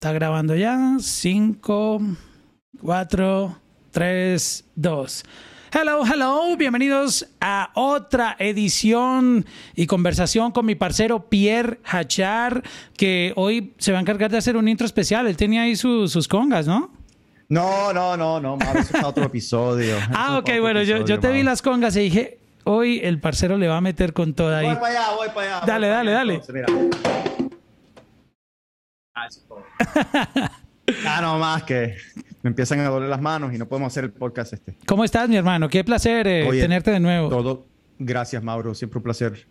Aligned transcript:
Está 0.00 0.14
grabando 0.14 0.56
ya. 0.56 0.96
5, 0.98 2.00
4, 2.80 3.56
3, 3.90 4.64
2. 4.74 5.24
Hello, 5.72 6.02
hello, 6.06 6.56
bienvenidos 6.56 7.28
a 7.38 7.70
otra 7.74 8.34
edición 8.38 9.44
y 9.74 9.86
conversación 9.86 10.52
con 10.52 10.64
mi 10.64 10.74
parcero 10.74 11.28
Pierre 11.28 11.80
Hachar, 11.84 12.62
que 12.96 13.34
hoy 13.36 13.74
se 13.76 13.92
va 13.92 13.98
a 13.98 14.00
encargar 14.00 14.30
de 14.30 14.38
hacer 14.38 14.56
un 14.56 14.68
intro 14.68 14.86
especial. 14.86 15.26
Él 15.26 15.36
tenía 15.36 15.64
ahí 15.64 15.76
sus 15.76 16.26
congas, 16.28 16.66
¿no? 16.66 16.90
No, 17.50 17.92
no, 17.92 18.16
no, 18.16 18.40
no, 18.40 18.56
Mauro, 18.56 18.80
eso 18.80 18.96
es 18.96 19.04
otro 19.04 19.24
episodio. 19.24 19.96
ah, 20.14 20.38
ok, 20.38 20.48
bueno, 20.62 20.82
yo, 20.82 21.04
yo, 21.04 21.20
te 21.20 21.30
vi 21.30 21.42
las 21.42 21.60
congas 21.60 21.94
y 21.96 22.00
dije, 22.00 22.38
hoy 22.64 23.00
el 23.04 23.20
parcero 23.20 23.58
le 23.58 23.68
va 23.68 23.76
a 23.76 23.82
meter 23.82 24.14
con 24.14 24.32
toda 24.32 24.60
ahí. 24.60 24.66
Voy 24.66 24.76
para 24.76 24.86
allá, 24.86 25.14
voy 25.14 25.28
para 25.34 25.58
allá. 25.58 25.66
Dale, 25.66 25.88
dale, 25.88 26.12
dale. 26.12 26.40
Ah, 29.14 29.28
ah, 31.06 31.20
no 31.20 31.38
más 31.38 31.64
que 31.64 31.96
me 32.42 32.50
empiezan 32.50 32.80
a 32.80 32.88
doler 32.88 33.08
las 33.08 33.20
manos 33.20 33.52
y 33.52 33.58
no 33.58 33.66
podemos 33.66 33.92
hacer 33.92 34.04
el 34.04 34.12
podcast 34.12 34.52
este. 34.52 34.76
¿Cómo 34.86 35.04
estás, 35.04 35.28
mi 35.28 35.36
hermano? 35.36 35.68
Qué 35.68 35.82
placer 35.82 36.26
eh, 36.28 36.48
tenerte 36.52 36.92
de 36.92 37.00
nuevo. 37.00 37.28
Todo, 37.28 37.66
gracias, 37.98 38.42
Mauro. 38.42 38.74
Siempre 38.74 38.98
un 38.98 39.02
placer 39.02 39.46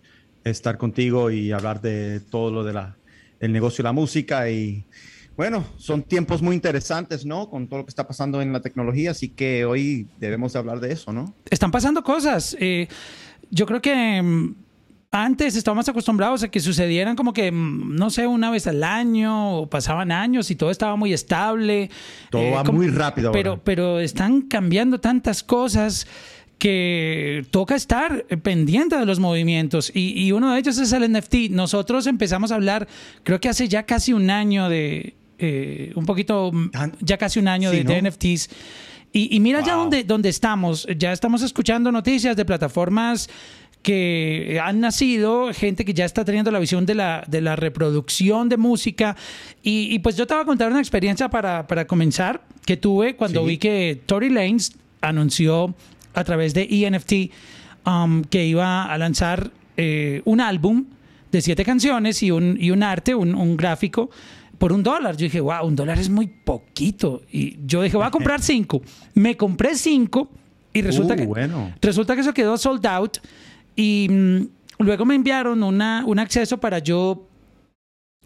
estar 0.46 0.78
contigo 0.78 1.30
y 1.30 1.52
hablar 1.52 1.82
de 1.82 2.22
todo 2.22 2.52
lo 2.52 2.64
de 2.64 2.74
la, 2.74 2.96
el 3.40 3.52
negocio 3.52 3.84
de 3.84 3.90
la 3.90 3.92
música 3.92 4.50
y 4.50 4.86
bueno, 5.36 5.66
son 5.78 6.04
tiempos 6.04 6.42
muy 6.42 6.56
interesantes, 6.56 7.26
¿no? 7.26 7.50
Con 7.50 7.68
todo 7.68 7.80
lo 7.80 7.86
que 7.86 7.90
está 7.90 8.08
pasando 8.08 8.42
en 8.42 8.52
la 8.54 8.62
tecnología, 8.62 9.12
así 9.12 9.30
que 9.30 9.66
hoy 9.66 10.08
debemos 10.20 10.56
hablar 10.56 10.80
de 10.80 10.94
eso, 10.94 11.14
¿no? 11.14 11.34
Están 11.50 11.72
pasando 11.72 12.04
cosas. 12.04 12.56
Eh, 12.60 12.88
yo 13.50 13.66
creo 13.66 13.82
que 13.82 14.22
mm, 14.22 14.56
antes 15.12 15.56
estábamos 15.56 15.90
acostumbrados 15.90 16.44
a 16.44 16.50
que 16.50 16.60
sucedieran 16.60 17.16
como 17.16 17.34
que, 17.34 17.52
mm, 17.52 17.96
no 17.96 18.10
sé, 18.10 18.28
una 18.28 18.52
vez 18.52 18.68
al 18.68 18.84
año 18.84 19.58
o 19.58 19.70
pasaban 19.70 20.12
años 20.12 20.52
y 20.52 20.56
todo 20.56 20.70
estaba 20.70 20.96
muy 20.96 21.14
estable. 21.14 21.90
Todo 22.30 22.42
eh, 22.42 22.52
va 22.52 22.64
muy 22.64 22.90
rápido. 22.90 23.32
Pero, 23.32 23.60
pero 23.64 24.00
están 24.00 24.42
cambiando 24.42 25.00
tantas 25.00 25.44
cosas 25.44 26.08
que 26.60 27.46
toca 27.52 27.76
estar 27.76 28.26
pendiente 28.44 28.98
de 28.98 29.06
los 29.06 29.20
movimientos 29.20 29.92
y, 29.96 30.32
uno 30.34 30.54
de 30.54 30.60
ellos 30.60 30.78
es 30.78 30.92
el 30.92 31.10
NFT. 31.12 31.52
Nosotros 31.52 32.06
empezamos 32.06 32.52
a 32.52 32.56
hablar, 32.56 32.88
creo 33.24 33.40
que 33.40 33.48
hace 33.48 33.70
ya 33.70 33.84
casi 33.84 34.12
un 34.12 34.30
año 34.30 34.68
de, 34.68 35.16
eh, 35.40 35.94
un 35.96 36.06
poquito, 36.06 36.52
ya 37.00 37.18
casi 37.18 37.40
un 37.40 37.48
año 37.48 37.72
de, 37.72 38.02
NFTs. 38.02 38.50
Y, 39.12 39.40
mira 39.40 39.62
ya 39.62 39.74
dónde, 39.74 40.04
dónde 40.04 40.30
estamos. 40.30 40.86
Ya 40.98 41.14
estamos 41.14 41.42
escuchando 41.42 41.92
noticias 41.92 42.36
de 42.36 42.46
plataformas 42.46 43.30
que 43.82 44.60
han 44.62 44.82
nacido, 44.82 45.54
gente 45.54 45.86
que 45.86 45.94
ya 45.94 46.06
está 46.06 46.26
teniendo 46.26 46.52
la 46.52 46.60
visión 46.60 46.86
de 46.86 46.96
la, 46.96 47.24
de 47.28 47.42
la 47.42 47.56
reproducción 47.56 48.50
de 48.50 48.58
música. 48.58 49.16
Y, 49.64 50.00
pues 50.00 50.18
yo 50.18 50.28
te 50.28 50.34
voy 50.34 50.44
a 50.44 50.46
contar 50.46 50.70
una 50.70 50.80
experiencia 50.80 51.30
para, 51.30 51.66
para 51.68 51.88
comenzar 51.88 52.42
que 52.66 52.78
tuve 52.78 53.16
cuando 53.16 53.44
vi 53.46 53.58
que 53.58 54.02
Tory 54.06 54.30
Lanez 54.30 54.72
anunció 55.02 55.74
a 56.14 56.24
través 56.24 56.54
de 56.54 56.68
ENFT 56.70 57.32
um, 57.86 58.24
que 58.24 58.46
iba 58.46 58.84
a 58.84 58.98
lanzar 58.98 59.52
eh, 59.78 60.22
un 60.26 60.42
álbum 60.42 60.86
de 61.32 61.42
siete 61.42 61.64
canciones 61.64 62.22
y 62.24 62.32
un, 62.32 62.58
y 62.60 62.72
un 62.72 62.84
arte, 62.84 63.16
un, 63.16 63.34
un 63.36 63.56
gráfico 63.56 64.10
por 64.58 64.74
un 64.74 64.84
dólar. 64.84 65.16
Yo 65.16 65.24
dije, 65.24 65.40
wow, 65.40 65.66
un 65.66 65.76
dólar 65.76 65.98
es 65.98 66.10
muy 66.10 66.28
poquito. 66.28 67.24
Y 67.32 67.58
yo 67.66 67.82
dije, 67.82 67.98
voy 67.98 68.06
a 68.06 68.12
comprar 68.12 68.42
cinco. 68.44 68.82
Me 69.14 69.36
compré 69.38 69.76
cinco 69.76 70.30
y 70.74 70.82
resulta, 70.82 71.16
uh, 71.16 71.18
que, 71.18 71.74
resulta 71.82 72.14
que 72.14 72.22
eso 72.22 72.34
quedó 72.34 72.58
sold 72.58 72.86
out. 72.86 73.18
Y 73.80 74.10
mm, 74.10 74.48
luego 74.80 75.06
me 75.06 75.16
enviaron 75.16 75.64
una, 75.64 76.04
un 76.06 76.20
acceso 76.20 76.58
para 76.60 76.80
yo 76.80 77.30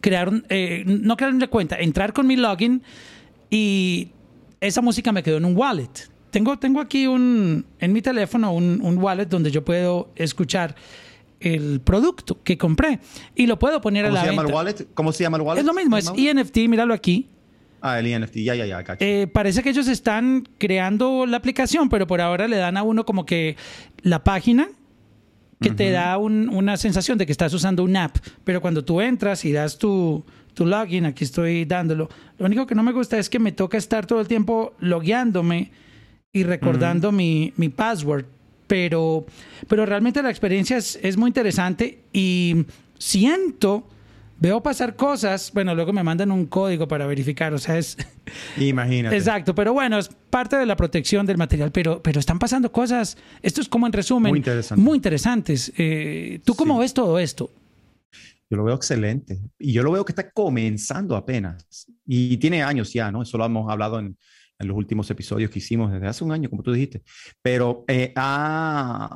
crear, 0.02 0.32
eh, 0.50 0.84
no 0.88 1.16
crear 1.16 1.32
una 1.32 1.48
cuenta, 1.48 1.76
entrar 1.76 2.12
con 2.12 2.26
mi 2.26 2.36
login 2.36 2.82
y 3.52 4.10
esa 4.60 4.82
música 4.82 5.12
me 5.12 5.22
quedó 5.22 5.38
en 5.38 5.46
un 5.46 5.56
wallet. 5.56 6.10
Tengo, 6.32 6.58
tengo 6.58 6.82
aquí 6.82 7.06
un, 7.06 7.68
en 7.78 7.94
mi 7.94 8.02
teléfono 8.02 8.52
un, 8.52 8.82
un 8.82 8.98
wallet 8.98 9.28
donde 9.28 9.52
yo 9.52 9.64
puedo 9.64 10.10
escuchar 10.16 10.76
el 11.40 11.82
producto 11.82 12.42
que 12.42 12.58
compré 12.58 13.00
y 13.36 13.46
lo 13.46 13.60
puedo 13.60 13.80
poner 13.80 14.08
a 14.08 14.10
la 14.10 14.22
se 14.22 14.28
llama 14.32 14.42
El 14.42 14.52
wallet? 14.52 14.88
¿Cómo 14.96 15.12
se 15.12 15.24
llama 15.24 15.38
el 15.38 15.44
wallet? 15.44 15.60
Es 15.60 15.68
lo 15.68 15.76
mismo, 15.76 15.98
es 15.98 16.12
ENFT, 16.18 16.68
míralo 16.68 16.96
aquí. 16.96 17.28
Ah, 17.80 18.00
el 18.00 18.08
ENFT, 18.08 18.38
ya, 18.38 18.56
ya, 18.56 18.66
ya. 18.66 18.84
Eh, 19.00 19.28
parece 19.32 19.62
que 19.62 19.70
ellos 19.70 19.88
están 19.88 20.50
creando 20.58 21.28
la 21.28 21.38
aplicación, 21.38 21.90
pero 21.90 22.08
por 22.08 22.22
ahora 22.22 22.48
le 22.48 22.58
dan 22.58 22.76
a 22.76 22.82
uno 22.82 23.06
como 23.06 23.28
que 23.28 23.56
la 24.02 24.24
página 24.24 24.70
que 25.64 25.72
te 25.72 25.90
da 25.90 26.18
una 26.18 26.78
sensación 26.78 27.18
de 27.18 27.26
que 27.26 27.32
estás 27.32 27.54
usando 27.54 27.84
una 27.84 28.06
app, 28.06 28.18
pero 28.44 28.62
cuando 28.62 28.84
tú 28.84 29.02
entras 29.02 29.46
y 29.46 29.52
das 29.52 29.78
tu, 29.78 30.24
tu 30.54 30.66
login, 30.66 31.06
aquí 31.06 31.24
estoy 31.24 31.66
dándolo, 31.66 32.10
lo 32.38 32.46
único 32.46 32.68
que 32.68 32.76
no 32.76 32.84
me 32.84 32.92
gusta 32.92 33.18
es 33.18 33.30
que 33.30 33.40
me 33.40 33.52
toca 33.52 33.78
estar 33.78 34.06
todo 34.06 34.22
el 34.22 34.28
tiempo 34.28 34.74
logueándome 34.80 35.72
y 36.32 36.44
recordando 36.44 37.12
mi, 37.12 37.54
mi 37.58 37.70
password, 37.70 38.26
pero, 38.68 39.26
pero 39.68 39.86
realmente 39.86 40.22
la 40.22 40.30
experiencia 40.30 40.78
es, 40.78 41.00
es 41.02 41.18
muy 41.18 41.30
interesante 41.30 42.00
y 42.12 42.66
siento 42.98 43.88
veo 44.40 44.62
pasar 44.62 44.96
cosas, 44.96 45.52
bueno, 45.54 45.76
luego 45.76 45.94
me 45.94 46.04
mandan 46.04 46.32
un 46.32 46.46
código 46.46 46.88
para 46.88 47.06
verificar, 47.06 47.54
o 47.54 47.58
sea, 47.58 47.78
es... 47.78 47.98
Imagínate. 48.58 49.16
Exacto, 49.16 49.56
pero 49.56 49.74
bueno, 49.74 49.98
es 49.98 50.10
parte 50.30 50.56
de 50.56 50.66
la 50.66 50.76
protección 50.76 51.26
del 51.26 51.38
material, 51.38 51.72
pero, 51.72 52.02
pero 52.02 52.20
están 52.20 52.40
pasando 52.40 52.72
cosas, 52.72 53.18
esto 53.42 53.62
es 53.62 53.70
como 53.70 53.88
en 53.88 53.94
resumen, 53.94 54.32
muy, 54.32 54.44
muy 54.78 54.96
interesantes. 54.98 55.72
Eh, 55.78 56.42
¿Tú 56.44 56.56
cómo 56.56 56.78
ves 56.80 56.94
todo 56.94 57.20
esto? 57.20 57.50
Yo 58.50 58.58
lo 58.58 58.66
veo 58.66 58.76
excelente 58.76 59.40
y 59.58 59.74
yo 59.74 59.82
lo 59.82 59.92
veo 59.92 60.06
que 60.06 60.12
está 60.12 60.30
comenzando 60.30 61.16
apenas 61.16 61.88
y 62.06 62.38
tiene 62.38 62.62
años 62.62 62.94
ya, 62.94 63.12
¿no? 63.12 63.24
Eso 63.24 63.38
lo 63.38 63.46
hemos 63.46 63.72
hablado 63.72 64.00
en, 64.00 64.16
en 64.64 64.70
los 64.70 64.78
últimos 64.78 65.10
episodios 65.12 65.52
que 65.52 65.60
hicimos 65.60 65.92
desde 65.92 66.08
hace 66.08 66.24
un 66.24 66.32
año, 66.32 66.50
como 66.50 66.64
tú 66.64 66.74
dijiste, 66.74 67.04
pero 67.42 67.86
eh, 67.88 68.14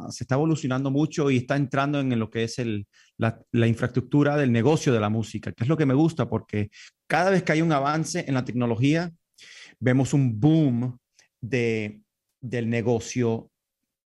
se 0.10 0.24
está 0.24 0.36
evolucionando 0.36 0.92
mucho 0.92 1.32
y 1.32 1.38
está 1.38 1.56
entrando 1.56 2.00
en, 2.00 2.18
lo 2.20 2.30
que 2.30 2.44
es 2.44 2.60
el, 2.60 2.88
la, 3.18 3.68
infraestructura 3.68 4.38
del 4.38 4.52
negocio 4.52 4.94
de 4.94 5.00
la 5.00 5.10
música, 5.10 5.52
que 5.52 5.64
es 5.64 5.68
lo 5.68 5.78
que 5.78 5.86
me 5.86 5.94
gusta, 5.94 6.30
porque 6.30 6.70
cada 7.08 7.32
vez 7.32 7.44
que 7.44 7.54
hay 7.54 7.62
un 7.62 7.72
avance 7.72 8.26
en 8.28 8.36
la 8.36 8.46
tecnología, 8.46 9.12
vemos 9.80 10.14
un 10.14 10.40
boom 10.40 10.98
de, 11.42 12.02
del 12.42 12.70
negocio 12.70 13.50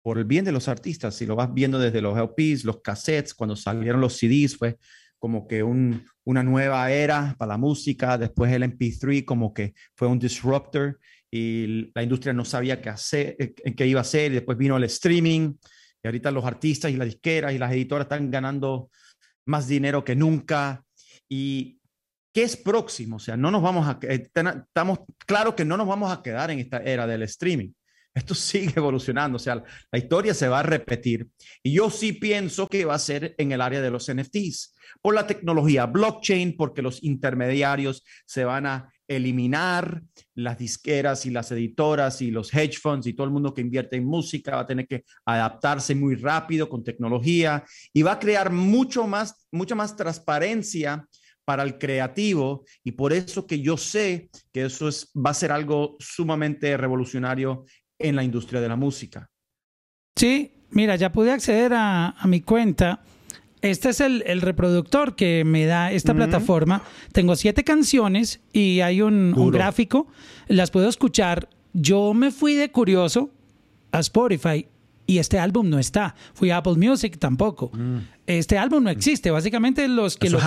por 0.03 0.19
el 0.19 0.25
bien 0.25 0.45
de 0.45 0.53
los 0.53 0.69
artistas. 0.69 1.15
Si 1.15 1.27
lo 1.27 1.37
vas 1.37 1.53
viendo 1.53 1.79
desde 1.79 2.01
los 2.01 2.17
LPs, 2.17 2.65
los 2.65 2.81
cassettes, 2.81 3.35
cuando 3.35 3.57
salieron 3.57 4.01
los 4.01 4.17
CDs, 4.17 4.57
fue 4.57 4.79
como 5.19 5.49
que 5.49 5.63
un, 5.63 6.05
una 6.25 6.43
nueva 6.43 6.91
era 6.91 7.35
para 7.39 7.51
la 7.51 7.59
música, 7.59 8.19
después 8.19 8.53
el 8.53 8.63
MP3 8.63 9.25
como 9.25 9.53
que 9.53 9.75
fue 9.97 10.09
un 10.09 10.19
disruptor 10.19 10.99
y 11.31 11.91
la 11.95 12.03
industria 12.03 12.33
no 12.33 12.45
sabía 12.45 12.81
qué 12.81 12.89
hacer, 12.89 13.37
eh, 13.39 13.75
qué 13.75 13.87
iba 13.87 14.01
a 14.01 14.03
hacer, 14.03 14.33
y 14.33 14.37
después 14.37 14.57
vino 14.57 14.77
el 14.77 14.85
streaming, 14.85 15.55
y 16.03 16.09
ahorita 16.09 16.31
los 16.31 16.45
artistas 16.45 16.91
y 16.91 16.97
las 16.97 17.09
disqueras 17.09 17.53
y 17.53 17.59
las 17.59 17.73
editoras 17.73 18.05
están 18.05 18.31
ganando 18.31 18.91
más 19.47 19.67
dinero 19.67 20.05
que 20.05 20.15
nunca. 20.15 20.85
¿Y 21.29 21.81
qué 22.33 22.43
es 22.43 22.57
próximo? 22.57 23.17
O 23.17 23.21
sea, 23.21 23.37
no 23.37 23.51
nos 23.51 23.63
vamos 23.63 23.87
a, 23.87 23.99
eh, 24.03 24.29
estamos 24.35 25.01
claro 25.27 25.57
que 25.57 25.65
no 25.65 25.77
nos 25.77 25.89
vamos 25.89 26.13
a 26.13 26.23
quedar 26.23 26.51
en 26.51 26.61
esta 26.61 26.79
era 26.79 27.07
del 27.07 27.23
streaming. 27.23 27.73
Esto 28.15 28.35
sigue 28.35 28.75
evolucionando, 28.77 29.37
o 29.37 29.41
sea, 29.41 29.63
la 29.91 29.99
historia 29.99 30.35
se 30.35 30.49
va 30.49 30.61
a 30.61 30.63
repetir. 30.63 31.29
Y 31.63 31.73
yo 31.73 31.91
sí 31.91 32.13
pienso 32.13 32.69
que 32.69 32.85
va 32.85 32.95
a 32.95 32.99
ser 32.99 33.35
en 33.39 33.53
el 33.53 33.61
área 33.61 33.81
de 33.81 33.91
los 33.91 34.13
NFTs, 34.13 34.75
por 35.03 35.15
la 35.15 35.27
tecnología 35.27 35.87
blockchain, 35.87 36.57
porque 36.57 36.83
los 36.83 37.03
intermediarios 37.03 38.05
se 38.27 38.45
van 38.45 38.67
a 38.67 38.93
eliminar 39.09 40.03
las 40.35 40.59
disqueras 40.59 41.25
y 41.27 41.31
las 41.31 41.51
editoras 41.51 42.21
y 42.21 42.31
los 42.31 42.53
hedge 42.55 42.79
funds 42.79 43.07
y 43.07 43.15
todo 43.15 43.27
el 43.27 43.33
mundo 43.33 43.55
que 43.55 43.63
invierte 43.63 43.97
en 43.97 44.05
música 44.05 44.57
va 44.57 44.61
a 44.61 44.67
tener 44.67 44.87
que 44.87 45.05
adaptarse 45.25 45.95
muy 45.95 46.15
rápido 46.15 46.69
con 46.69 46.85
tecnología 46.85 47.65
y 47.93 48.03
va 48.03 48.13
a 48.13 48.19
crear 48.19 48.53
mucho 48.53 49.07
más, 49.07 49.49
mucha 49.51 49.75
más 49.75 49.97
transparencia 49.97 51.07
para 51.45 51.63
el 51.63 51.79
creativo 51.79 52.65
y 52.85 52.93
por 52.93 53.15
eso 53.15 53.47
que 53.47 53.61
yo 53.63 53.79
sé 53.79 54.29
que 54.53 54.67
eso 54.67 54.87
es, 54.89 55.11
va 55.15 55.31
a 55.31 55.35
ser 55.35 55.51
algo 55.51 55.97
sumamente 55.99 56.77
revolucionario 56.77 57.65
en 57.99 58.15
la 58.15 58.23
industria 58.23 58.61
de 58.61 58.69
la 58.69 58.77
música. 58.77 59.27
Sí, 60.15 60.53
mira, 60.71 60.97
ya 60.97 61.11
pude 61.11 61.33
acceder 61.33 61.73
a, 61.73 62.11
a 62.11 62.27
mi 62.27 62.43
cuenta 62.43 63.03
este 63.63 63.91
es 63.91 64.01
el, 64.01 64.41
reproductor 64.41 65.17
que 65.17 65.45
me 65.45 65.67
da 65.67 65.93
esta 65.93 66.15
plataforma. 66.15 66.83
Tengo 67.13 67.37
siete 67.37 67.65
canciones 67.65 68.41
y 68.53 68.81
hay 68.81 69.03
un, 69.03 69.35
gráfico. 69.51 70.07
Las 70.47 70.71
puedo 70.71 70.89
escuchar. 70.89 71.49
Yo 71.73 72.15
me 72.15 72.31
fui 72.31 72.55
de 72.55 72.71
curioso 72.71 73.31
a 73.93 74.01
Spotify 74.01 74.67
y 75.07 75.19
este 75.19 75.39
álbum 75.39 75.69
no 75.69 75.79
está. 75.79 76.15
Fui 76.35 76.51
a 76.51 76.59
Apple 76.59 76.75
Music 76.75 77.19
tampoco. 77.19 77.71
Mm. 77.73 77.99
Este 78.27 78.59
álbum 78.59 78.85
no 78.85 78.91
existe. 78.91 79.31
Básicamente 79.31 79.89
los 79.89 80.17
que 80.17 80.31
lo... 80.31 80.39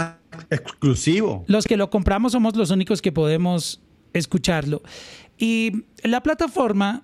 exclusivo. 0.49 1.43
Los 1.47 1.65
que 1.65 1.77
lo 1.77 1.89
compramos 1.89 2.31
somos 2.31 2.55
los 2.55 2.69
únicos 2.69 3.01
que 3.01 3.11
podemos 3.11 3.81
escucharlo. 4.13 4.81
Y 5.37 5.85
la 6.03 6.21
plataforma 6.21 7.03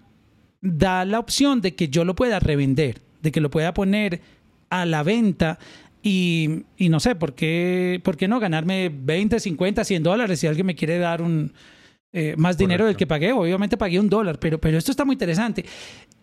da 0.62 1.06
la 1.06 1.20
opción 1.20 1.62
de 1.62 1.76
que 1.76 1.90
yo 1.90 2.06
lo 2.06 2.16
pueda 2.16 2.40
revender, 2.40 3.02
de 3.22 3.32
que 3.32 3.42
lo 3.42 3.50
pueda 3.50 3.74
poner 3.74 4.22
a 4.70 4.86
la 4.86 5.04
venta 5.04 5.60
Y, 6.10 6.64
y, 6.78 6.88
no 6.88 7.02
sé, 7.02 7.16
¿por 7.16 7.36
qué, 7.36 8.00
¿por 8.02 8.16
qué 8.16 8.30
no 8.30 8.40
ganarme 8.40 8.90
20, 8.90 9.42
50, 9.42 9.84
100 9.84 10.04
dólares 10.04 10.40
si 10.40 10.48
alguien 10.48 10.66
me 10.66 10.74
quiere 10.74 11.00
dar 11.00 11.22
un, 11.22 11.52
eh, 12.14 12.34
más 12.38 12.58
dinero 12.58 12.86
del 12.86 12.96
que 12.96 13.06
pagué? 13.06 13.34
Obviamente 13.34 13.76
pagué 13.76 14.00
un 14.00 14.08
dólar, 14.08 14.40
pero, 14.40 14.58
pero 14.58 14.78
esto 14.78 14.92
está 14.92 15.04
muy 15.04 15.16
interesante. 15.16 15.66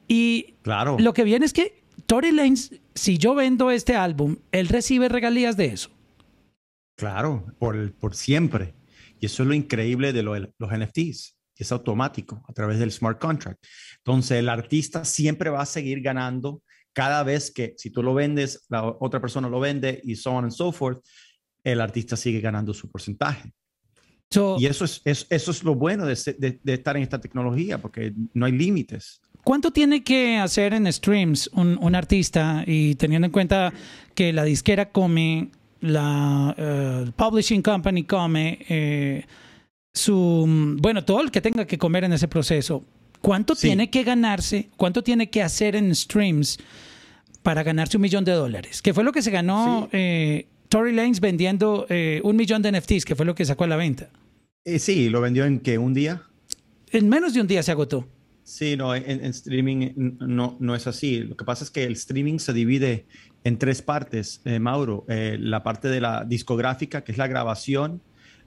Y 0.09 0.55
claro. 0.63 0.97
lo 0.99 1.13
que 1.13 1.23
viene 1.23 1.45
es 1.45 1.53
que 1.53 1.83
Tory 2.07 2.33
Lanez, 2.33 2.71
si 2.95 3.19
yo 3.19 3.35
vendo 3.35 3.71
este 3.71 3.95
álbum, 3.95 4.39
él 4.53 4.69
recibe 4.69 5.11
regalías 5.11 5.59
de 5.59 5.67
eso. 5.67 5.91
Claro, 6.97 7.45
por, 7.59 7.93
por 7.93 8.15
siempre. 8.15 8.73
Y 9.21 9.27
eso 9.27 9.43
es 9.43 9.49
lo 9.51 9.55
increíble 9.55 10.15
de 10.15 10.23
los 10.23 10.49
NFTs. 10.61 11.37
Es 11.59 11.73
automático 11.73 12.43
a 12.49 12.55
través 12.55 12.79
del 12.79 12.91
smart 12.91 13.21
contract. 13.21 13.63
Entonces, 13.99 14.39
el 14.39 14.49
artista 14.49 15.05
siempre 15.05 15.51
va 15.51 15.61
a 15.61 15.67
seguir 15.67 16.01
ganando 16.01 16.63
cada 16.95 17.23
vez 17.23 17.51
que, 17.51 17.75
si 17.77 17.91
tú 17.91 18.03
lo 18.03 18.15
vendes, 18.15 18.65
la 18.71 18.97
otra 19.01 19.21
persona 19.21 19.49
lo 19.51 19.61
vende 19.61 20.01
y 20.03 20.17
so 20.17 20.31
on 20.31 20.45
and 20.45 20.53
so 20.53 20.73
forth, 20.73 21.05
el 21.63 21.81
artista 21.81 22.17
sigue 22.17 22.41
ganando 22.41 22.73
su 22.73 22.91
porcentaje. 22.91 23.53
y 24.59 24.67
eso 24.67 24.87
es, 24.87 25.03
eso 25.05 25.51
es 25.51 25.63
lo 25.63 25.75
bueno 25.75 26.07
de, 26.07 26.17
de, 26.63 26.73
estar 26.73 26.97
en 26.97 27.03
esta 27.03 27.21
tecnología, 27.21 27.79
porque 27.79 28.15
no 28.33 28.47
hay 28.47 28.53
límites. 28.53 29.21
¿Cuánto 29.45 29.71
tiene 29.71 30.03
que 30.03 30.39
hacer 30.39 30.73
en 30.73 30.91
streams 30.91 31.51
un, 31.53 31.77
un, 31.79 31.95
artista 31.95 32.65
y 32.67 32.95
teniendo 32.95 33.27
en 33.27 33.33
cuenta 33.33 33.75
que 34.15 34.33
la 34.33 34.45
disquera 34.45 34.91
come 34.91 35.51
la 35.85 36.55
uh, 36.57 37.11
publishing 37.13 37.63
company 37.63 38.05
come, 38.05 38.59
eh, 38.69 39.25
su, 39.93 40.77
bueno, 40.81 41.05
todo 41.05 41.21
el 41.21 41.31
que 41.31 41.41
tenga 41.41 41.67
que 41.67 41.79
comer 41.79 42.05
en 42.05 42.15
ese 42.15 42.27
proceso, 42.27 42.85
¿cuánto 43.25 43.55
tiene 43.55 43.89
que 43.89 44.05
ganarse, 44.05 44.69
cuánto 44.77 45.03
tiene 45.03 45.31
que 45.31 45.43
hacer 45.43 45.75
en 45.77 45.95
streams 45.95 46.59
para 47.43 47.63
ganarse 47.63 47.97
un 47.97 48.03
millón 48.03 48.25
de 48.25 48.33
dólares? 48.33 48.83
Que 48.83 48.93
fue 48.93 49.03
lo 49.03 49.13
que 49.13 49.23
se 49.23 49.31
ganó 49.31 49.89
eh, 49.93 50.47
Tory 50.69 50.93
Lanez 50.93 51.21
vendiendo 51.21 51.87
eh, 51.89 52.21
un 52.23 52.37
millón 52.37 52.61
de 52.61 52.73
NFTs, 52.73 53.05
que 53.05 53.15
fue 53.15 53.25
lo 53.25 53.35
que 53.35 53.45
sacó 53.45 53.65
a 53.65 53.69
la 53.69 53.77
venta. 53.77 54.11
sí, 54.79 55.09
lo 55.09 55.21
vendió 55.21 55.47
en 55.47 55.61
qué, 55.61 55.79
un 55.79 55.95
día. 55.95 56.23
En 56.91 57.09
menos 57.09 57.33
de 57.33 57.41
un 57.41 57.47
día 57.47 57.63
se 57.63 57.73
agotó. 57.73 58.07
Sí, 58.45 58.77
no, 58.77 58.95
en, 58.95 59.25
streaming 59.25 59.93
no, 59.97 60.57
no 60.61 60.75
es 60.75 60.87
así. 60.87 61.21
Lo 61.21 61.35
que 61.35 61.47
pasa 61.47 61.65
es 61.65 61.71
que 61.71 61.85
el 61.85 61.95
streaming 61.95 62.39
se 62.39 62.53
divide 62.53 63.07
en 63.43 63.59
tres 63.59 63.81
partes, 63.81 64.43
eh, 64.45 64.59
Mauro. 64.59 65.07
Eh, 65.09 65.39
la 65.41 65.63
parte 65.63 65.89
de 65.89 66.01
la 66.01 66.25
discográfica, 66.25 67.03
que 67.03 67.13
es 67.13 67.19
la 67.19 67.27
grabación, 67.27 68.03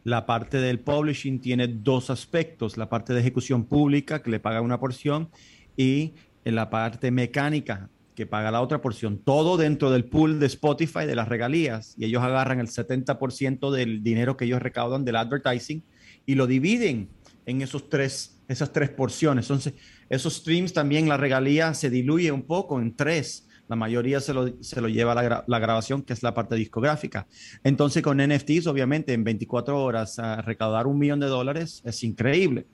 la 0.07 0.25
parte 0.25 0.59
del 0.59 0.80
publishing 0.80 1.42
tiene 1.42 1.68
dos 1.68 2.09
aspectos, 2.09 2.77
la 2.77 2.88
parte 2.88 3.12
de 3.13 3.19
ejecución 3.19 3.65
pública, 3.65 4.21
que 4.24 4.31
le 4.31 4.39
paga 4.39 4.62
una 4.62 4.80
porción, 4.80 5.30
y 5.75 6.13
la 6.45 6.69
parte 6.69 7.12
mecánica, 7.12 7.89
que 8.15 8.25
paga 8.25 8.50
la 8.50 8.62
otra 8.62 8.81
porción. 8.81 9.18
Todo 9.18 9.57
dentro 9.57 9.92
del 9.92 10.06
pool 10.06 10.39
de 10.39 10.45
Spotify 10.45 11.06
de 11.06 11.18
las 11.18 11.27
regalías, 11.27 11.94
y 11.98 12.06
ellos 12.06 12.24
agarran 12.24 12.62
el 12.62 12.69
70% 12.69 13.69
del 13.69 14.01
dinero 14.01 14.38
que 14.38 14.45
ellos 14.45 14.62
recaudan 14.62 15.04
del 15.04 15.18
advertising 15.18 15.83
y 16.25 16.36
lo 16.36 16.48
dividen 16.48 17.09
en 17.45 17.62
esos 17.62 17.89
tres 17.89 18.38
esas 18.48 18.71
tres 18.71 18.89
porciones. 18.89 19.44
Entonces, 19.45 19.74
esos 20.09 20.36
streams 20.36 20.71
también 20.71 21.09
la 21.09 21.18
regalía 21.18 21.74
se 21.74 21.89
diluye 21.89 22.31
un 22.31 22.44
poco 22.44 22.80
en 22.80 22.95
tres. 22.95 23.47
La 23.68 23.75
mayoría 23.75 24.19
se 24.19 24.34
lo, 24.34 24.62
se 24.62 24.81
lo 24.81 24.88
lleva 24.88 25.16
la, 25.16 25.44
la, 25.46 25.60
grabación, 25.60 26.02
que 26.02 26.14
es 26.14 26.24
la 26.24 26.34
parte 26.34 26.56
discográfica. 26.56 27.28
Entonces, 27.64 28.02
con 28.02 28.18
NFTs, 28.18 28.68
obviamente, 28.68 29.14
en 29.14 29.24
24 29.24 29.81
horas, 29.81 30.18
recaudar 30.44 30.88
un 30.88 30.98
millón 30.98 31.19
de 31.19 31.28
dólares 31.28 31.81
es 31.86 32.04
increíble. 32.04 32.66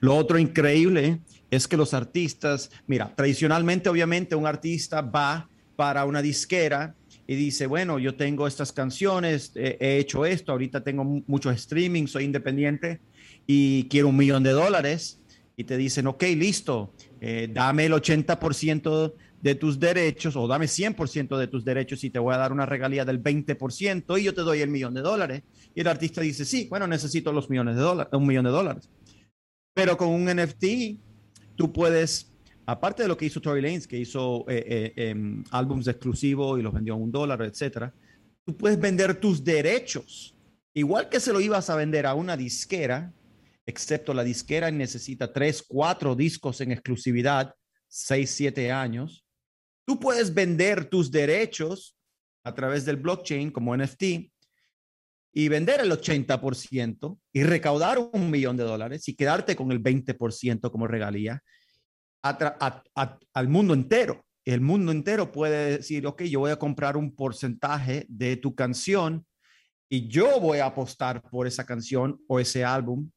Lo 0.00 0.16
otro 0.16 0.38
increíble 0.38 1.20
es 1.50 1.68
que 1.68 1.76
los 1.76 1.94
artistas, 1.94 2.70
mira, 2.86 3.14
tradicionalmente, 3.14 3.88
obviamente, 3.88 4.34
un 4.34 4.46
artista 4.46 5.00
va 5.00 5.48
para 5.76 6.04
una 6.04 6.22
disquera 6.22 6.94
y 7.26 7.36
dice, 7.36 7.66
bueno, 7.66 7.98
yo 7.98 8.14
tengo 8.14 8.46
estas 8.46 8.72
canciones, 8.72 9.52
he 9.54 9.98
hecho 9.98 10.26
esto, 10.26 10.52
ahorita 10.52 10.82
tengo 10.82 11.04
mucho 11.04 11.50
streaming, 11.50 12.06
soy 12.06 12.24
independiente 12.24 13.00
y 13.46 13.84
quiero 13.88 14.08
un 14.08 14.16
millón 14.16 14.42
de 14.42 14.50
dólares 14.50 15.20
y 15.56 15.64
te 15.64 15.76
dicen, 15.76 16.06
ok, 16.06 16.22
listo, 16.36 16.92
eh, 17.20 17.48
dame 17.50 17.86
el 17.86 17.92
80% 17.92 19.14
de 19.44 19.54
tus 19.54 19.78
derechos 19.78 20.36
o 20.36 20.48
dame 20.48 20.64
100% 20.64 21.36
de 21.36 21.48
tus 21.48 21.66
derechos 21.66 22.02
y 22.02 22.08
te 22.08 22.18
voy 22.18 22.32
a 22.34 22.38
dar 22.38 22.50
una 22.50 22.64
regalía 22.64 23.04
del 23.04 23.22
20% 23.22 24.18
y 24.18 24.22
yo 24.22 24.32
te 24.32 24.40
doy 24.40 24.62
el 24.62 24.70
millón 24.70 24.94
de 24.94 25.02
dólares. 25.02 25.42
Y 25.74 25.82
el 25.82 25.86
artista 25.86 26.22
dice, 26.22 26.46
sí, 26.46 26.66
bueno, 26.70 26.86
necesito 26.86 27.30
los 27.30 27.50
millones 27.50 27.76
de 27.76 27.82
dólares, 27.82 28.10
un 28.14 28.26
millón 28.26 28.46
de 28.46 28.50
dólares. 28.50 28.88
Pero 29.74 29.98
con 29.98 30.08
un 30.08 30.24
NFT, 30.24 30.64
tú 31.56 31.70
puedes, 31.74 32.32
aparte 32.64 33.02
de 33.02 33.08
lo 33.08 33.18
que 33.18 33.26
hizo 33.26 33.42
Tory 33.42 33.60
Lanez, 33.60 33.86
que 33.86 33.98
hizo 33.98 34.46
eh, 34.48 34.64
eh, 34.66 35.10
em, 35.10 35.44
álbums 35.50 35.88
exclusivos 35.88 36.58
y 36.58 36.62
los 36.62 36.72
vendió 36.72 36.94
a 36.94 36.96
un 36.96 37.12
dólar, 37.12 37.42
etcétera, 37.42 37.92
tú 38.46 38.56
puedes 38.56 38.80
vender 38.80 39.20
tus 39.20 39.44
derechos. 39.44 40.34
Igual 40.72 41.10
que 41.10 41.20
se 41.20 41.34
lo 41.34 41.40
ibas 41.42 41.68
a 41.68 41.76
vender 41.76 42.06
a 42.06 42.14
una 42.14 42.34
disquera, 42.34 43.12
excepto 43.66 44.14
la 44.14 44.24
disquera 44.24 44.70
necesita 44.70 45.30
tres, 45.30 45.62
cuatro 45.68 46.16
discos 46.16 46.62
en 46.62 46.72
exclusividad, 46.72 47.54
seis, 47.88 48.30
siete 48.30 48.72
años. 48.72 49.23
Tú 49.84 50.00
puedes 50.00 50.32
vender 50.32 50.86
tus 50.86 51.10
derechos 51.10 51.96
a 52.44 52.54
través 52.54 52.84
del 52.84 52.96
blockchain 52.96 53.50
como 53.50 53.76
NFT 53.76 54.02
y 55.36 55.48
vender 55.48 55.80
el 55.80 55.90
80% 55.90 57.18
y 57.32 57.42
recaudar 57.42 57.98
un 57.98 58.30
millón 58.30 58.56
de 58.56 58.64
dólares 58.64 59.08
y 59.08 59.14
quedarte 59.14 59.56
con 59.56 59.72
el 59.72 59.82
20% 59.82 60.70
como 60.70 60.86
regalía 60.86 61.42
al 62.22 63.48
mundo 63.48 63.74
entero. 63.74 64.24
El 64.44 64.60
mundo 64.60 64.92
entero 64.92 65.32
puede 65.32 65.78
decir, 65.78 66.06
ok, 66.06 66.22
yo 66.24 66.40
voy 66.40 66.50
a 66.50 66.58
comprar 66.58 66.96
un 66.96 67.14
porcentaje 67.14 68.06
de 68.08 68.36
tu 68.36 68.54
canción 68.54 69.26
y 69.88 70.06
yo 70.08 70.40
voy 70.40 70.58
a 70.58 70.66
apostar 70.66 71.22
por 71.22 71.46
esa 71.46 71.64
canción 71.66 72.20
o 72.28 72.40
ese 72.40 72.64
álbum 72.64 73.10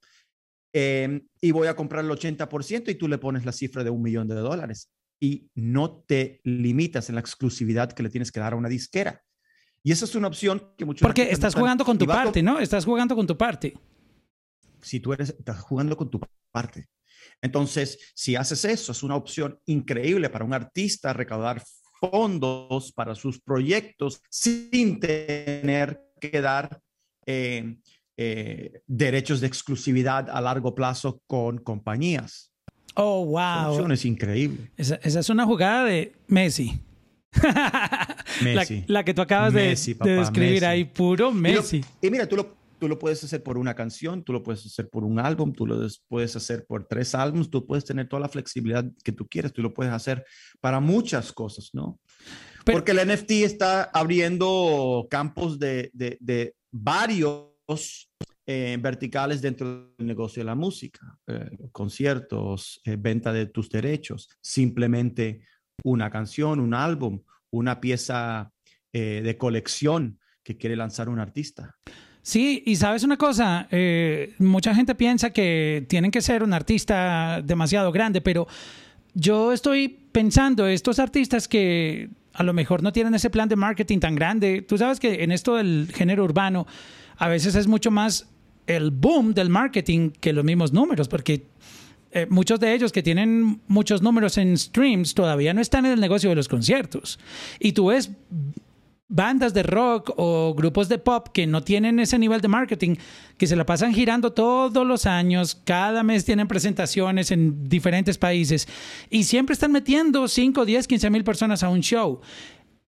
Em, 0.80 1.26
y 1.42 1.52
voy 1.52 1.68
a 1.68 1.76
comprar 1.76 2.06
el 2.06 2.12
80% 2.12 2.92
y 2.92 2.96
tú 2.96 3.08
le 3.08 3.18
pones 3.18 3.46
la 3.46 3.52
cifra 3.52 3.84
de 3.84 3.90
un 3.90 4.00
millón 4.00 4.28
de 4.28 4.36
dólares 4.36 4.92
y 5.20 5.50
no 5.56 6.04
te 6.08 6.42
limitas 6.44 7.10
en 7.10 7.16
la 7.16 7.22
exclusividad 7.22 7.92
que 7.92 8.04
le 8.04 8.10
tienes 8.10 8.32
que 8.32 8.40
dar 8.40 8.54
a 8.54 8.56
una 8.56 8.70
disquera. 8.70 9.24
Y 9.84 9.92
esa 9.92 10.06
es 10.06 10.16
una 10.16 10.28
opción 10.28 10.74
que 10.78 10.86
muchos... 10.86 11.06
Porque 11.06 11.32
estás 11.32 11.56
jugando 11.56 11.86
con 11.86 11.98
tu 11.98 12.06
parte, 12.06 12.44
¿no? 12.44 12.60
Estás 12.60 12.86
jugando 12.86 13.16
con 13.16 13.26
tu 13.26 13.38
parte. 13.38 13.74
Si 14.82 15.00
tú 15.00 15.14
eres, 15.14 15.30
estás 15.30 15.62
jugando 15.62 15.96
con 15.96 16.10
tu 16.10 16.20
parte. 16.52 16.90
Entonces, 17.42 18.12
si 18.16 18.36
haces 18.36 18.66
eso, 18.66 18.92
es 18.92 19.04
una 19.04 19.16
opción 19.16 19.60
increíble 19.66 20.30
para 20.30 20.46
un 20.46 20.54
artista 20.54 21.14
recaudar 21.14 21.64
fondos 22.00 22.92
para 22.92 23.16
sus 23.16 23.40
proyectos 23.40 24.22
sin 24.30 25.00
tener 25.00 26.02
que 26.20 26.42
dar 26.42 26.82
eh, 27.26 27.78
eh, 28.18 28.82
derechos 28.86 29.42
de 29.42 29.48
exclusividad 29.48 30.30
a 30.30 30.42
largo 30.42 30.74
plazo 30.76 31.22
con 31.28 31.60
compañías. 31.60 32.52
Oh, 33.00 33.26
wow. 33.26 33.92
Es 33.92 34.06
increíble. 34.06 34.72
Esa, 34.76 34.96
es 34.96 35.30
una 35.30 35.46
jugada 35.46 35.86
de 35.86 36.14
Messi. 36.28 36.82
Messi. 38.44 38.86
La, 38.88 39.04
que 39.04 39.14
tú 39.14 39.22
acabas 39.22 39.54
de, 39.54 39.68
describir 39.68 40.66
ahí, 40.66 40.84
puro 40.84 41.32
Messi. 41.32 41.86
Y, 42.02 42.10
mira, 42.10 42.28
tú 42.28 42.36
lo, 42.36 42.58
tú 42.80 42.88
lo 42.88 42.98
puedes 42.98 43.24
hacer 43.24 43.44
por 43.44 43.60
una 43.60 43.76
canción, 43.76 44.24
tú 44.24 44.34
lo 44.34 44.42
puedes 44.42 44.66
hacer 44.66 44.90
por 44.90 45.04
un 45.04 45.20
álbum, 45.20 45.54
tú 45.54 45.68
lo 45.68 45.88
puedes 46.08 46.36
hacer 46.36 46.66
por 46.66 46.86
tres 46.86 47.14
álbumes, 47.14 47.52
tú 47.52 47.68
puedes 47.68 47.86
tener 47.86 48.10
toda 48.10 48.22
la 48.22 48.30
flexibilidad 48.30 48.84
que 49.04 49.12
tú 49.12 49.28
quieres, 49.28 49.54
tú 49.54 49.62
lo 49.62 49.76
puedes 49.76 49.94
hacer 49.94 50.26
para 50.60 50.80
muchas 50.80 51.32
cosas, 51.32 51.70
¿no? 51.74 52.00
Porque 52.66 52.92
el 52.92 53.08
NFT 53.08 53.32
está 53.44 53.84
abriendo 53.84 55.08
campos 55.10 55.60
de, 55.60 55.92
de, 55.94 56.18
de 56.20 56.56
varios 56.72 58.10
eh, 58.50 58.78
verticales 58.80 59.42
dentro 59.42 59.92
del 59.98 60.08
negocio 60.08 60.40
de 60.40 60.46
la 60.46 60.56
música, 60.56 61.20
eh, 61.28 61.50
conciertos, 61.74 62.80
eh, 62.86 62.96
venta 62.98 63.34
de 63.34 63.48
tus 63.48 63.70
derechos, 63.70 64.30
simplemente 64.40 65.42
una 65.84 66.10
canción, 66.10 66.62
un 66.62 66.74
álbum, 66.74 67.22
una 67.52 67.82
pieza 67.82 68.54
de 68.94 69.38
colección 69.38 70.18
que 70.42 70.58
quiere 70.58 70.76
lanzar 70.76 71.08
un 71.08 71.20
artista. 71.20 71.76
Sí, 72.24 72.64
y 72.66 72.78
sabes 72.78 73.04
una 73.04 73.16
cosa, 73.16 73.68
mucha 74.40 74.74
gente 74.74 74.96
piensa 74.96 75.30
que 75.30 75.86
tienen 75.88 76.10
que 76.10 76.22
ser 76.22 76.42
un 76.42 76.52
artista 76.52 77.44
demasiado 77.44 77.92
grande, 77.92 78.22
pero 78.22 78.48
yo 79.14 79.54
estoy 79.54 79.88
pensando, 79.88 80.66
estos 80.66 80.98
artistas 80.98 81.48
que 81.48 82.10
a 82.34 82.42
lo 82.42 82.54
mejor 82.54 82.82
no 82.82 82.92
tienen 82.92 83.14
ese 83.14 83.30
plan 83.30 83.50
de 83.50 83.56
marketing 83.56 84.00
tan 84.00 84.16
grande, 84.16 84.64
tú 84.64 84.80
sabes 84.80 85.00
que 85.00 85.24
en 85.24 85.32
esto 85.32 85.58
del 85.58 85.92
género 85.94 86.24
urbano, 86.24 86.66
a 87.18 87.28
veces 87.28 87.54
es 87.54 87.68
mucho 87.68 87.92
más 87.92 88.28
el 88.68 88.92
boom 88.92 89.34
del 89.34 89.50
marketing 89.50 90.12
que 90.12 90.34
los 90.34 90.44
mismos 90.44 90.74
números, 90.74 91.08
porque 91.08 91.48
eh, 92.12 92.28
muchos 92.30 92.60
de 92.60 92.74
ellos 92.74 92.92
que 92.92 93.04
tienen 93.04 93.62
muchos 93.68 94.02
números 94.02 94.38
en 94.38 94.58
streams 94.58 95.14
todavía 95.14 95.54
no 95.54 95.62
están 95.62 95.86
en 95.86 95.94
el 95.94 96.00
negocio 96.00 96.30
de 96.30 96.36
los 96.36 96.48
conciertos. 96.48 97.20
Y 97.60 97.72
tú 97.72 97.88
ves 97.88 98.12
bandas 99.10 99.54
de 99.54 99.64
rock 99.64 100.12
o 100.18 100.54
grupos 100.54 100.90
de 100.90 100.98
pop 100.98 101.30
que 101.34 101.48
no 101.48 101.64
tienen 101.64 102.00
ese 102.00 102.20
nivel 102.20 102.42
de 102.42 102.48
marketing, 102.50 102.96
que 103.38 103.48
se 103.48 103.56
la 103.56 103.66
pasan 103.66 103.94
girando 103.94 104.34
todos 104.34 104.86
los 104.86 105.06
años, 105.06 105.62
cada 105.64 106.04
mes 106.04 106.26
tienen 106.26 106.48
presentaciones 106.48 107.32
en 107.32 107.70
diferentes 107.70 108.18
países 108.18 108.68
y 109.10 109.24
siempre 109.24 109.54
están 109.54 109.72
metiendo 109.72 110.28
5, 110.28 110.66
10, 110.66 110.88
15 110.88 111.10
mil 111.10 111.24
personas 111.24 111.64
a 111.64 111.70
un 111.70 111.82
show. 111.82 112.20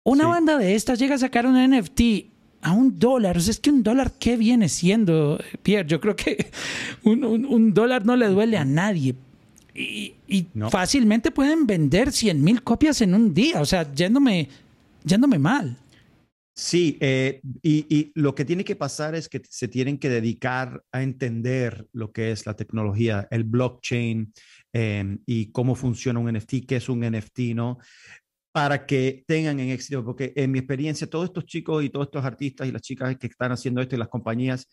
Una 0.04 0.28
banda 0.28 0.58
de 0.58 0.76
estas 0.76 1.00
llega 1.00 1.16
a 1.16 1.20
sacar 1.20 1.46
un 1.46 1.56
NFT 1.56 2.31
a 2.62 2.72
un 2.72 2.98
dólar. 3.00 3.38
O 3.38 3.40
sea, 3.40 3.52
es 3.52 3.60
que 3.60 3.70
un 3.70 3.84
dólar, 3.84 4.14
¿qué 4.20 4.38
viene 4.38 4.70
siendo, 4.70 5.40
Pierre? 5.64 5.88
Yo 5.88 6.00
creo 6.00 6.16
que 6.16 6.52
un, 7.04 7.74
dólar 7.74 8.06
no 8.06 8.16
le 8.16 8.28
duele 8.28 8.58
a 8.58 8.66
nadie. 8.66 9.16
Y, 9.74 10.16
fácilmente 10.70 11.32
pueden 11.32 11.66
vender 11.66 12.12
100 12.12 12.44
mil 12.44 12.62
copias 12.64 13.02
en 13.02 13.16
un 13.16 13.34
día. 13.34 13.62
O 13.62 13.66
sea, 13.66 13.92
yéndome, 13.94 14.50
yéndome 15.04 15.40
mal. 15.40 15.78
Sí, 16.54 16.98
eh, 17.00 17.42
y, 17.64 18.12
lo 18.14 18.36
que 18.36 18.46
tiene 18.46 18.64
que 18.64 18.76
pasar 18.76 19.16
es 19.16 19.30
que 19.30 19.42
se 19.50 19.68
tienen 19.68 19.98
que 19.98 20.10
dedicar 20.10 20.84
a 20.92 21.02
entender 21.02 21.88
lo 21.94 22.12
que 22.12 22.32
es 22.32 22.46
la 22.46 22.56
tecnología, 22.56 23.28
el 23.32 23.46
blockchain 23.46 24.34
em, 24.74 25.20
y 25.26 25.52
cómo 25.52 25.76
funciona 25.76 26.20
un 26.20 26.32
NFT, 26.32 26.66
qué 26.68 26.76
es 26.76 26.90
un 26.90 27.00
NFT, 27.00 27.56
¿no? 27.56 27.80
Para 28.52 28.86
que 28.86 29.24
tengan 29.28 29.60
en 29.60 29.70
éxito, 29.70 30.04
porque 30.04 30.34
en 30.36 30.52
mi 30.52 30.60
experiencia, 30.60 31.10
todos 31.10 31.26
estos 31.26 31.46
chicos 31.46 31.84
y 31.84 31.90
todos 31.90 32.08
estos 32.08 32.26
artistas 32.26 32.68
y 32.68 32.72
las 32.72 32.82
chicas 32.82 33.16
que 33.18 33.28
están 33.28 33.52
haciendo 33.52 33.82
esto 33.82 33.96
y 33.96 34.00
las 34.00 34.10
compañías 34.10 34.68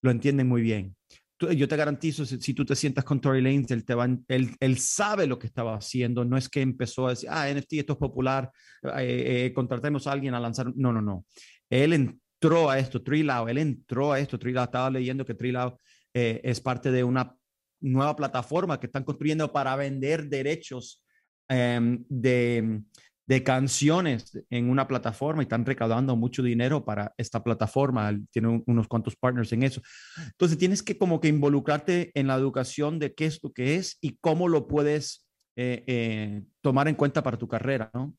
lo 0.00 0.10
entienden 0.10 0.46
muy 0.46 0.62
bien 0.62 0.94
yo 1.38 1.68
te 1.68 1.76
garantizo, 1.76 2.24
si, 2.24 2.54
tú 2.54 2.64
te 2.64 2.74
sientas 2.74 3.04
con 3.04 3.20
Tory 3.20 3.42
Lanez, 3.42 3.70
él, 3.70 3.84
te 3.84 3.94
va, 3.94 4.06
él, 4.28 4.56
él, 4.58 4.78
sabe 4.78 5.26
lo 5.26 5.38
que 5.38 5.46
estaba 5.46 5.74
haciendo, 5.74 6.24
no 6.24 6.36
es 6.36 6.48
que 6.48 6.62
empezó 6.62 7.06
a 7.06 7.10
decir, 7.10 7.28
ah, 7.30 7.48
NFT, 7.50 7.74
esto 7.74 7.92
es 7.92 7.98
popular, 7.98 8.50
eh, 8.82 9.44
eh, 9.46 9.52
contratemos 9.52 10.06
a 10.06 10.12
alguien 10.12 10.34
a 10.34 10.40
lanzar. 10.40 10.72
No, 10.74 10.92
no, 10.92 11.02
no. 11.02 11.26
Él 11.68 11.92
entró 11.92 12.70
a 12.70 12.78
esto, 12.78 13.02
Trilao, 13.02 13.48
él 13.48 13.58
entró 13.58 14.12
a 14.12 14.20
esto, 14.20 14.38
Trilao, 14.38 14.64
estaba 14.64 14.90
leyendo 14.90 15.26
que 15.26 15.34
Trilao 15.34 15.78
eh, 16.14 16.40
es 16.42 16.60
parte 16.60 16.90
de 16.90 17.04
una 17.04 17.34
nueva 17.80 18.16
plataforma 18.16 18.80
que 18.80 18.86
están 18.86 19.04
construyendo 19.04 19.52
para 19.52 19.76
vender 19.76 20.28
derechos 20.28 21.04
em, 21.48 22.02
de 22.08 22.80
de 23.26 23.42
canciones 23.42 24.38
en 24.50 24.70
una 24.70 24.86
plataforma 24.86 25.42
y 25.42 25.44
están 25.44 25.66
recaudando 25.66 26.14
mucho 26.14 26.42
dinero 26.42 26.84
para 26.84 27.12
esta 27.16 27.42
plataforma. 27.42 28.16
Tiene 28.30 28.62
unos 28.66 28.86
cuantos 28.86 29.16
partners 29.16 29.52
en 29.52 29.64
eso. 29.64 29.82
Entonces 30.24 30.56
tienes 30.58 30.82
que 30.82 30.96
como 30.96 31.20
que 31.20 31.28
involucrarte 31.28 32.12
en 32.14 32.28
la 32.28 32.36
educación 32.36 32.98
de 32.98 33.14
qué 33.14 33.26
es 33.26 33.42
lo 33.42 33.52
que 33.52 33.76
es 33.76 33.98
y 34.00 34.16
cómo 34.20 34.48
lo 34.48 34.68
puedes 34.68 35.26
eh, 35.56 35.84
eh, 35.86 36.42
tomar 36.60 36.86
en 36.86 36.94
cuenta 36.94 37.22
para 37.22 37.38
tu 37.38 37.48
carrera, 37.48 37.90
¿no? 37.94 38.14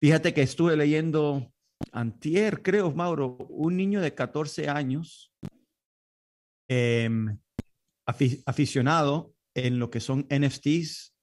Fíjate 0.00 0.34
que 0.34 0.42
estuve 0.42 0.76
leyendo 0.76 1.50
antier, 1.92 2.62
creo, 2.62 2.92
Mauro, 2.92 3.38
un 3.48 3.76
niño 3.76 4.02
de 4.02 4.14
14 4.14 4.68
años 4.68 5.32
em, 6.68 7.38
aficionado 8.44 9.34
en 9.54 9.78
lo 9.78 9.90
que 9.90 10.00
son 10.00 10.26
NFTs, 10.28 11.14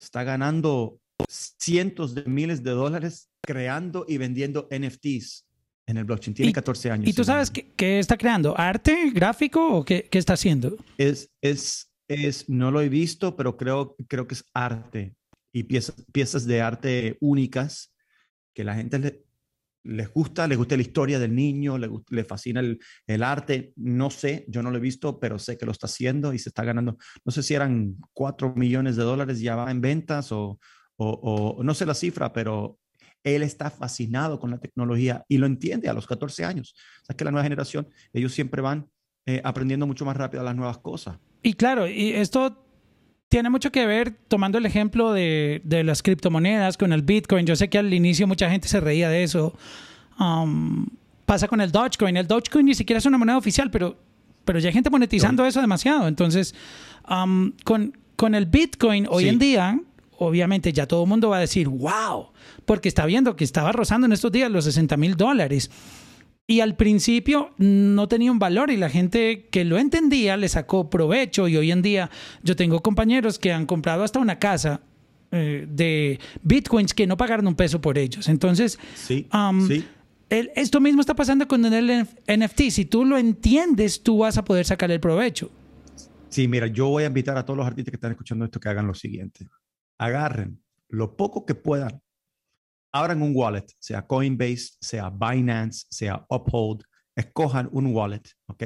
está 0.00 0.24
ganando 0.24 1.00
cientos 1.28 2.14
de 2.14 2.24
miles 2.24 2.62
de 2.62 2.70
dólares 2.70 3.30
creando 3.40 4.04
y 4.08 4.18
vendiendo 4.18 4.68
NFTs 4.70 5.46
en 5.86 5.96
el 5.96 6.04
blockchain. 6.04 6.34
Tiene 6.34 6.52
14 6.52 6.90
años. 6.90 7.08
¿Y 7.08 7.12
tú 7.12 7.24
sabes 7.24 7.50
qué, 7.50 7.98
está 7.98 8.16
creando? 8.16 8.58
¿Arte 8.58 9.10
gráfico 9.10 9.78
o 9.78 9.84
qué, 9.84 10.08
qué, 10.10 10.18
está 10.18 10.34
haciendo? 10.34 10.76
Es, 10.98 11.30
es, 11.40 11.92
es, 12.08 12.48
no 12.48 12.70
lo 12.70 12.80
he 12.80 12.88
visto, 12.88 13.36
pero 13.36 13.56
creo, 13.56 13.96
creo 14.08 14.26
que 14.26 14.34
es 14.34 14.44
arte 14.54 15.14
y 15.52 15.64
piezas, 15.64 15.96
piezas 16.12 16.46
de 16.46 16.60
arte 16.60 17.18
únicas 17.20 17.92
que 18.54 18.64
la 18.64 18.74
gente 18.74 18.98
le, 18.98 19.24
les 19.82 20.12
gusta, 20.12 20.46
les 20.46 20.58
gusta 20.58 20.76
la 20.76 20.82
historia 20.82 21.18
del 21.18 21.34
niño, 21.34 21.78
le, 21.78 21.90
le 22.08 22.24
fascina 22.24 22.60
el, 22.60 22.78
el, 23.06 23.22
arte. 23.22 23.72
No 23.76 24.10
sé, 24.10 24.44
yo 24.48 24.62
no 24.62 24.70
lo 24.70 24.76
he 24.76 24.80
visto, 24.80 25.18
pero 25.18 25.38
sé 25.38 25.58
que 25.58 25.66
lo 25.66 25.72
está 25.72 25.86
haciendo 25.86 26.32
y 26.32 26.38
se 26.38 26.50
está 26.50 26.64
ganando. 26.64 26.98
No 27.24 27.32
sé 27.32 27.42
si 27.42 27.54
eran 27.54 27.96
4 28.12 28.54
millones 28.54 28.96
de 28.96 29.02
dólares 29.02 29.40
ya 29.40 29.56
va 29.56 29.70
en 29.70 29.80
ventas 29.80 30.30
o, 30.30 30.58
o, 31.02 31.62
no 31.62 31.74
sé 31.74 31.86
la 31.86 31.94
cifra, 31.94 32.32
pero 32.32 32.78
él 33.24 33.42
está 33.42 33.70
fascinado 33.70 34.38
con 34.38 34.50
la 34.50 34.58
tecnología 34.58 35.24
y 35.28 35.38
lo 35.38 35.46
entiende 35.46 35.88
a 35.88 35.92
los 35.92 36.06
14 36.06 36.44
años. 36.44 36.74
O 37.02 37.06
sea, 37.06 37.16
que 37.16 37.24
la 37.24 37.30
nueva 37.30 37.44
generación, 37.44 37.88
ellos 38.12 38.32
siempre 38.32 38.60
van 38.62 38.88
eh, 39.26 39.40
aprendiendo 39.44 39.86
mucho 39.86 40.04
más 40.04 40.16
rápido 40.16 40.42
las 40.42 40.56
nuevas 40.56 40.78
cosas. 40.78 41.18
Y 41.42 41.54
claro, 41.54 41.88
y 41.88 42.12
esto 42.12 42.64
tiene 43.28 43.48
mucho 43.48 43.70
que 43.70 43.86
ver, 43.86 44.12
tomando 44.28 44.58
el 44.58 44.66
ejemplo 44.66 45.12
de, 45.12 45.62
de, 45.64 45.84
las 45.84 46.02
criptomonedas 46.02 46.76
con 46.76 46.92
el 46.92 47.02
Bitcoin. 47.02 47.46
Yo 47.46 47.56
sé 47.56 47.68
que 47.68 47.78
al 47.78 47.92
inicio 47.94 48.26
mucha 48.26 48.50
gente 48.50 48.68
se 48.68 48.80
reía 48.80 49.08
de 49.08 49.22
eso. 49.22 49.54
Um, 50.18 50.86
pasa 51.24 51.48
con 51.48 51.60
el 51.60 51.70
Dogecoin. 51.70 52.16
El 52.16 52.26
Dogecoin 52.26 52.66
ni 52.66 52.74
siquiera 52.74 52.98
es 52.98 53.06
una 53.06 53.16
moneda 53.16 53.38
oficial, 53.38 53.70
pero, 53.70 53.96
pero 54.44 54.58
ya 54.58 54.68
hay 54.68 54.72
gente 54.74 54.90
monetizando 54.90 55.46
eso 55.46 55.60
demasiado. 55.60 56.08
Entonces, 56.08 56.54
um, 57.08 57.52
con, 57.64 57.96
con 58.16 58.34
el 58.34 58.46
Bitcoin 58.46 59.06
hoy 59.08 59.28
en 59.28 59.38
día, 59.38 59.80
obviamente 60.20 60.72
ya 60.72 60.86
todo 60.86 61.02
el 61.04 61.08
mundo 61.08 61.30
va 61.30 61.38
a 61.38 61.40
decir, 61.40 61.66
wow, 61.66 62.28
porque 62.66 62.88
está 62.88 63.06
viendo 63.06 63.36
que 63.36 63.44
estaba 63.44 63.72
rozando 63.72 64.06
en 64.06 64.12
estos 64.12 64.30
días 64.30 64.50
los 64.50 64.64
60 64.64 64.96
mil 64.98 65.16
dólares. 65.16 65.70
Y 66.46 66.60
al 66.60 66.76
principio 66.76 67.52
no 67.58 68.06
tenía 68.06 68.30
un 68.30 68.38
valor 68.38 68.70
y 68.70 68.76
la 68.76 68.90
gente 68.90 69.48
que 69.50 69.64
lo 69.64 69.78
entendía 69.78 70.36
le 70.36 70.48
sacó 70.48 70.90
provecho 70.90 71.48
y 71.48 71.56
hoy 71.56 71.70
en 71.70 71.80
día 71.80 72.10
yo 72.42 72.54
tengo 72.54 72.82
compañeros 72.82 73.38
que 73.38 73.52
han 73.52 73.64
comprado 73.66 74.04
hasta 74.04 74.18
una 74.18 74.38
casa 74.38 74.82
eh, 75.30 75.66
de 75.70 76.18
bitcoins 76.42 76.92
que 76.92 77.06
no 77.06 77.16
pagaron 77.16 77.46
un 77.46 77.54
peso 77.54 77.80
por 77.80 77.96
ellos. 77.96 78.28
Entonces, 78.28 78.78
sí, 78.94 79.26
esto 80.28 80.80
mismo 80.80 81.00
está 81.00 81.14
pasando 81.14 81.48
con 81.48 81.64
el 81.64 82.06
NFT. 82.26 82.60
Si 82.70 82.84
tú 82.84 83.06
lo 83.06 83.16
entiendes, 83.16 84.02
tú 84.02 84.18
vas 84.18 84.36
a 84.36 84.44
poder 84.44 84.66
sacar 84.66 84.90
el 84.90 85.00
provecho. 85.00 85.50
Sí, 86.28 86.46
mira, 86.46 86.66
yo 86.66 86.88
voy 86.88 87.04
a 87.04 87.06
invitar 87.06 87.38
a 87.38 87.44
todos 87.44 87.56
los 87.56 87.66
artistas 87.66 87.90
que 87.90 87.96
están 87.96 88.10
escuchando 88.10 88.44
esto 88.44 88.60
que 88.60 88.68
hagan 88.68 88.86
lo 88.86 88.94
siguiente 88.94 89.46
agarren 90.00 90.64
lo 90.88 91.16
poco 91.16 91.44
que 91.44 91.54
puedan, 91.54 92.02
abran 92.92 93.22
un 93.22 93.32
wallet, 93.36 93.66
sea 93.78 94.06
Coinbase, 94.06 94.70
sea 94.80 95.10
Binance, 95.10 95.86
sea 95.90 96.26
Uphold, 96.28 96.82
escojan 97.14 97.68
un 97.70 97.94
wallet, 97.94 98.22
¿ok? 98.48 98.64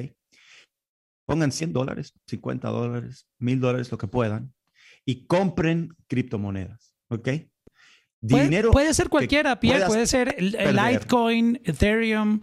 Pongan 1.27 1.51
100 1.51 1.73
dólares, 1.73 2.13
50 2.29 2.69
dólares, 2.69 3.29
1000 3.41 3.61
dólares, 3.61 3.91
lo 3.91 3.99
que 3.99 4.07
puedan, 4.07 4.55
y 5.05 5.27
compren 5.27 5.95
criptomonedas, 6.07 6.95
¿ok? 7.09 7.29
Dinero. 8.21 8.71
Puede, 8.71 8.95
ser 8.95 9.09
cualquiera, 9.09 9.59
Pierre, 9.59 9.87
puede 9.87 10.07
ser 10.07 10.41
Litecoin, 10.41 11.61
Ethereum, 11.65 12.41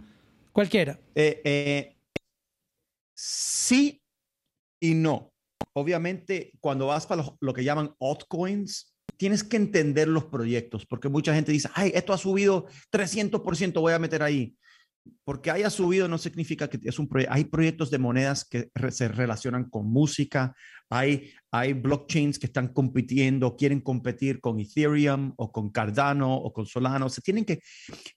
cualquiera. 0.52 1.00
Eh, 1.14 1.40
eh, 1.44 1.96
sí 3.16 4.00
y 4.80 4.94
no 4.94 5.31
obviamente, 5.72 6.52
cuando 6.60 6.86
vas 6.86 7.06
para 7.06 7.24
lo, 7.40 7.52
que 7.52 7.64
llaman 7.64 7.94
altcoins, 8.00 8.94
tienes 9.16 9.44
que 9.44 9.56
entender 9.56 10.08
los 10.08 10.24
proyectos, 10.24 10.86
porque 10.86 11.08
mucha 11.08 11.34
gente 11.34 11.52
dice, 11.52 11.68
ay, 11.74 11.92
esto 11.94 12.12
ha 12.12 12.18
subido 12.18 12.66
300%, 12.90 13.80
voy 13.80 13.92
a 13.92 13.98
meter 13.98 14.22
ahí. 14.22 14.56
Porque 15.24 15.50
haya 15.50 15.70
subido 15.70 16.08
no 16.08 16.18
significa 16.18 16.68
que 16.68 16.78
es 16.82 16.98
un 16.98 17.08
proyecto. 17.08 17.34
Hay 17.34 17.44
proyectos 17.44 17.90
de 17.90 17.98
monedas 17.98 18.44
que 18.44 18.70
se 18.90 19.08
relacionan 19.08 19.68
con 19.68 19.86
música, 19.86 20.54
hay, 20.90 21.32
hay 21.50 21.72
blockchains 21.72 22.38
que 22.38 22.46
están 22.46 22.68
compitiendo, 22.68 23.56
quieren 23.56 23.80
competir 23.80 24.40
con 24.40 24.60
Ethereum 24.60 25.32
o 25.36 25.50
con 25.50 25.70
Cardano 25.70 26.34
o 26.34 26.52
con 26.52 26.66
Solano. 26.66 27.08
Se 27.08 27.20
tienen 27.22 27.44
que 27.44 27.60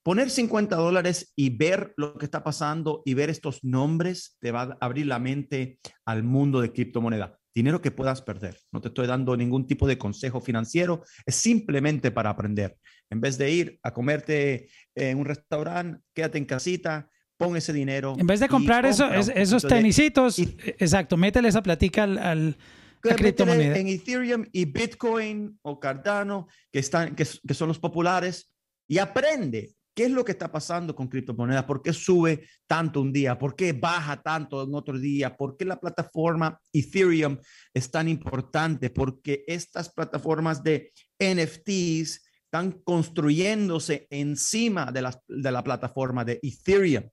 poner 0.04 0.30
50 0.30 0.75
dólares 0.75 1.32
y 1.36 1.50
ver 1.56 1.94
lo 1.98 2.18
que 2.18 2.25
está 2.25 2.44
pasando 2.44 3.01
y 3.06 3.13
ver 3.13 3.30
estos 3.30 3.63
nombres 3.63 4.38
te 4.39 4.51
va 4.51 4.63
a 4.63 4.77
abrir 4.80 5.08
la 5.08 5.20
mente 5.20 5.80
al 6.06 6.24
mundo 6.24 6.62
de 6.62 6.72
criptomoneda 6.72 7.38
dinero 7.56 7.82
que 7.82 7.92
puedas 7.92 8.22
perder. 8.22 8.60
No 8.72 8.82
te 8.82 8.89
estoy 8.89 9.08
dando 9.08 9.36
ningún 9.38 9.65
tipo 9.65 9.88
de 9.88 9.98
consejo 9.98 10.42
financiero, 10.42 11.04
es 11.25 11.36
simplemente 11.36 12.12
para 12.12 12.30
aprender. 12.30 12.77
En 13.10 13.22
vez 13.22 13.38
de 13.38 13.52
ir 13.52 13.80
a 13.84 13.94
comerte 13.94 14.70
en 14.96 15.20
un 15.20 15.26
restaurante, 15.26 16.02
quédate 16.14 16.38
en 16.38 16.46
casita, 16.46 17.10
pon 17.38 17.56
ese 17.56 17.74
dinero. 17.74 18.16
En 18.18 18.28
vez 18.28 18.40
de 18.40 18.48
comprar 18.48 18.86
eso, 18.86 19.12
esos 19.12 19.64
tenisitos, 19.64 20.40
exacto, 20.40 21.18
métele 21.18 21.50
esa 21.50 21.62
platica 21.62 22.04
al, 22.04 22.18
al 22.18 22.58
criptomoneda. 23.02 23.78
En 23.78 23.88
Ethereum 23.88 24.46
y 24.52 24.66
Bitcoin 24.66 25.60
o 25.62 25.80
Cardano, 25.80 26.48
que, 26.72 26.80
están, 26.80 27.16
que, 27.16 27.28
que 27.48 27.54
son 27.54 27.68
los 27.68 27.80
populares, 27.80 28.52
y 28.88 28.98
aprende. 28.98 29.76
¿Qué 29.96 30.04
es 30.04 30.12
lo 30.12 30.26
que 30.26 30.34
está 30.34 30.52
pasando 30.52 30.94
con 30.94 31.08
criptomonedas? 31.08 31.64
¿Por 31.64 31.82
qué 31.82 31.94
sube 31.94 32.46
tanto 32.68 33.00
un 33.00 33.14
día? 33.14 33.40
¿Por 33.40 33.56
qué 33.56 33.72
baja 33.72 34.22
tanto 34.22 34.62
en 34.62 34.76
otro 34.76 35.00
día? 35.00 35.38
¿Por 35.38 35.56
qué 35.56 35.64
la 35.64 35.80
plataforma 35.80 36.60
Ethereum 36.74 37.38
es 37.74 37.90
tan 37.90 38.10
importante? 38.10 38.90
Porque 38.90 39.46
estas 39.48 39.90
plataformas 39.90 40.62
de 40.62 40.92
NFTs 41.18 42.25
están 42.56 42.72
construyéndose 42.84 44.08
encima 44.10 44.90
de 44.92 45.02
la, 45.02 45.22
de 45.28 45.52
la 45.52 45.62
plataforma 45.62 46.24
de 46.24 46.40
Ethereum. 46.42 47.04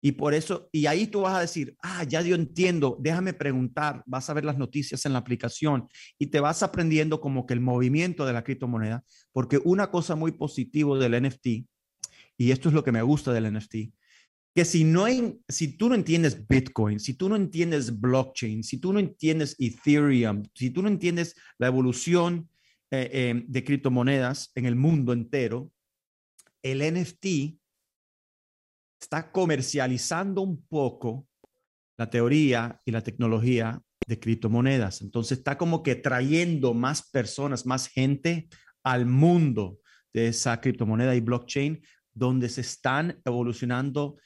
Y 0.00 0.12
por 0.12 0.32
eso, 0.32 0.68
y 0.70 0.86
ahí 0.86 1.08
tú 1.08 1.22
vas 1.22 1.34
a 1.34 1.40
decir, 1.40 1.76
ah, 1.82 2.04
ya 2.04 2.22
yo 2.22 2.36
entiendo, 2.36 2.96
déjame 3.00 3.32
preguntar, 3.32 4.04
vas 4.06 4.30
a 4.30 4.34
ver 4.34 4.44
las 4.44 4.56
noticias 4.56 5.04
en 5.04 5.14
la 5.14 5.18
aplicación 5.18 5.88
y 6.16 6.28
te 6.28 6.38
vas 6.38 6.62
aprendiendo 6.62 7.20
como 7.20 7.44
que 7.44 7.54
el 7.54 7.60
movimiento 7.60 8.24
de 8.24 8.32
la 8.32 8.44
criptomoneda, 8.44 9.02
porque 9.32 9.58
una 9.64 9.90
cosa 9.90 10.14
muy 10.14 10.30
positiva 10.30 10.96
del 10.96 11.20
NFT 11.20 11.46
y 12.36 12.52
esto 12.52 12.68
es 12.68 12.74
lo 12.76 12.84
que 12.84 12.92
me 12.92 13.02
gusta 13.02 13.32
del 13.32 13.52
NFT, 13.52 13.74
que 14.54 14.64
si, 14.64 14.84
no 14.84 15.04
hay, 15.04 15.40
si 15.48 15.76
tú 15.76 15.88
no 15.88 15.96
entiendes 15.96 16.46
Bitcoin, 16.46 17.00
si 17.00 17.14
tú 17.14 17.28
no 17.28 17.34
entiendes 17.34 18.00
blockchain, 18.00 18.62
si 18.62 18.78
tú 18.78 18.92
no 18.92 19.00
entiendes 19.00 19.56
Ethereum, 19.58 20.44
si 20.54 20.70
tú 20.70 20.82
no 20.82 20.88
entiendes 20.88 21.34
la 21.58 21.66
evolución 21.66 22.48
eh, 22.90 23.10
eh, 23.12 23.44
de 23.46 23.64
criptomonedas 23.64 24.50
en 24.54 24.66
el 24.66 24.74
mundo 24.74 25.12
entero, 25.12 25.70
el 26.62 26.78
NFT 26.78 27.58
está 29.00 29.30
comercializando 29.30 30.42
un 30.42 30.66
poco 30.66 31.26
la 31.98 32.08
teoría 32.10 32.80
y 32.84 32.90
la 32.90 33.02
tecnología 33.02 33.80
de 34.06 34.18
criptomonedas. 34.18 35.02
Entonces 35.02 35.38
está 35.38 35.58
como 35.58 35.82
que 35.82 35.96
trayendo 35.96 36.72
más 36.74 37.08
personas, 37.10 37.66
más 37.66 37.88
gente 37.88 38.48
al 38.82 39.06
mundo 39.06 39.80
de 40.14 40.28
esa 40.28 40.60
criptomoneda 40.60 41.14
y 41.14 41.20
blockchain, 41.20 41.82
donde 42.12 42.48
se 42.48 42.62
están 42.62 43.20
evolucionando 43.24 44.16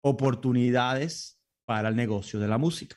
oportunidades 0.00 1.38
para 1.66 1.90
el 1.90 1.96
negocio 1.96 2.40
de 2.40 2.48
la 2.48 2.58
música. 2.58 2.96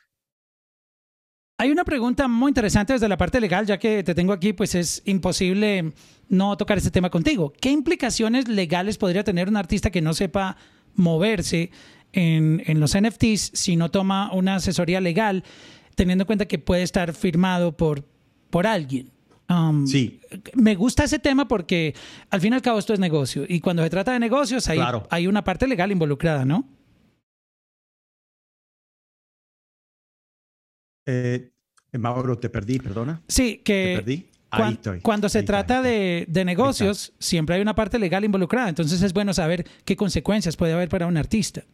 Hay 1.60 1.70
una 1.70 1.84
pregunta 1.84 2.26
muy 2.26 2.48
interesante 2.48 2.94
desde 2.94 3.06
la 3.06 3.18
parte 3.18 3.38
legal, 3.38 3.66
ya 3.66 3.78
que 3.78 4.02
te 4.02 4.14
tengo 4.14 4.32
aquí, 4.32 4.54
pues 4.54 4.74
es 4.74 5.02
imposible 5.04 5.92
no 6.30 6.56
tocar 6.56 6.78
este 6.78 6.90
tema 6.90 7.10
contigo. 7.10 7.52
¿Qué 7.60 7.70
implicaciones 7.70 8.48
legales 8.48 8.96
podría 8.96 9.24
tener 9.24 9.46
un 9.46 9.58
artista 9.58 9.90
que 9.90 10.00
no 10.00 10.14
sepa 10.14 10.56
moverse 10.94 11.70
en, 12.14 12.80
los 12.80 12.98
NFTs 12.98 13.50
si 13.52 13.76
no 13.76 13.90
toma 13.90 14.32
una 14.32 14.54
asesoría 14.54 15.02
legal, 15.02 15.44
teniendo 15.96 16.22
en 16.22 16.26
cuenta 16.28 16.46
que 16.46 16.58
puede 16.58 16.82
estar 16.82 17.12
firmado 17.12 17.76
por, 17.76 18.06
por 18.48 18.66
alguien? 18.66 19.10
Um, 19.50 19.86
sí. 19.86 20.18
Me 20.54 20.74
gusta 20.76 21.04
ese 21.04 21.18
tema 21.18 21.46
porque 21.46 21.94
al 22.30 22.40
fin 22.40 22.54
y 22.54 22.56
al 22.56 22.62
cabo 22.62 22.78
esto 22.78 22.94
es 22.94 23.00
negocio. 23.00 23.44
Y 23.46 23.60
cuando 23.60 23.82
se 23.82 23.90
trata 23.90 24.14
de 24.14 24.18
negocios, 24.18 24.66
hay, 24.68 24.78
hay 25.10 25.26
una 25.26 25.44
parte 25.44 25.68
legal 25.68 25.92
involucrada, 25.92 26.46
¿no? 26.46 26.66
Eh, 31.12 31.50
Mauro, 31.98 32.38
te 32.38 32.48
perdí, 32.48 32.78
perdona. 32.78 33.22
Sí, 33.26 33.58
que... 33.64 33.94
¿Te 33.96 34.02
perdí? 34.02 34.26
Cuando, 35.02 35.28
se 35.28 35.44
trata 35.44 35.80
de, 35.80 36.26
negocios, 36.44 37.12
siempre 37.20 37.54
hay 37.54 37.62
una 37.62 37.74
parte 37.76 38.00
legal 38.00 38.24
involucrada. 38.24 38.68
Entonces 38.68 39.00
es 39.02 39.12
bueno 39.12 39.32
saber 39.32 39.64
qué 39.84 39.96
consecuencias 39.96 40.56
puede 40.56 40.72
haber 40.72 40.88
para 40.88 41.06
un 41.06 41.16
artista. 41.16 41.64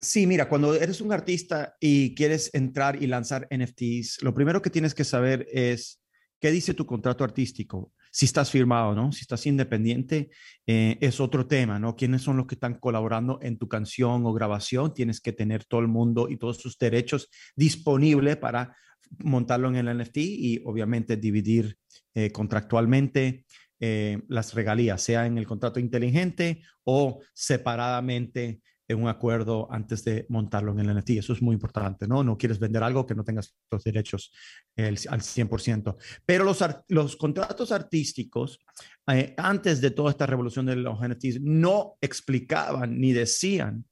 Sí, 0.00 0.26
mira, 0.26 0.48
cuando 0.48 0.74
eres 0.74 1.00
un 1.00 1.12
artista 1.12 1.76
y 1.80 2.14
quieres 2.14 2.50
entrar 2.54 3.00
y 3.00 3.06
lanzar 3.06 3.48
NFTs, 3.50 4.22
lo 4.22 4.34
primero 4.34 4.62
que 4.62 4.70
tienes 4.70 4.94
que 4.94 5.04
saber 5.04 5.46
es 5.52 6.00
qué 6.40 6.50
dice 6.50 6.74
tu 6.74 6.86
contrato 6.86 7.22
artístico. 7.22 7.92
Si 8.16 8.24
estás 8.24 8.50
firmado, 8.50 8.94
¿no? 8.94 9.12
Si 9.12 9.20
estás 9.20 9.44
independiente, 9.44 10.30
eh, 10.66 10.96
es 11.02 11.20
otro 11.20 11.46
tema, 11.46 11.78
¿no? 11.78 11.96
¿Quiénes 11.96 12.22
son 12.22 12.38
los 12.38 12.46
que 12.46 12.54
están 12.54 12.78
colaborando 12.80 13.38
en 13.42 13.58
tu 13.58 13.68
canción 13.68 14.24
o 14.24 14.32
grabación? 14.32 14.94
Tienes 14.94 15.20
que 15.20 15.34
tener 15.34 15.66
todo 15.66 15.82
el 15.82 15.88
mundo 15.88 16.30
y 16.30 16.38
todos 16.38 16.56
sus 16.56 16.78
derechos 16.78 17.28
disponibles 17.56 18.38
para 18.38 18.74
montarlo 19.18 19.68
en 19.68 19.76
el 19.76 19.98
NFT 19.98 20.16
y 20.16 20.62
obviamente 20.64 21.18
dividir 21.18 21.76
eh, 22.14 22.32
contractualmente 22.32 23.44
eh, 23.80 24.22
las 24.28 24.54
regalías, 24.54 25.02
sea 25.02 25.26
en 25.26 25.36
el 25.36 25.46
contrato 25.46 25.78
inteligente 25.78 26.62
o 26.84 27.20
separadamente 27.34 28.62
en 28.88 29.02
un 29.02 29.08
acuerdo 29.08 29.68
antes 29.70 30.04
de 30.04 30.26
montarlo 30.28 30.72
en 30.72 30.80
el 30.80 30.96
NFT. 30.96 31.10
Eso 31.10 31.32
es 31.32 31.42
muy 31.42 31.54
importante, 31.54 32.06
¿no? 32.06 32.22
No 32.22 32.38
quieres 32.38 32.58
vender 32.58 32.82
algo 32.82 33.06
que 33.06 33.14
no 33.14 33.24
tengas 33.24 33.56
los 33.70 33.82
derechos 33.82 34.32
al 34.76 34.96
100%. 34.96 35.96
Pero 36.24 36.44
los, 36.44 36.64
los 36.88 37.16
contratos 37.16 37.72
artísticos, 37.72 38.60
eh, 39.08 39.34
antes 39.36 39.80
de 39.80 39.90
toda 39.90 40.10
esta 40.10 40.26
revolución 40.26 40.66
de 40.66 40.76
los 40.76 41.00
NFTs, 41.00 41.40
no 41.40 41.96
explicaban 42.00 43.00
ni 43.00 43.12
decían 43.12 43.84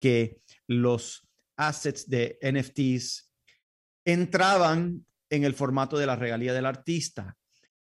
que 0.00 0.40
los 0.68 1.28
assets 1.56 2.08
de 2.08 2.38
NFTs 2.42 3.32
entraban 4.04 5.04
en 5.30 5.44
el 5.44 5.54
formato 5.54 5.98
de 5.98 6.06
la 6.06 6.16
regalía 6.16 6.52
del 6.52 6.66
artista. 6.66 7.36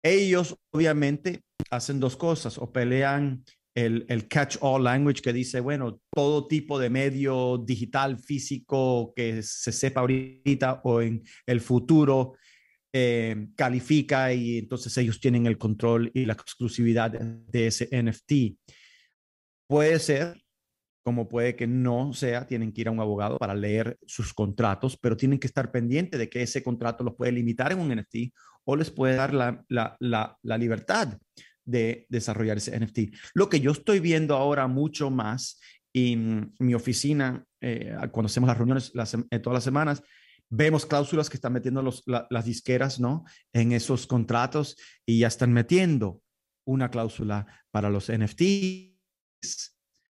Ellos 0.03 0.57
obviamente 0.71 1.43
hacen 1.71 2.01
dos 2.01 2.17
cosas, 2.17 2.57
o 2.59 2.73
pelean 2.73 3.45
el, 3.79 4.07
el 4.09 4.29
catch-all 4.29 4.83
language 4.83 5.23
que 5.23 5.33
dice, 5.33 5.61
bueno, 5.61 6.01
todo 6.13 6.47
tipo 6.47 6.79
de 6.79 6.91
medio 6.91 7.59
digital, 7.59 8.19
físico 8.19 9.13
que 9.15 9.43
se 9.43 9.73
sepa 9.73 10.01
ahorita 10.01 10.81
o 10.85 11.01
en 11.01 11.23
el 11.47 11.61
futuro 11.61 12.35
eh, 12.93 13.49
califica 13.55 14.33
y 14.33 14.59
entonces 14.59 14.97
ellos 14.99 15.21
tienen 15.21 15.47
el 15.47 15.59
control 15.59 16.11
y 16.13 16.25
la 16.25 16.33
exclusividad 16.33 17.13
de 17.13 17.67
ese 17.67 17.89
NFT. 17.93 18.59
Puede 19.69 19.99
ser 19.99 20.43
como 21.09 21.27
puede 21.27 21.57
que 21.57 21.67
no 21.67 22.13
sea, 22.13 22.47
tienen 22.47 22.71
que 22.71 22.83
ir 22.83 22.89
a 22.89 22.91
un 22.91 23.01
abogado 23.01 23.39
para 23.39 23.55
leer 23.55 23.97
sus 24.07 24.35
contratos, 24.35 24.99
pero 24.99 25.17
tienen 25.17 25.39
que 25.39 25.47
estar 25.47 25.71
pendientes 25.71 26.21
de 26.21 26.29
que 26.29 26.43
ese 26.43 26.63
contrato 26.63 27.03
los 27.03 27.15
puede 27.15 27.33
limitar 27.33 27.73
en 27.73 27.79
un 27.79 27.97
NFT 27.97 28.31
o 28.65 28.77
les 28.77 28.91
puede 28.91 29.17
dar 29.17 29.33
la, 29.33 29.65
la, 29.71 29.97
la, 29.99 30.59
libertad 30.59 31.17
de 31.69 32.07
desarrollar 32.09 32.57
ese 32.57 32.79
NFT. 32.79 33.15
Lo 33.35 33.49
que 33.49 33.61
yo 33.61 33.73
estoy 33.73 34.01
viendo 34.01 34.35
ahora 34.35 34.67
mucho 34.67 35.11
más 35.11 35.61
en 35.93 36.55
mi 36.59 36.75
oficina, 36.75 37.45
eh, 37.61 37.95
cuando 38.11 38.27
hacemos 38.27 38.49
las 38.49 38.57
reuniones 38.57 38.93
eh, 39.31 39.39
todas 39.39 39.57
las 39.59 39.65
semanas, 39.65 40.03
vemos 40.49 40.87
cláusulas 40.87 41.29
que 41.29 41.37
están 41.37 41.53
metiendo 41.53 41.83
las 42.31 42.45
disqueras 42.47 42.99
¿no? 43.01 43.25
en 43.53 43.73
esos 43.73 44.07
contratos 44.07 44.77
y 45.05 45.19
ya 45.19 45.29
están 45.29 45.53
metiendo 45.53 46.23
una 46.65 46.91
cláusula 46.91 47.47
para 47.71 47.91
los 47.91 48.11
NFTs 48.11 49.79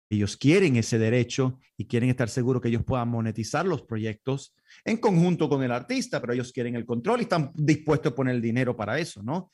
ellos 0.10 0.38
quieren 0.38 0.76
ese 0.76 0.98
derecho 0.98 1.60
y 1.78 1.86
quieren 1.86 2.10
estar 2.10 2.30
seguros 2.30 2.62
que 2.62 2.70
ellos 2.70 2.84
puedan 2.84 3.10
monetizar 3.10 3.66
los 3.66 3.84
proyectos 3.84 4.56
en 4.84 4.98
conjunto 4.98 5.48
con 5.48 5.62
el 5.62 5.72
artista, 5.72 6.20
pero 6.20 6.34
ellos 6.34 6.52
quieren 6.52 6.76
el 6.76 6.86
control 6.86 7.20
y 7.20 7.24
están 7.24 7.52
dispuestos 7.54 8.12
a 8.12 8.16
poner 8.16 8.36
el 8.36 8.42
dinero 8.42 8.76
para 8.76 8.98
eso, 8.98 9.22
¿no? 9.22 9.52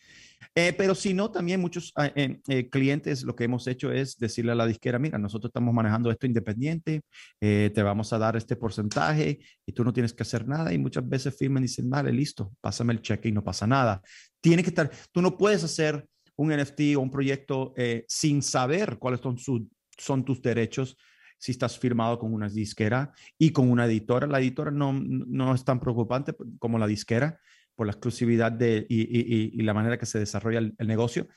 Eh, 0.53 0.73
pero 0.77 0.93
si 0.93 1.13
no, 1.13 1.31
también 1.31 1.61
muchos 1.61 1.91
ah, 1.95 2.11
eh, 2.15 2.39
eh, 2.47 2.69
clientes 2.69 3.23
lo 3.23 3.35
que 3.35 3.45
hemos 3.45 3.67
hecho 3.67 3.91
es 3.91 4.17
decirle 4.17 4.51
a 4.51 4.55
la 4.55 4.67
disquera, 4.67 4.99
mira, 4.99 5.17
nosotros 5.17 5.49
estamos 5.49 5.73
manejando 5.73 6.11
esto 6.11 6.25
independiente, 6.25 7.01
te 7.39 7.83
vamos 7.83 8.11
a 8.13 8.17
dar 8.17 8.35
este 8.35 8.55
porcentaje 8.55 9.39
y 9.65 9.71
tú 9.71 9.83
no 9.83 9.93
tienes 9.93 10.13
que 10.13 10.23
hacer 10.23 10.47
nada 10.47 10.73
y 10.73 10.77
muchas 10.77 11.07
veces 11.07 11.35
firman 11.37 11.63
y 11.63 11.67
dicen, 11.67 11.89
vale, 11.89 12.11
listo, 12.11 12.53
pásame 12.61 12.93
el 12.93 13.01
cheque 13.01 13.29
y 13.29 13.31
no 13.31 13.43
pasa 13.43 13.65
nada. 13.65 14.01
Tiene 14.41 14.63
que 14.63 14.69
estar, 14.69 14.91
tú 15.11 15.21
no 15.21 15.37
puedes 15.37 15.63
hacer 15.63 16.07
un 16.35 16.51
NFT 16.51 16.95
o 16.97 16.99
un 16.99 17.11
proyecto 17.11 17.73
sin 18.07 18.41
saber 18.41 18.97
cuáles 18.97 19.21
son 19.21 19.37
sus 19.37 19.63
son 19.97 20.25
tus 20.25 20.41
derechos 20.41 20.97
si 21.37 21.51
estás 21.51 21.77
firmado 21.77 22.17
con 22.17 22.33
una 22.33 22.49
disquera 22.49 23.13
y 23.37 23.51
con 23.51 23.69
una 23.69 23.85
editora. 23.85 24.27
La 24.27 24.39
editora 24.39 24.71
no, 24.71 24.93
no 24.93 25.53
es 25.53 25.63
tan 25.63 25.79
preocupante 25.79 26.33
como 26.59 26.79
la 26.79 26.87
disquera 26.87 27.39
por 27.75 27.87
la 27.87 27.91
exclusividad 27.91 28.51
de, 28.51 28.85
y, 28.89 29.61
la 29.61 29.73
manera 29.73 29.97
que 29.97 30.05
se 30.05 30.19
desarrolla 30.19 30.59
el 30.59 30.87
negocio. 30.87 31.27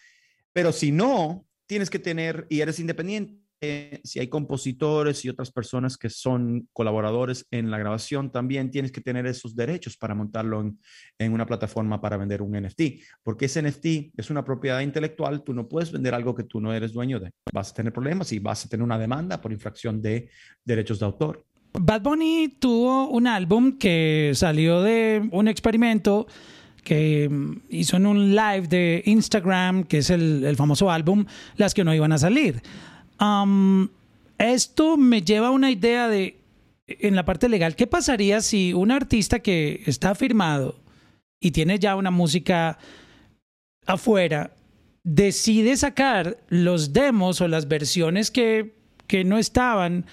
Pero 0.52 0.72
si 0.72 0.92
no, 0.92 1.46
tienes 1.66 1.90
que 1.90 1.98
tener, 1.98 2.46
y 2.48 2.60
eres 2.60 2.80
independiente, 2.80 3.48
si 4.04 4.20
hay 4.20 4.28
compositores 4.28 5.24
y 5.24 5.28
otras 5.28 5.50
personas 5.50 5.96
que 5.96 6.10
son 6.10 6.68
colaboradores 6.72 7.46
en 7.50 7.70
la 7.70 7.78
grabación, 7.78 8.30
también 8.30 8.70
tienes 8.70 8.92
que 8.92 9.00
tener 9.00 9.26
esos 9.26 9.56
derechos 9.56 9.96
para 9.96 10.14
montarlo 10.14 10.60
en, 11.18 11.32
una 11.32 11.46
plataforma 11.46 12.00
para 12.00 12.16
vender 12.16 12.40
un 12.40 12.52
NFT, 12.52 12.82
porque 13.22 13.46
ese 13.46 13.62
NFT 13.62 14.16
es 14.16 14.30
una 14.30 14.44
propiedad 14.44 14.80
intelectual, 14.80 15.42
tú 15.42 15.52
no 15.54 15.68
puedes 15.68 15.90
vender 15.90 16.14
algo 16.14 16.34
que 16.34 16.44
tú 16.44 16.60
no 16.60 16.72
eres 16.72 16.92
dueño 16.92 17.18
de. 17.18 17.32
Vas 17.52 17.70
a 17.70 17.74
tener 17.74 17.92
problemas 17.92 18.32
y 18.32 18.38
vas 18.38 18.64
a 18.64 18.68
tener 18.68 18.84
una 18.84 18.98
demanda 18.98 19.40
por 19.40 19.52
infracción 19.52 20.00
de 20.00 20.30
derechos 20.64 21.00
de 21.00 21.06
autor. 21.06 21.44
Bad 21.72 22.02
Bunny 22.02 22.48
tuvo 22.58 23.08
un 23.08 23.26
álbum 23.26 23.78
que 23.78 24.32
salió 24.34 24.82
de 24.82 25.28
un 25.32 25.48
experimento 25.48 26.26
que 26.82 27.28
mm, 27.28 27.60
hizo 27.70 27.96
en 27.96 28.06
un 28.06 28.34
live 28.34 28.66
de 28.68 29.02
Instagram, 29.06 29.84
que 29.84 29.98
es 29.98 30.10
el, 30.10 30.44
el 30.44 30.56
famoso 30.56 30.90
álbum, 30.90 31.26
las 31.56 31.74
que 31.74 31.84
no 31.84 31.94
iban 31.94 32.12
a 32.12 32.18
salir. 32.18 32.62
Esto 34.38 34.96
me 34.96 35.22
lleva 35.22 35.48
a 35.48 35.50
una 35.50 35.70
idea 35.70 36.08
de, 36.08 36.36
en 36.86 37.16
la 37.16 37.24
parte 37.24 37.48
legal, 37.48 37.74
¿qué 37.74 37.86
pasaría 37.86 38.40
si 38.40 38.72
un 38.72 38.90
artista 38.90 39.40
que 39.40 39.82
está 39.86 40.14
firmado 40.14 40.76
y 41.40 41.50
tiene 41.50 41.78
ya 41.78 41.96
una 41.96 42.10
música 42.10 42.78
afuera 43.86 44.52
decide 45.02 45.76
sacar 45.76 46.38
los 46.48 46.92
demos 46.92 47.40
o 47.40 47.48
las 47.48 47.66
versiones 47.66 48.30
que, 48.30 48.74
que 49.06 49.24
no 49.24 49.38
estaban 49.38 50.06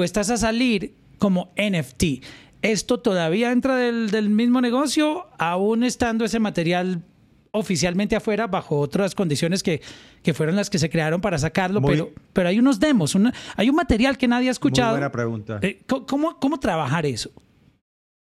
puestas 0.00 0.30
a 0.30 0.38
salir 0.38 0.94
como 1.18 1.52
NFT? 1.58 2.24
¿Esto 2.62 3.00
todavía 3.00 3.52
entra 3.52 3.76
del, 3.76 4.10
del 4.10 4.30
mismo 4.30 4.62
negocio, 4.62 5.26
aún 5.38 5.84
estando 5.84 6.24
ese 6.24 6.38
material 6.40 7.04
oficialmente 7.50 8.16
afuera 8.16 8.46
bajo 8.46 8.78
otras 8.78 9.14
condiciones 9.14 9.62
que, 9.62 9.82
que 10.22 10.32
fueron 10.32 10.56
las 10.56 10.70
que 10.70 10.78
se 10.78 10.88
crearon 10.88 11.20
para 11.20 11.36
sacarlo, 11.36 11.82
pero, 11.82 12.12
pero 12.32 12.48
hay 12.48 12.58
unos 12.58 12.80
demos, 12.80 13.14
hay 13.56 13.68
un 13.68 13.76
material 13.76 14.16
que 14.16 14.26
nadie 14.26 14.48
ha 14.48 14.52
escuchado. 14.52 14.92
Muy 14.92 15.00
buena 15.00 15.12
pregunta. 15.12 15.58
Eh, 15.60 15.82
¿cómo, 15.86 16.40
¿Cómo 16.40 16.58
trabajar 16.58 17.04
eso? 17.04 17.30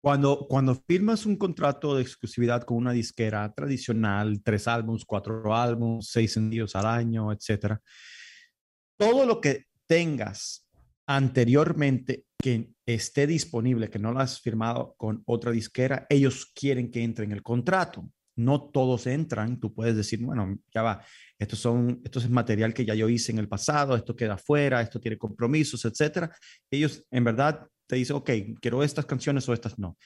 Cuando, 0.02 0.48
cuando 0.50 0.76
firmas 0.76 1.26
un 1.26 1.38
contrato 1.38 1.96
de 1.96 2.02
exclusividad 2.02 2.64
con 2.64 2.76
una 2.76 2.92
disquera 2.92 3.54
tradicional, 3.54 4.42
tres 4.44 4.68
álbumes, 4.68 5.06
cuatro 5.06 5.56
álbumes, 5.56 6.10
seis 6.10 6.34
sencillos 6.34 6.76
al 6.76 6.88
año, 6.88 7.32
etcétera, 7.32 7.82
todo 8.98 9.26
lo 9.26 9.40
que 9.40 9.68
tengas 9.88 10.66
anteriormente 11.10 12.26
que 12.38 12.70
esté 12.86 13.26
disponible, 13.26 13.90
que 13.90 13.98
no 13.98 14.12
lo 14.12 14.20
has 14.20 14.40
firmado 14.40 14.94
con 14.96 15.24
otra 15.26 15.52
disquera, 15.52 16.06
ellos 16.08 16.52
quieren 16.54 16.92
que 16.92 17.02
entre 17.04 17.26
en 17.26 17.32
el 17.32 17.42
contrato. 17.42 18.08
no 18.36 18.70
todos 18.70 19.06
entran. 19.08 19.60
Tú 19.60 19.74
puedes 19.74 19.98
decir, 19.98 20.24
bueno, 20.24 20.58
ya 20.74 20.82
va, 20.82 21.04
esto, 21.38 21.58
son, 21.58 22.00
esto 22.06 22.20
es 22.20 22.30
material 22.30 22.74
que 22.74 22.86
ya 22.86 22.94
yo 22.94 23.10
hice 23.10 23.34
en 23.34 23.40
el 23.40 23.50
pasado, 23.50 23.96
esto 23.98 24.16
queda 24.16 24.38
fuera, 24.38 24.82
esto 24.82 25.02
tiene 25.02 25.18
compromisos, 25.18 25.84
etcétera. 25.84 26.34
Ellos 26.72 27.04
en 27.12 27.24
verdad 27.26 27.68
te 27.86 27.98
dicen, 27.98 28.16
ok, 28.16 28.30
quiero 28.62 28.82
estas 28.84 29.06
canciones 29.06 29.50
o 29.50 29.54
estas 29.54 29.78
no. 29.78 29.98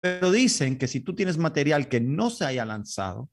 Pero 0.00 0.30
dicen 0.30 0.78
que 0.78 0.86
si 0.86 1.00
tú 1.00 1.14
tienes 1.14 1.38
material 1.38 1.88
que 1.88 2.00
no 2.00 2.30
se 2.30 2.44
haya 2.44 2.64
lanzado, 2.64 3.30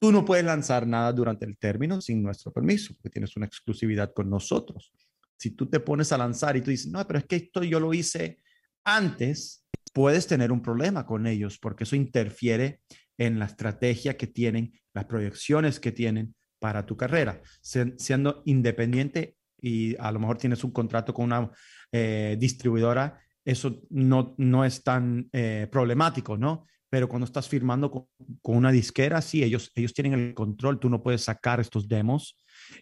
tú 0.00 0.12
no 0.12 0.24
puedes 0.24 0.44
lanzar 0.44 0.86
nada 0.86 1.12
durante 1.12 1.44
el 1.44 1.58
término 1.58 2.00
sin 2.00 2.22
nuestro 2.22 2.52
permiso, 2.52 2.94
porque 2.94 3.10
tienes 3.10 3.36
una 3.36 3.46
exclusividad 3.46 4.14
con 4.14 4.30
nosotros. 4.30 4.92
Si 5.36 5.50
tú 5.50 5.66
te 5.66 5.80
pones 5.80 6.12
a 6.12 6.18
lanzar 6.18 6.56
y 6.56 6.60
tú 6.60 6.70
dices, 6.70 6.90
no, 6.90 7.04
pero 7.06 7.18
es 7.18 7.26
que 7.26 7.36
esto 7.36 7.62
yo 7.62 7.80
lo 7.80 7.92
hice 7.92 8.40
antes, 8.84 9.66
puedes 9.92 10.26
tener 10.26 10.52
un 10.52 10.62
problema 10.62 11.06
con 11.06 11.26
ellos 11.26 11.58
porque 11.58 11.84
eso 11.84 11.96
interfiere 11.96 12.80
en 13.18 13.38
la 13.38 13.46
estrategia 13.46 14.16
que 14.16 14.26
tienen, 14.26 14.72
las 14.92 15.04
proyecciones 15.06 15.80
que 15.80 15.92
tienen 15.92 16.34
para 16.58 16.86
tu 16.86 16.96
carrera. 16.96 17.40
siendo 17.60 18.42
independiente 18.46 19.36
y 19.60 19.96
a 19.96 20.10
lo 20.12 20.20
mejor 20.20 20.38
tienes 20.38 20.64
un 20.64 20.72
contrato 20.72 21.14
con 21.14 21.26
una 21.26 21.50
eh, 21.92 22.36
distribuidora, 22.38 23.20
eso 23.44 23.82
no, 23.90 24.34
no 24.38 24.64
es 24.64 24.82
tan 24.82 25.28
eh, 25.32 25.68
problemático, 25.70 26.36
¿no? 26.36 26.66
Pero 26.94 27.08
cuando 27.08 27.24
estás 27.24 27.48
firmando 27.48 27.90
con, 27.90 28.06
con, 28.40 28.56
una 28.56 28.70
disquera, 28.70 29.20
sí, 29.20 29.42
ellos, 29.42 29.72
ellos 29.74 29.92
tienen 29.92 30.12
el 30.12 30.32
control, 30.32 30.78
tú 30.78 30.88
no 30.88 31.02
puedes 31.02 31.22
sacar 31.22 31.58
estos 31.58 31.88
demos 31.88 32.36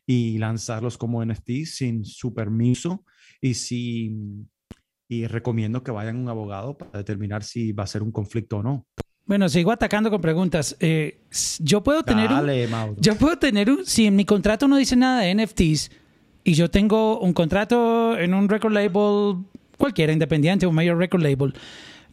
y 0.04 0.36
lanzarlos 0.36 0.98
como 0.98 1.24
NFT 1.24 1.64
sin 1.64 2.04
su 2.04 2.34
permiso 2.34 3.06
y 3.40 3.54
si 3.54 4.14
y 5.08 5.26
recomiendo 5.26 5.82
que 5.82 5.92
vayan 5.92 6.16
a 6.16 6.20
un 6.20 6.28
abogado 6.28 6.76
para 6.76 6.98
determinar 6.98 7.42
si 7.42 7.72
va 7.72 7.84
a 7.84 7.86
ser 7.86 8.02
un 8.02 8.12
conflicto 8.12 8.58
o 8.58 8.62
no. 8.62 8.86
Bueno, 9.24 9.48
sigo 9.48 9.72
atacando 9.72 10.10
con 10.10 10.20
preguntas. 10.20 10.76
Eh, 10.78 11.22
yo 11.60 11.82
puedo 11.82 12.02
tener 12.02 12.28
Dale, 12.28 12.66
un, 12.66 12.96
yo 12.98 13.16
puedo 13.16 13.38
tener 13.38 13.70
un, 13.70 13.86
si 13.86 14.04
en 14.04 14.14
mi 14.14 14.26
contrato 14.26 14.68
no 14.68 14.76
dice 14.76 14.94
nada 14.94 15.22
de 15.22 15.34
NFTs 15.34 15.90
y 16.44 16.52
yo 16.52 16.70
tengo 16.70 17.18
un 17.18 17.32
contrato 17.32 18.18
en 18.18 18.34
un 18.34 18.50
record 18.50 18.74
label 18.74 19.38
cualquiera, 19.78 20.12
independiente, 20.12 20.66
un 20.66 20.74
mayor 20.74 20.98
record 20.98 21.22
label, 21.22 21.54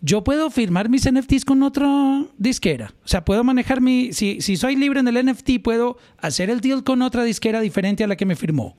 yo 0.01 0.23
puedo 0.23 0.49
firmar 0.49 0.89
mis 0.89 1.11
NFTs 1.11 1.45
con 1.45 1.63
otra 1.63 2.25
disquera. 2.37 2.93
O 3.03 3.07
sea, 3.07 3.25
puedo 3.25 3.43
manejar 3.43 3.81
mi, 3.81 4.13
si, 4.13 4.41
si 4.41 4.57
soy 4.57 4.75
libre 4.75 4.99
en 4.99 5.07
el 5.07 5.25
NFT, 5.25 5.61
puedo 5.63 5.97
hacer 6.17 6.49
el 6.49 6.61
deal 6.61 6.83
con 6.83 7.01
otra 7.01 7.23
disquera 7.23 7.61
diferente 7.61 8.03
a 8.03 8.07
la 8.07 8.15
que 8.15 8.25
me 8.25 8.35
firmó. 8.35 8.77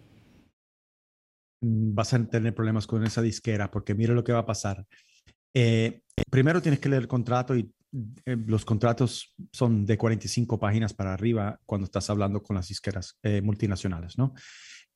Mm, 1.63 1.95
vas 1.95 2.15
a 2.15 2.27
tener 2.27 2.55
problemas 2.55 2.87
con 2.87 3.05
esa 3.05 3.23
disquera 3.23 3.71
porque 3.71 3.95
mira 3.95 4.15
lo 4.15 4.25
que 4.25 4.33
va 4.33 4.41
a 4.41 4.47
pasar. 4.47 4.87
Eh, 5.55 6.03
primero 6.31 6.63
tienes 6.63 6.81
que 6.81 6.89
leer 6.89 7.03
el 7.03 7.09
contrato 7.09 7.57
y 7.57 7.73
eh, 8.25 8.37
los 8.47 8.65
contratos 8.65 9.35
son 9.53 9.85
de 9.85 9.99
45 9.99 10.59
páginas 10.61 10.95
para 10.95 11.13
arriba 11.13 11.59
cuando 11.67 11.87
estás 11.87 12.09
hablando 12.09 12.43
con 12.43 12.57
las 12.57 12.69
disqueras 12.69 13.19
eh, 13.23 13.43
multinacionales, 13.43 14.17
¿no? 14.17 14.35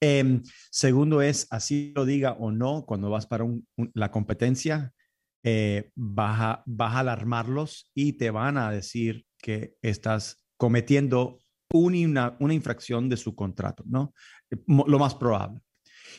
Em, 0.01 0.43
segundo 0.71 1.23
es, 1.23 1.47
así 1.51 1.93
lo 1.95 2.05
diga 2.05 2.33
o 2.33 2.51
no, 2.51 2.85
cuando 2.85 3.11
vas 3.11 3.27
para 3.27 3.47
la 3.95 4.11
competencia, 4.11 4.93
vas, 5.95 6.41
a, 6.41 6.63
vas 6.67 6.95
a 6.95 7.01
alarmarlos 7.01 7.91
y 7.95 8.15
te 8.15 8.31
van 8.31 8.57
a 8.57 8.71
decir 8.71 9.27
que 9.39 9.77
estás 9.83 10.45
cometiendo 10.57 11.39
una, 11.75 12.37
una 12.41 12.55
infracción 12.55 13.09
de 13.09 13.17
su 13.17 13.35
contrato, 13.35 13.85
¿no? 13.87 14.15
Lo 14.67 14.99
más 14.99 15.15
probable. 15.15 15.61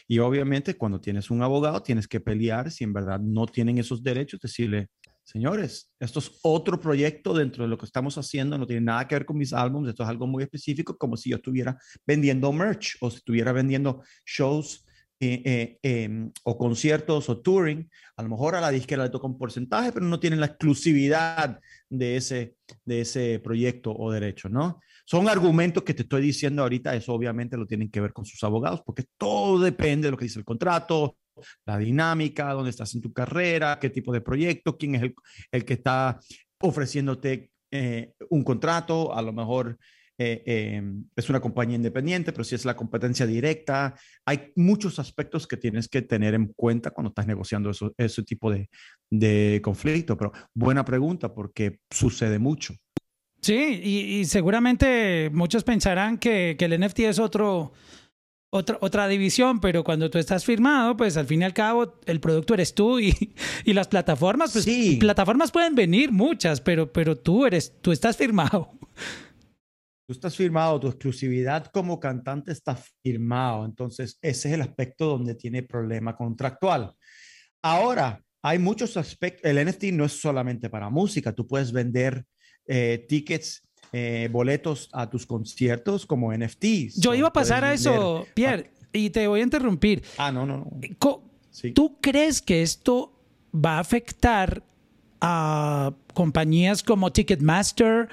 Y 0.07 0.19
obviamente 0.19 0.75
cuando 0.75 0.99
tienes 0.99 1.31
un 1.31 1.41
abogado 1.41 1.81
tienes 1.81 2.07
que 2.07 2.19
pelear 2.19 2.71
si 2.71 2.83
en 2.83 2.93
verdad 2.93 3.19
no 3.19 3.45
tienen 3.45 3.77
esos 3.77 4.03
derechos, 4.03 4.39
decirle, 4.39 4.89
señores, 5.23 5.91
esto 5.99 6.19
es 6.19 6.39
otro 6.43 6.79
proyecto 6.79 7.33
dentro 7.33 7.63
de 7.63 7.69
lo 7.69 7.77
que 7.77 7.85
estamos 7.85 8.17
haciendo, 8.17 8.57
no 8.57 8.67
tiene 8.67 8.81
nada 8.81 9.07
que 9.07 9.15
ver 9.15 9.25
con 9.25 9.37
mis 9.37 9.53
álbumes, 9.53 9.89
esto 9.89 10.03
es 10.03 10.09
algo 10.09 10.27
muy 10.27 10.43
específico, 10.43 10.97
como 10.97 11.17
si 11.17 11.29
yo 11.29 11.37
estuviera 11.37 11.77
vendiendo 12.05 12.51
merch 12.51 12.97
o 13.01 13.09
si 13.09 13.17
estuviera 13.17 13.51
vendiendo 13.51 14.03
shows 14.25 14.84
eh, 15.19 15.41
eh, 15.45 15.79
em, 15.81 16.31
o 16.43 16.57
conciertos 16.57 17.29
o 17.29 17.41
touring. 17.41 17.89
A 18.17 18.23
lo 18.23 18.29
mejor 18.29 18.55
a 18.55 18.61
la 18.61 18.71
disquera 18.71 19.03
le 19.03 19.09
toca 19.09 19.27
un 19.27 19.37
porcentaje, 19.37 19.91
pero 19.91 20.05
no 20.05 20.19
tienen 20.19 20.39
la 20.39 20.47
exclusividad 20.47 21.59
de 21.89 22.17
ese, 22.17 22.55
de 22.83 23.01
ese 23.01 23.39
proyecto 23.39 23.95
o 23.95 24.11
derecho, 24.11 24.49
¿no? 24.49 24.81
Son 25.05 25.29
argumentos 25.29 25.83
que 25.83 25.93
te 25.93 26.01
estoy 26.01 26.21
diciendo 26.21 26.63
ahorita, 26.63 26.95
eso 26.95 27.13
obviamente 27.13 27.57
lo 27.57 27.67
tienen 27.67 27.89
que 27.89 28.01
ver 28.01 28.11
con 28.11 28.25
sus 28.25 28.43
abogados, 28.43 28.81
porque 28.85 29.05
todo 29.17 29.59
depende 29.59 30.07
de 30.07 30.11
lo 30.11 30.17
que 30.17 30.25
dice 30.25 30.39
el 30.39 30.45
contrato, 30.45 31.17
la 31.65 31.77
dinámica, 31.77 32.51
dónde 32.53 32.71
estás 32.71 32.93
en 32.95 33.01
tu 33.01 33.13
carrera, 33.13 33.77
qué 33.79 33.89
tipo 33.89 34.11
de 34.11 34.21
proyecto, 34.21 34.77
quién 34.77 34.95
es 34.95 35.13
el, 35.51 35.65
que 35.65 35.73
está 35.73 36.19
ofreciéndote 36.59 37.51
eh, 37.71 38.13
un 38.29 38.43
contrato, 38.43 39.13
a 39.13 39.21
lo 39.21 39.31
mejor 39.31 39.77
eh, 40.17 40.43
em, 40.45 41.05
es 41.15 41.29
una 41.29 41.41
compañía 41.41 41.75
independiente, 41.75 42.31
pero 42.31 42.43
si 42.43 42.55
es 42.55 42.65
la 42.65 42.75
competencia 42.75 43.25
directa, 43.25 43.95
hay 44.25 44.51
muchos 44.55 44.99
aspectos 44.99 45.47
que 45.47 45.57
tienes 45.57 45.87
que 45.87 46.01
tener 46.01 46.33
en 46.33 46.53
cuenta 46.55 46.91
cuando 46.91 47.09
estás 47.09 47.27
negociando 47.27 47.69
eso, 47.69 47.93
ese 47.97 48.23
tipo 48.23 48.51
de, 48.51 48.69
de 49.09 49.59
conflicto. 49.63 50.17
Pero 50.17 50.31
buena 50.53 50.85
pregunta 50.85 51.33
porque 51.33 51.79
sucede 51.89 52.39
mucho. 52.39 52.75
Sí, 53.41 53.53
y, 53.53 54.25
seguramente 54.25 55.29
muchos 55.31 55.63
pensarán 55.63 56.17
que, 56.17 56.57
el 56.59 56.79
NFT 56.79 57.01
es 57.01 57.19
otro, 57.19 57.73
otra, 58.49 58.79
otra 58.81 59.07
división, 59.07 59.59
pero 59.59 59.83
cuando 59.83 60.09
tú 60.09 60.17
estás 60.17 60.43
firmado, 60.43 60.97
pues 60.97 61.15
al 61.15 61.27
fin 61.27 61.43
y 61.43 61.45
al 61.45 61.53
cabo 61.53 61.99
el 62.07 62.19
producto 62.19 62.55
eres 62.55 62.73
tú 62.73 62.99
y, 62.99 63.13
y 63.65 63.73
las 63.73 63.87
plataformas, 63.87 64.51
pues 64.51 64.65
sí. 64.65 64.97
plataformas 64.99 65.51
pueden 65.51 65.75
venir 65.75 66.11
muchas, 66.11 66.59
pero, 66.59 66.91
pero 66.91 67.17
tú 67.17 67.45
eres, 67.45 67.73
tú 67.81 67.91
estás 67.91 68.17
firmado. 68.17 68.71
Tú 70.07 70.13
estás 70.13 70.35
firmado, 70.35 70.79
tu 70.79 70.87
exclusividad 70.87 71.65
como 71.67 71.99
cantante 71.99 72.51
está 72.51 72.75
firmado, 73.03 73.65
entonces 73.65 74.19
ese 74.21 74.49
es 74.49 74.53
el 74.53 74.61
aspecto 74.61 75.07
donde 75.07 75.33
tiene 75.33 75.63
problema 75.63 76.15
contractual. 76.15 76.93
Ahora, 77.63 78.21
hay 78.43 78.59
muchos 78.59 78.97
aspectos, 78.97 79.49
el 79.49 79.65
NFT 79.65 79.85
no 79.85 80.05
es 80.05 80.21
solamente 80.21 80.69
para 80.69 80.91
música, 80.91 81.33
tú 81.33 81.47
puedes 81.47 81.71
vender 81.71 82.23
eh, 82.67 83.03
tickets, 83.09 83.63
eh, 83.91 84.29
boletos 84.31 84.89
a 84.93 85.09
tus 85.09 85.25
conciertos 85.25 86.05
como 86.05 86.31
NFTs. 86.31 87.01
Yo 87.01 87.15
iba 87.15 87.29
a 87.29 87.33
pasar 87.33 87.63
a 87.63 87.73
eso, 87.73 88.27
Pierre, 88.35 88.69
y 88.93 89.09
te 89.09 89.25
voy 89.25 89.39
a 89.39 89.43
interrumpir. 89.43 90.03
Ah, 90.19 90.31
no, 90.31 90.45
no, 90.45 90.57
no. 90.57 90.71
¿Tú 91.73 91.97
crees 91.99 92.41
que 92.43 92.61
esto 92.61 93.11
va 93.53 93.77
a 93.77 93.79
afectar 93.79 94.61
a 95.21 95.93
compañías 96.13 96.83
como 96.83 97.11
Ticketmaster 97.11 98.09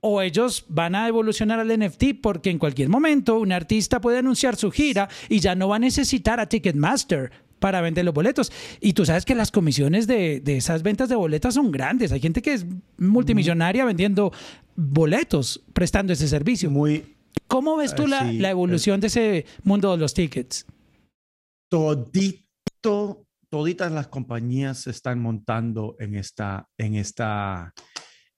o 0.00 0.22
ellos 0.22 0.64
van 0.68 0.94
a 0.94 1.08
evolucionar 1.08 1.60
al 1.60 1.68
NFT 1.68 2.20
porque 2.22 2.50
en 2.50 2.58
cualquier 2.58 2.88
momento 2.88 3.38
un 3.38 3.52
artista 3.52 4.00
puede 4.00 4.18
anunciar 4.18 4.56
su 4.56 4.70
gira 4.70 5.08
y 5.28 5.40
ya 5.40 5.54
no 5.54 5.68
va 5.68 5.76
a 5.76 5.80
necesitar 5.80 6.40
a 6.40 6.48
Ticketmaster 6.48 7.30
para 7.58 7.80
vender 7.80 8.04
los 8.04 8.14
boletos. 8.14 8.50
Y 8.80 8.94
tú 8.94 9.04
sabes 9.04 9.24
que 9.24 9.34
las 9.34 9.52
comisiones 9.52 10.06
de, 10.06 10.42
esas 10.46 10.82
ventas 10.82 11.08
de 11.08 11.14
boletas 11.14 11.54
son 11.54 11.70
grandes. 11.70 12.10
Hay 12.10 12.20
gente 12.20 12.42
que 12.42 12.54
es 12.54 12.66
multimillonaria 12.98 13.84
vendiendo 13.84 14.32
boletos, 14.74 15.62
prestando 15.72 16.12
ese 16.12 16.26
servicio. 16.26 16.70
Muy, 16.70 17.16
¿Cómo 17.46 17.76
ves 17.76 17.94
tú 17.94 18.06
la, 18.06 18.24
la, 18.32 18.50
evolución 18.50 19.00
de 19.00 19.08
ese 19.08 19.44
mundo 19.62 19.92
de 19.92 19.98
los 19.98 20.14
tickets? 20.14 20.66
Todito, 21.70 23.26
toditas 23.50 23.92
las 23.92 24.08
compañías 24.08 24.78
se 24.78 24.90
están 24.90 25.20
montando 25.20 25.96
en 26.00 26.16
esta, 26.16 26.68
en 26.78 26.94
esta, 26.94 27.74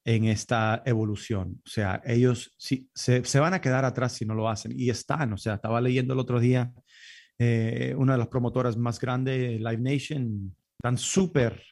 en 0.05 0.25
esta 0.25 0.83
evolución. 0.85 1.61
O 1.65 1.69
sea, 1.69 2.03
ellos 2.05 2.55
sí, 2.59 2.89
se, 2.95 3.21
van 3.39 3.55
a 3.55 3.61
quedar 3.61 3.85
atrás 3.85 4.15
si 4.15 4.25
no 4.25 4.35
lo 4.35 4.49
hacen. 4.49 4.73
Y 4.77 4.91
están, 4.91 5.33
o 5.33 5.37
sea, 5.37 5.55
estaba 5.55 5.81
leyendo 5.81 6.15
el 6.15 6.21
otro 6.21 6.41
día 6.41 6.73
eh, 7.39 7.95
una 7.97 8.13
de 8.13 8.19
las 8.19 8.29
promotoras 8.29 8.77
más 8.77 9.01
grandes, 9.01 9.59
Live 9.59 9.79
Nation, 9.79 10.55
están 10.79 10.99
súper 10.99 11.63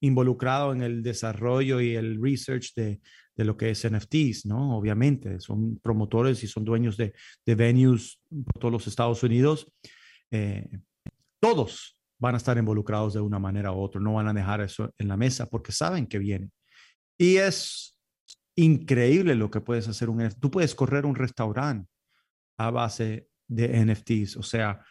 involucrados 0.00 0.74
en 0.74 0.82
el 0.82 1.02
desarrollo 1.02 1.80
y 1.80 1.94
el 1.94 2.22
research 2.22 2.74
de, 2.74 3.00
de, 3.34 3.44
lo 3.44 3.56
que 3.56 3.70
es 3.70 3.86
NFTs, 3.88 4.46
¿no? 4.46 4.76
Obviamente, 4.76 5.40
son 5.40 5.78
promotores 5.78 6.42
y 6.44 6.46
son 6.46 6.64
dueños 6.64 6.96
de, 6.96 7.14
de 7.44 7.54
venues 7.54 8.20
por 8.28 8.60
todos 8.60 8.72
los 8.72 8.86
Estados 8.86 9.22
Unidos. 9.22 9.70
Eh, 10.30 10.68
todos 11.40 11.96
van 12.18 12.34
a 12.34 12.38
estar 12.38 12.56
involucrados 12.56 13.14
de 13.14 13.20
una 13.20 13.38
manera 13.38 13.72
u 13.72 13.80
otra, 13.80 14.00
no 14.00 14.14
van 14.14 14.28
a 14.28 14.34
dejar 14.34 14.60
eso 14.60 14.92
en 14.98 15.08
la 15.08 15.16
mesa 15.16 15.46
porque 15.46 15.72
saben 15.72 16.06
que 16.06 16.18
viene. 16.18 16.50
Y 17.18 17.36
es 17.36 17.98
increíble 18.54 19.34
lo 19.34 19.50
que 19.50 19.60
puedes 19.60 19.88
hacer 19.88 20.08
un 20.08 20.28
Tú 20.40 20.50
puedes 20.50 20.74
correr 20.74 21.06
un 21.06 21.14
restaurante 21.14 21.90
a 22.58 22.70
base 22.70 23.28
de 23.48 23.84
NFTs, 23.84 24.36
o 24.36 24.42
sea, 24.42 24.82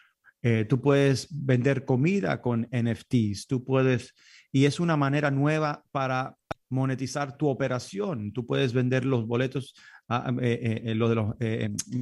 eh, 0.48 0.64
tú 0.66 0.80
puedes 0.80 1.28
vender 1.32 1.86
comida 1.86 2.40
con 2.40 2.68
NFTs, 2.72 3.48
tú 3.48 3.66
puedes, 3.66 4.14
y 4.52 4.66
es 4.66 4.80
una 4.80 4.96
manera 4.96 5.32
nueva 5.32 5.84
para 5.92 6.38
monetizar 6.70 7.36
tu 7.36 7.48
operación. 7.48 8.32
Tú 8.32 8.46
puedes 8.46 8.72
vender 8.72 9.06
los 9.06 9.26
boletos, 9.26 9.74
ah, 10.08 10.32
eh, 10.40 10.84
eh, 10.86 10.94
lo 10.94 11.10
de 11.10 11.16
los, 11.16 11.36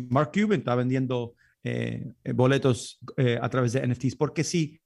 Mark 0.09 0.31
Cuban 0.33 0.59
está 0.59 0.75
vendiendo 0.75 1.35
boletos 2.35 2.99
a 3.41 3.47
través 3.47 3.71
de 3.71 3.87
NFTs, 3.87 4.17
porque 4.17 4.43
sí, 4.43 4.81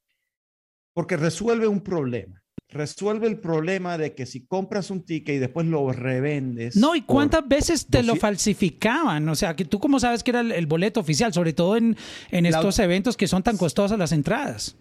porque 0.94 1.18
resuelve 1.18 1.68
un 1.68 1.82
problema. 1.82 2.40
Resuelve 2.70 3.28
el 3.28 3.40
problema 3.40 3.98
de 3.98 4.14
que 4.14 4.26
si 4.26 4.46
compras 4.46 4.92
un 4.92 5.04
ticket 5.04 5.36
y 5.36 5.40
después 5.40 5.66
lo 5.68 5.92
revendes. 5.92 6.76
No, 6.76 6.96
¿y 6.96 7.02
cuántas 7.02 7.48
veces 7.48 7.88
te 7.88 8.04
lo 8.04 8.16
falsificaban? 8.16 9.28
O 9.30 9.36
sea, 9.36 9.56
que 9.56 9.66
tú 9.66 9.80
cómo 9.80 10.00
sabes 10.00 10.24
que 10.24 10.32
era 10.32 10.42
el, 10.42 10.68
boleto 10.68 11.00
oficial, 11.00 11.34
sobre 11.34 11.54
todo 11.54 11.78
en, 11.78 11.96
en 12.30 12.46
estos 12.46 12.80
eventos 12.80 13.16
que 13.16 13.28
son 13.28 13.44
tan 13.44 13.58
costosas 13.58 13.98
las 13.98 14.12
entradas. 14.12 14.76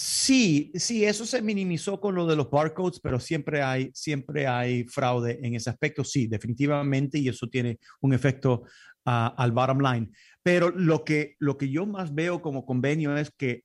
Sí, 0.00 0.70
sí, 0.76 1.04
eso 1.04 1.26
se 1.26 1.42
minimizó 1.42 2.00
con 2.00 2.14
lo 2.14 2.24
de 2.24 2.36
los 2.36 2.48
barcodes, 2.48 3.00
pero 3.00 3.18
siempre 3.18 3.62
hay, 3.62 3.90
siempre 3.92 4.46
hay 4.46 4.84
fraude 4.84 5.40
en 5.42 5.56
ese 5.56 5.70
aspecto. 5.70 6.04
Sí, 6.04 6.28
definitivamente, 6.28 7.18
y 7.18 7.28
eso 7.28 7.48
tiene 7.48 7.80
un 8.00 8.12
efecto 8.12 8.62
ah, 9.06 9.34
al 9.36 9.50
bottom 9.50 9.80
line. 9.80 10.08
Pero 10.40 10.70
lo 10.70 11.04
que, 11.04 11.34
lo 11.40 11.58
que 11.58 11.68
yo 11.68 11.84
más 11.84 12.14
veo 12.14 12.40
como 12.40 12.64
convenio 12.64 13.16
es 13.16 13.32
que 13.36 13.64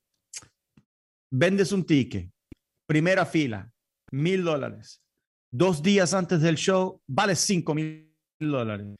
vendes 1.32 1.72
un 1.72 1.86
ticket, 1.86 2.33
primera 2.88 3.26
fila, 3.26 3.72
mil 4.12 4.44
dólares. 4.44 5.02
Dos 5.52 5.84
días 5.84 6.14
antes 6.14 6.42
del 6.42 6.56
show, 6.56 7.02
vale 7.08 7.36
cinco 7.36 7.76
mil 7.76 8.12
dólares. 8.40 8.96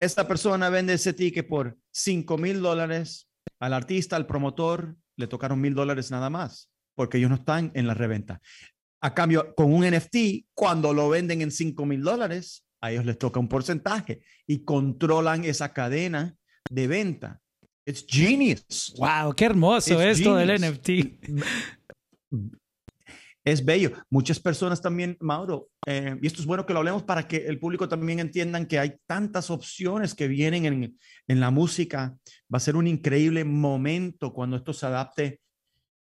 Esta 0.00 0.28
persona 0.28 0.68
vende 0.68 0.94
ese 0.94 1.12
ticket 1.12 1.48
por 1.48 1.76
cinco 1.90 2.36
mil 2.36 2.60
dólares. 2.60 3.28
Al 3.60 3.72
artista, 3.72 4.16
al 4.16 4.26
promotor, 4.26 4.96
le 5.16 5.26
tocaron 5.26 5.60
mil 5.60 5.74
dólares 5.74 6.10
nada 6.10 6.28
más, 6.28 6.70
porque 6.94 7.18
ellos 7.18 7.30
no 7.30 7.36
están 7.36 7.72
en 7.74 7.86
la 7.86 7.94
reventa. 7.94 8.40
A 9.00 9.14
cambio, 9.14 9.54
con 9.54 9.72
un 9.72 9.86
NFT, 9.86 10.48
cuando 10.54 10.92
lo 10.92 11.08
venden 11.08 11.40
en 11.40 11.50
cinco 11.50 11.86
mil 11.86 12.02
dólares, 12.02 12.66
a 12.82 12.92
ellos 12.92 13.06
les 13.06 13.18
toca 13.18 13.40
un 13.40 13.48
porcentaje 13.48 14.20
y 14.46 14.64
controlan 14.64 15.44
esa 15.44 15.72
cadena 15.72 16.36
de 16.70 16.86
venta. 16.86 17.40
It's 17.86 18.04
genius. 18.06 18.94
Wow, 18.98 19.32
qué 19.34 19.44
hermoso 19.44 20.00
esto 20.02 20.34
del 20.36 20.60
NFT. 20.60 20.90
Es 23.46 23.64
bello. 23.64 23.92
Muchas 24.10 24.40
personas 24.40 24.82
también, 24.82 25.16
Mauro, 25.20 25.68
eh, 25.86 26.18
y 26.20 26.26
esto 26.26 26.40
es 26.40 26.46
bueno 26.46 26.66
que 26.66 26.72
lo 26.72 26.80
hablemos 26.80 27.04
para 27.04 27.28
que 27.28 27.46
el 27.46 27.60
público 27.60 27.88
también 27.88 28.18
entiendan 28.18 28.66
que 28.66 28.80
hay 28.80 28.96
tantas 29.06 29.50
opciones 29.50 30.16
que 30.16 30.26
vienen 30.26 30.64
en, 30.66 30.98
en 31.28 31.40
la 31.40 31.52
música. 31.52 32.16
Va 32.52 32.56
a 32.56 32.60
ser 32.60 32.74
un 32.74 32.88
increíble 32.88 33.44
momento 33.44 34.32
cuando 34.32 34.56
esto 34.56 34.72
se 34.72 34.86
adapte 34.86 35.40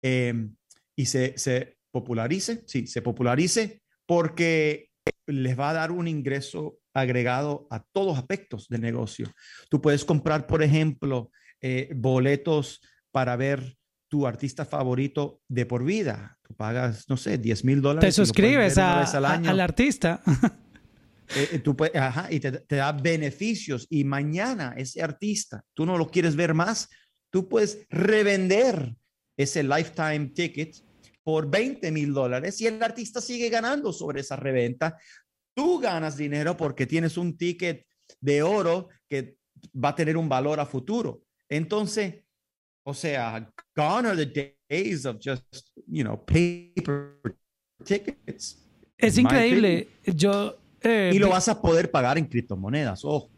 eh, 0.01 0.49
y 0.97 1.05
se, 1.05 1.37
se 1.37 1.77
popularice. 1.91 2.63
Sí, 2.67 2.87
se 2.87 3.01
popularice 3.01 3.83
porque 4.05 4.89
les 5.25 5.57
va 5.57 5.69
a 5.69 5.73
dar 5.73 5.91
un 5.91 6.09
ingreso 6.09 6.79
agregado 6.93 7.67
a 7.71 7.81
todos 7.93 8.17
aspectos 8.17 8.67
del 8.67 8.81
negocio. 8.81 9.31
Tú 9.69 9.81
puedes 9.81 10.03
comprar, 10.03 10.45
por 10.45 10.61
ejemplo, 10.61 11.31
eh, 11.61 11.89
boletos 11.95 12.81
para 13.11 13.37
ver 13.37 13.77
tu 14.09 14.27
artista 14.27 14.65
favorito 14.65 15.39
de 15.47 15.65
por 15.65 15.85
vida. 15.85 16.38
Tú 16.49 16.55
pagas, 16.55 17.07
no 17.07 17.15
sé, 17.15 17.37
10 17.37 17.63
mil 17.63 17.81
dólares. 17.81 18.09
Te 18.09 18.11
suscribes 18.11 18.77
al, 18.77 19.59
artista. 19.59 20.21
Eh, 21.35 21.47
eh, 21.51 21.59
tú 21.59 21.77
ajá, 21.93 22.27
y 22.31 22.39
te, 22.39 22.51
te, 22.51 22.77
da 22.77 22.91
beneficios. 22.91 23.85
Y 23.87 24.03
mañana 24.03 24.73
ese 24.75 25.03
artista, 25.03 25.63
tú 25.75 25.85
no 25.85 25.95
lo 25.95 26.09
quieres 26.09 26.35
ver 26.35 26.55
más, 26.55 26.89
tú 27.29 27.47
puedes 27.47 27.85
revender 27.91 28.95
ese 29.37 29.61
lifetime 29.61 30.31
ticket 30.33 30.75
por 31.23 31.47
20 31.47 31.91
mil 31.91 32.15
dólares 32.15 32.59
y 32.61 32.65
el 32.65 32.81
artista 32.81 33.21
sigue 33.21 33.49
ganando 33.49 33.93
sobre 33.93 34.21
esa 34.21 34.37
reventa 34.37 34.97
Tú 35.59 35.77
ganas 35.77 36.15
dinero 36.15 36.55
porque 36.55 36.87
tienes 36.87 37.17
un 37.17 37.35
ticket 37.35 37.85
de 38.21 38.41
oro 38.41 38.87
que 39.09 39.35
va 39.75 39.89
a 39.89 39.95
tener 39.95 40.15
un 40.15 40.29
valor 40.29 40.57
a 40.57 40.65
futuro. 40.65 41.23
Entonces, 41.49 42.23
o 42.85 42.93
sea, 42.93 43.51
are 43.75 44.25
the 44.25 44.57
days 44.69 45.05
of 45.05 45.17
just, 45.19 45.43
you 45.87 46.03
know, 46.03 46.17
paper 46.17 47.19
tickets. 47.83 48.57
Es 48.97 49.17
increíble. 49.17 49.87
Yo. 50.05 50.57
Eh, 50.81 51.11
y 51.13 51.19
lo 51.19 51.29
vas 51.29 51.47
a 51.47 51.61
poder 51.61 51.91
pagar 51.91 52.17
en 52.17 52.25
criptomonedas. 52.25 53.01
Oh. 53.03 53.29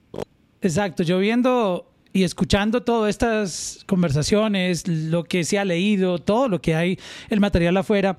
Exacto. 0.62 1.04
Yo 1.04 1.20
viendo 1.20 1.92
y 2.14 2.24
escuchando 2.24 2.84
todas 2.84 3.10
estas 3.10 3.84
conversaciones, 3.88 4.88
lo 4.88 5.24
que 5.24 5.44
se 5.44 5.58
ha 5.58 5.66
leído, 5.66 6.20
todo 6.20 6.50
lo 6.50 6.62
que 6.62 6.76
hay, 6.76 7.00
el 7.30 7.40
material 7.40 7.78
afuera 7.78 8.18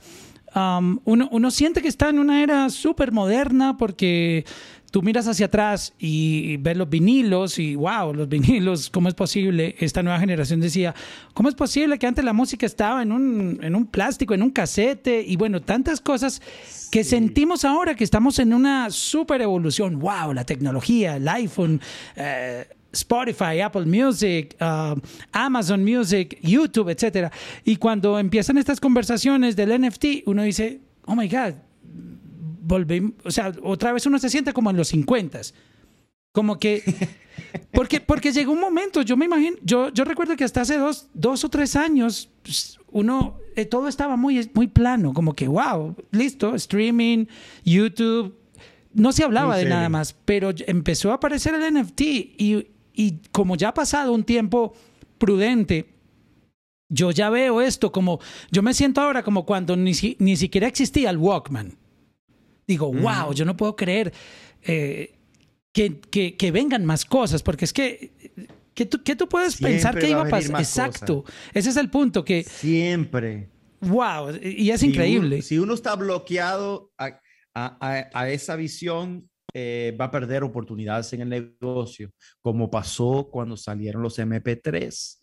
uno, 0.54 1.50
siente 1.50 1.80
que 1.80 1.88
está 1.88 2.10
en 2.10 2.18
una 2.18 2.42
era 2.42 2.68
súper 2.68 3.12
moderna 3.12 3.76
porque 3.76 4.44
tú 4.92 5.02
miras 5.02 5.26
hacia 5.26 5.46
atrás 5.46 5.94
y 5.98 6.58
ves 6.58 6.76
los 6.76 6.88
vinilos 6.88 7.58
y 7.58 7.74
wow, 7.74 8.14
los 8.14 8.28
vinilos, 8.28 8.90
¿cómo 8.90 9.08
es 9.08 9.14
posible? 9.14 9.74
Esta 9.80 10.02
nueva 10.02 10.20
generación 10.20 10.60
decía, 10.60 10.94
¿cómo 11.32 11.48
es 11.48 11.54
posible 11.54 11.98
que 11.98 12.06
antes 12.06 12.24
la 12.24 12.34
música 12.34 12.66
estaba 12.66 13.02
en 13.02 13.10
un, 13.10 13.58
en 13.62 13.74
un 13.74 13.86
plástico, 13.86 14.34
en 14.34 14.42
un 14.42 14.50
casete? 14.50 15.24
Y 15.26 15.36
bueno, 15.36 15.62
tantas 15.62 16.00
cosas 16.00 16.42
que 16.90 17.04
sentimos 17.04 17.64
ahora 17.64 17.94
que 17.94 18.04
estamos 18.04 18.38
en 18.38 18.52
una 18.52 18.90
súper 18.90 19.40
evolución. 19.40 19.98
Wow, 19.98 20.34
la 20.34 20.44
tecnología, 20.44 21.16
el 21.16 21.26
iPhone. 21.26 21.80
Eh, 22.14 22.68
Spotify, 22.92 23.60
Apple 23.60 23.86
Music, 23.86 24.54
uh, 24.60 25.00
Amazon 25.32 25.82
Music, 25.82 26.38
YouTube, 26.42 26.90
etc. 26.90 27.32
Y 27.64 27.76
cuando 27.76 28.18
empiezan 28.18 28.58
estas 28.58 28.80
conversaciones 28.80 29.56
del 29.56 29.80
NFT, 29.80 30.26
uno 30.26 30.42
dice, 30.42 30.82
oh 31.06 31.16
my 31.16 31.26
God, 31.26 31.54
volvemos, 32.62 33.12
o 33.24 33.30
sea, 33.30 33.52
otra 33.62 33.92
vez 33.92 34.06
uno 34.06 34.18
se 34.18 34.30
siente 34.30 34.52
como 34.52 34.70
en 34.70 34.76
los 34.76 34.88
50 34.88 35.40
como 36.32 36.58
que, 36.58 36.82
porque, 37.72 38.00
porque 38.00 38.32
llegó 38.32 38.52
un 38.52 38.60
momento, 38.60 39.02
yo 39.02 39.16
me 39.16 39.26
imagino, 39.26 39.56
yo, 39.62 39.90
yo 39.90 40.04
recuerdo 40.04 40.34
que 40.36 40.44
hasta 40.44 40.62
hace 40.62 40.78
dos, 40.78 41.08
dos 41.14 41.44
o 41.44 41.50
tres 41.50 41.76
años, 41.76 42.30
pues, 42.42 42.78
uno, 42.90 43.38
eh, 43.54 43.66
todo 43.66 43.88
estaba 43.88 44.16
muy, 44.16 44.50
muy 44.54 44.66
plano, 44.66 45.12
como 45.12 45.34
que, 45.34 45.46
wow, 45.46 45.94
listo, 46.10 46.54
streaming, 46.54 47.26
YouTube, 47.64 48.34
no 48.94 49.12
se 49.12 49.24
hablaba 49.24 49.56
de 49.56 49.66
nada 49.66 49.88
más, 49.88 50.14
pero 50.24 50.50
empezó 50.66 51.12
a 51.12 51.14
aparecer 51.14 51.54
el 51.54 51.74
NFT 51.74 52.00
y, 52.00 52.66
y 52.94 53.18
como 53.30 53.56
ya 53.56 53.68
ha 53.68 53.74
pasado 53.74 54.12
un 54.12 54.24
tiempo 54.24 54.74
prudente, 55.18 55.88
yo 56.90 57.10
ya 57.10 57.30
veo 57.30 57.62
esto 57.62 57.90
como, 57.90 58.20
yo 58.50 58.62
me 58.62 58.74
siento 58.74 59.00
ahora 59.00 59.22
como 59.22 59.46
cuando 59.46 59.76
ni, 59.76 59.92
ni 60.18 60.36
siquiera 60.36 60.66
existía 60.66 61.08
el 61.08 61.16
Walkman. 61.16 61.78
Digo, 62.66 62.92
wow, 62.92 63.32
yo 63.34 63.44
no 63.44 63.56
puedo 63.56 63.74
creer 63.76 64.12
eh, 64.62 65.14
que, 65.72 65.98
que, 66.00 66.50
vengan 66.52 66.84
más 66.84 67.04
cosas, 67.04 67.42
porque 67.42 67.64
es 67.64 67.72
que, 67.72 68.12
que 68.74 68.86
tú, 68.86 68.98
tú 68.98 69.28
puedes 69.28 69.56
pensar 69.56 69.98
que 69.98 70.10
iba 70.10 70.22
a 70.22 70.28
pasar. 70.28 70.60
Exacto, 70.60 71.24
ese 71.52 71.70
es 71.70 71.76
el 71.76 71.90
punto 71.90 72.24
que... 72.24 72.44
Siempre. 72.44 73.48
Wow, 73.80 74.36
y 74.40 74.70
es 74.70 74.82
increíble. 74.82 75.42
si 75.42 75.58
uno 75.58 75.74
está 75.74 75.96
bloqueado 75.96 76.92
a, 76.96 77.20
a, 77.54 78.08
a 78.14 78.30
esa 78.30 78.54
visión, 78.54 79.28
eh, 79.54 79.94
va 80.00 80.06
a 80.06 80.10
perder 80.10 80.44
oportunidades 80.44 81.12
en 81.12 81.20
el 81.20 81.28
negocio, 81.28 82.10
como 82.40 82.70
pasó 82.70 83.28
cuando 83.30 83.54
salieron 83.56 84.02
los 84.02 84.18
MP3, 84.18 85.18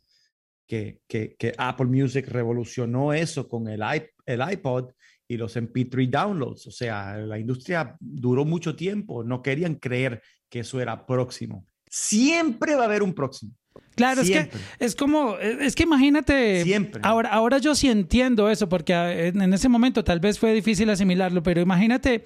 que, 0.67 0.99
que, 1.07 1.35
que 1.35 1.53
Apple 1.57 1.87
Music 1.87 2.27
revolucionó 2.27 3.11
eso 3.11 3.47
con 3.47 3.67
el, 3.67 3.81
el 4.27 4.51
iPod 4.51 4.91
y 5.29 5.37
los 5.37 5.55
MP3 5.55 6.09
downloads. 6.09 6.67
O 6.67 6.71
sea, 6.71 7.15
la 7.17 7.39
industria 7.39 7.95
duró 7.99 8.43
mucho 8.43 8.75
tiempo, 8.75 9.23
no 9.23 9.41
querían 9.41 9.75
creer 9.75 10.21
que 10.49 10.59
eso 10.59 10.81
era 10.81 11.05
próximo. 11.05 11.65
Siempre 11.87 12.75
va 12.75 12.81
a 12.81 12.85
haber 12.85 13.03
un 13.03 13.13
próximo. 13.13 13.53
Claro, 13.95 14.21
es 14.21 14.29
que 14.29 14.49
es 14.79 14.95
como, 14.95 15.37
es 15.37 15.75
que 15.75 15.83
imagínate, 15.83 16.63
Siempre. 16.63 17.01
Ahora, 17.03 17.29
ahora 17.29 17.59
yo 17.59 17.75
sí 17.75 17.89
entiendo 17.89 18.49
eso, 18.49 18.67
porque 18.67 18.93
ah, 18.93 19.27
en 19.27 19.53
ese 19.53 19.69
momento 19.69 20.03
tal 20.03 20.19
vez 20.19 20.39
fue 20.39 20.53
difícil 20.53 20.89
asimilarlo, 20.89 21.43
pero 21.43 21.61
imagínate 21.61 22.23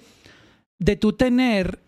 de 0.78 0.96
tú 0.96 1.12
tener 1.12 1.80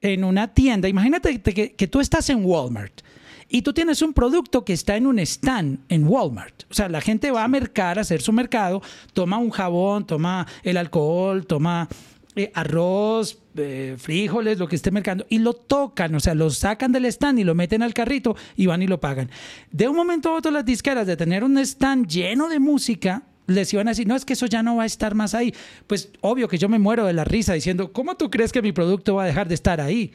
en 0.00 0.24
una 0.24 0.52
tienda, 0.52 0.88
imagínate 0.88 1.40
que, 1.40 1.88
tú 1.88 2.00
estás 2.00 2.28
en 2.30 2.44
Walmart 2.44 3.00
y 3.48 3.62
tú 3.62 3.72
tienes 3.72 4.02
un 4.02 4.12
producto 4.12 4.64
que 4.64 4.72
está 4.72 4.96
en 4.96 5.06
un 5.06 5.18
stand 5.18 5.80
en 5.88 6.06
Walmart. 6.06 6.64
O 6.70 6.74
sea, 6.74 6.88
la 6.88 7.00
gente 7.00 7.30
va 7.30 7.44
a 7.44 7.48
mercar, 7.48 7.98
a 7.98 8.02
hacer 8.02 8.22
su 8.22 8.32
mercado, 8.32 8.82
toma 9.12 9.38
un 9.38 9.50
jabón, 9.50 10.06
toma 10.06 10.46
el 10.62 10.76
alcohol, 10.76 11.46
toma 11.46 11.88
eh, 12.36 12.50
arroz, 12.52 13.38
eh, 13.56 13.94
frijoles, 13.96 14.58
lo 14.58 14.66
que 14.66 14.74
esté 14.74 14.90
mercando, 14.90 15.24
y 15.28 15.38
lo 15.38 15.52
tocan, 15.52 16.14
o 16.16 16.20
sea, 16.20 16.34
lo 16.34 16.50
sacan 16.50 16.90
del 16.90 17.04
stand 17.04 17.38
y 17.38 17.44
lo 17.44 17.54
meten 17.54 17.82
al 17.82 17.94
carrito 17.94 18.36
y 18.56 18.66
van 18.66 18.82
y 18.82 18.88
lo 18.88 18.98
pagan. 18.98 19.30
De 19.70 19.86
un 19.86 19.94
momento 19.94 20.30
a 20.30 20.34
otro 20.34 20.50
las 20.50 20.64
disqueras 20.64 21.06
de 21.06 21.16
tener 21.16 21.44
un 21.44 21.56
stand 21.58 22.08
lleno 22.08 22.48
de 22.48 22.58
música, 22.58 23.22
les 23.46 23.72
iban 23.72 23.86
a 23.86 23.92
decir, 23.92 24.08
no, 24.08 24.16
es 24.16 24.24
que 24.24 24.32
eso 24.32 24.46
ya 24.46 24.62
no 24.64 24.76
va 24.76 24.82
a 24.84 24.86
estar 24.86 25.14
más 25.14 25.34
ahí. 25.34 25.54
Pues 25.86 26.10
obvio 26.22 26.48
que 26.48 26.58
yo 26.58 26.68
me 26.68 26.78
muero 26.78 27.04
de 27.04 27.12
la 27.12 27.24
risa 27.24 27.52
diciendo, 27.52 27.92
¿cómo 27.92 28.16
tú 28.16 28.30
crees 28.30 28.50
que 28.50 28.62
mi 28.62 28.72
producto 28.72 29.14
va 29.14 29.24
a 29.24 29.26
dejar 29.26 29.46
de 29.46 29.54
estar 29.54 29.80
ahí? 29.80 30.12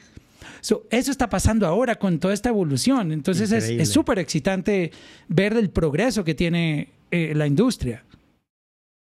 Eso 0.61 1.11
está 1.11 1.29
pasando 1.29 1.65
ahora 1.65 1.95
con 1.95 2.19
toda 2.19 2.33
esta 2.33 2.49
evolución. 2.49 3.11
Entonces 3.11 3.51
es 3.51 3.89
súper 3.89 4.19
excitante 4.19 4.91
ver 5.27 5.53
el 5.53 5.69
progreso 5.69 6.23
que 6.23 6.35
tiene 6.35 6.89
eh, 7.11 7.33
la 7.35 7.47
industria. 7.47 8.05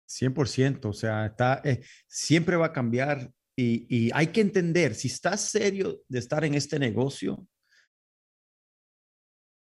100%, 0.09 0.85
o 0.85 0.93
sea, 0.93 1.27
está, 1.27 1.61
eh, 1.65 1.83
siempre 2.07 2.57
va 2.57 2.67
a 2.67 2.73
cambiar 2.73 3.31
y, 3.57 3.87
y 3.89 4.11
hay 4.15 4.29
que 4.29 4.41
entender, 4.41 4.95
si 4.95 5.09
estás 5.09 5.41
serio 5.41 6.03
de 6.09 6.19
estar 6.21 6.45
en 6.45 6.55
este 6.55 6.79
negocio, 6.79 7.45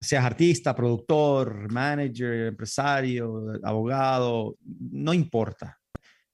seas 0.05 0.23
artista, 0.23 0.75
productor, 0.75 1.71
manager, 1.71 2.47
empresario, 2.47 3.53
abogado, 3.63 4.57
no 4.61 5.13
importa. 5.13 5.79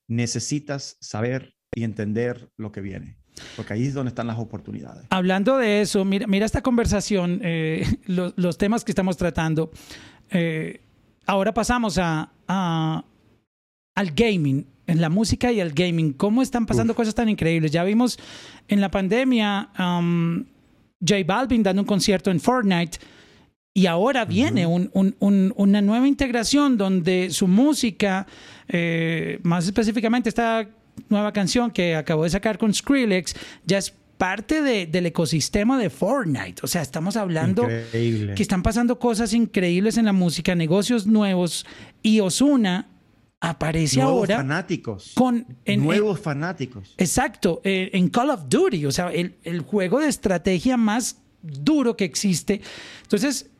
necesitas 0.07 0.97
saber 0.99 1.53
y 1.73 1.83
entender 1.83 2.49
lo 2.57 2.71
que 2.71 2.81
viene. 2.81 3.20
Porque 3.55 3.73
ahí 3.73 3.85
es 3.85 3.93
donde 3.93 4.09
están 4.09 4.27
las 4.27 4.39
oportunidades. 4.39 5.05
Hablando 5.09 5.57
de 5.57 5.81
eso, 5.81 6.05
mira, 6.05 6.27
mira 6.27 6.45
esta 6.45 6.61
conversación, 6.61 7.39
eh, 7.43 7.85
los, 8.05 8.57
temas 8.57 8.83
que 8.83 8.91
estamos 8.91 9.17
tratando. 9.17 9.71
Eh, 10.29 10.81
ahora 11.25 11.53
pasamos 11.53 11.97
a, 11.97 12.31
al 12.47 14.11
gaming, 14.11 14.65
en 14.87 15.01
la 15.01 15.09
música 15.09 15.51
y 15.51 15.59
el 15.59 15.71
gaming. 15.73 16.13
¿Cómo 16.13 16.41
están 16.41 16.65
pasando 16.65 16.93
cosas 16.95 17.15
tan 17.15 17.29
increíbles? 17.29 17.71
Ya 17.71 17.83
vimos 17.83 18.19
en 18.67 18.81
la 18.81 18.91
pandemia 18.91 19.69
um, 19.79 20.43
J 20.99 21.23
Balvin 21.25 21.63
dando 21.63 21.81
un 21.81 21.87
concierto 21.87 22.29
en 22.31 22.39
Fortnite. 22.39 22.99
Y 23.73 23.85
ahora 23.85 24.25
viene 24.25 24.67
una 24.67 25.81
nueva 25.81 26.05
integración 26.05 26.75
donde 26.75 27.29
su 27.29 27.47
música, 27.47 28.27
eh, 28.67 29.39
más 29.43 29.65
específicamente 29.65 30.27
esta 30.27 30.67
nueva 31.09 31.33
canción 31.33 31.71
que 31.71 31.95
acabó 31.95 32.23
de 32.23 32.29
sacar 32.29 32.57
con 32.57 32.73
Skrillex, 32.73 33.35
ya 33.65 33.77
es 33.77 33.93
parte 34.17 34.85
del 34.85 35.05
ecosistema 35.07 35.79
de 35.79 35.89
Fortnite. 35.89 36.61
O 36.63 36.67
sea, 36.67 36.83
estamos 36.83 37.17
hablando 37.17 37.65
que 37.65 38.35
están 38.37 38.61
pasando 38.61 38.99
cosas 38.99 39.33
increíbles 39.33 39.97
en 39.97 40.05
la 40.05 40.13
música, 40.13 40.53
negocios 40.53 41.07
nuevos 41.07 41.65
y 42.03 42.19
Osuna 42.19 42.87
aparece 43.39 43.95
nuevos 43.97 44.13
ahora 44.13 44.37
fanáticos 44.37 45.13
con 45.15 45.45
nuevos 45.65 46.19
fanáticos. 46.19 46.93
Exacto, 46.97 47.61
eh, 47.63 47.89
en 47.93 48.09
Call 48.09 48.29
of 48.29 48.43
Duty, 48.47 48.85
o 48.85 48.91
sea, 48.91 49.11
el, 49.11 49.37
el, 49.43 49.61
juego 49.61 49.99
de 49.99 50.07
estrategia 50.07 50.77
más 50.77 51.17
duro 51.41 51.97
que 51.97 52.05
existe. 52.05 52.61
Entonces, 53.01 53.50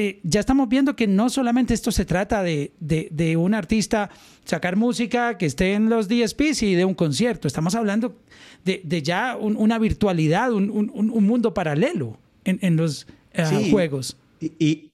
eh, 0.00 0.20
ya 0.22 0.38
estamos 0.38 0.68
viendo 0.68 0.94
que 0.94 1.08
no 1.08 1.28
solamente 1.28 1.74
esto 1.74 1.90
se 1.90 2.04
trata 2.04 2.44
de, 2.44 2.72
de, 2.78 3.36
un 3.36 3.52
artista 3.52 4.10
sacar 4.44 4.76
música 4.76 5.36
que 5.36 5.46
esté 5.46 5.72
en 5.72 5.88
los 5.88 6.06
DSPs 6.06 6.62
y 6.62 6.76
de 6.76 6.84
un 6.84 6.94
concierto. 6.94 7.48
Estamos 7.48 7.74
hablando 7.74 8.22
de, 8.64 8.80
de 8.84 9.02
ya 9.02 9.36
una 9.36 9.76
virtualidad, 9.80 10.52
un, 10.52 10.70
un, 10.70 11.24
mundo 11.24 11.52
paralelo 11.52 12.16
en, 12.44 12.60
en 12.62 12.76
los 12.76 13.08
eh, 13.32 13.70
juegos. 13.72 14.16
Y, 14.38 14.52
y, 14.64 14.92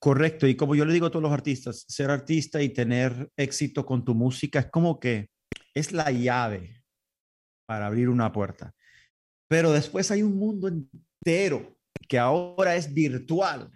correcto, 0.00 0.48
y 0.48 0.56
como 0.56 0.74
yo 0.74 0.84
le 0.86 0.92
digo 0.92 1.06
a 1.06 1.10
todos 1.10 1.22
los 1.22 1.32
artistas, 1.32 1.84
ser 1.86 2.10
artista 2.10 2.60
y 2.60 2.70
tener 2.70 3.30
éxito 3.36 3.86
con 3.86 4.04
tu 4.04 4.12
música 4.12 4.58
es 4.58 4.66
como 4.72 4.98
que 4.98 5.28
es 5.72 5.92
la 5.92 6.10
llave 6.10 6.82
para 7.68 7.86
abrir 7.86 8.08
una 8.08 8.32
puerta. 8.32 8.74
Pero 9.48 9.70
después 9.70 10.10
hay 10.10 10.24
un 10.24 10.36
mundo 10.36 10.66
entero 10.66 11.76
que 12.08 12.18
ahora 12.18 12.74
es 12.74 12.92
virtual 12.92 13.70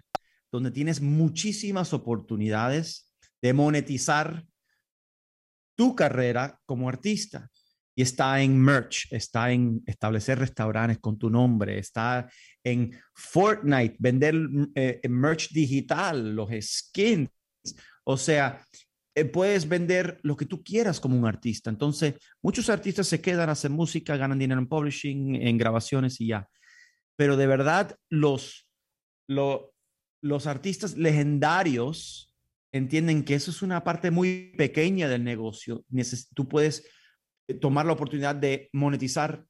donde 0.56 0.70
tienes 0.70 1.02
muchísimas 1.02 1.92
oportunidades 1.92 3.12
de 3.42 3.52
monetizar 3.52 4.46
tu 5.76 5.94
carrera 5.94 6.58
como 6.64 6.88
artista. 6.88 7.50
Y 7.94 8.00
está 8.00 8.40
en 8.40 8.58
merch, 8.58 9.06
está 9.10 9.52
en 9.52 9.82
establecer 9.86 10.38
restaurantes 10.38 10.98
con 10.98 11.18
tu 11.18 11.28
nombre, 11.28 11.78
está 11.78 12.26
en 12.64 12.98
Fortnite, 13.14 13.96
vender 13.98 14.34
eh, 14.74 15.00
merch 15.10 15.50
digital, 15.50 16.34
los 16.34 16.48
skins. 16.58 17.28
O 18.04 18.16
sea, 18.16 18.64
eh, 19.14 19.26
puedes 19.26 19.68
vender 19.68 20.18
lo 20.22 20.36
que 20.36 20.46
tú 20.46 20.64
quieras 20.64 21.00
como 21.00 21.18
un 21.18 21.26
artista. 21.26 21.68
Entonces, 21.68 22.14
muchos 22.40 22.70
artistas 22.70 23.08
se 23.08 23.20
quedan 23.20 23.50
a 23.50 23.52
hacer 23.52 23.70
música, 23.70 24.16
ganan 24.16 24.38
dinero 24.38 24.60
en 24.60 24.68
publishing, 24.68 25.36
en 25.36 25.58
grabaciones 25.58 26.18
y 26.20 26.28
ya. 26.28 26.48
Pero 27.16 27.36
de 27.36 27.46
verdad, 27.46 27.94
los, 28.08 28.66
lo, 29.28 29.75
los 30.20 30.46
artistas 30.46 30.96
legendarios 30.96 32.34
entienden 32.72 33.24
que 33.24 33.34
eso 33.34 33.50
es 33.50 33.62
una 33.62 33.82
parte 33.84 34.10
muy 34.10 34.52
pequeña 34.56 35.08
del 35.08 35.24
negocio. 35.24 35.84
Tú 36.34 36.48
puedes 36.48 36.86
eh, 37.48 37.54
tomar 37.54 37.86
la 37.86 37.92
oportunidad 37.92 38.34
de 38.34 38.68
monetizar 38.72 39.44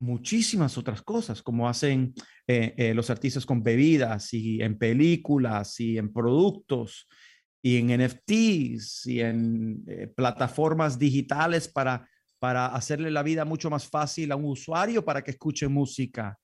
muchísimas 0.00 0.76
otras 0.76 1.02
cosas, 1.02 1.42
como 1.42 1.68
hacen 1.68 2.14
eh, 2.46 2.74
eh, 2.76 2.94
los 2.94 3.10
artistas 3.10 3.46
con 3.46 3.62
bebidas 3.62 4.34
y 4.34 4.60
en 4.60 4.76
películas 4.76 5.80
y 5.80 5.98
en 5.98 6.12
productos 6.12 7.08
y 7.62 7.78
en 7.78 8.04
NFTs 8.04 9.06
y 9.06 9.20
en 9.20 9.82
plataformas 10.14 10.98
digitales 10.98 11.66
para, 11.68 12.06
para 12.38 12.66
hacerle 12.66 13.10
la 13.10 13.22
vida 13.22 13.46
mucho 13.46 13.70
más 13.70 13.88
fácil 13.88 14.32
a 14.32 14.36
un 14.36 14.44
usuario 14.44 15.02
para 15.02 15.24
que 15.24 15.30
escuche 15.30 15.66
música 15.68 16.38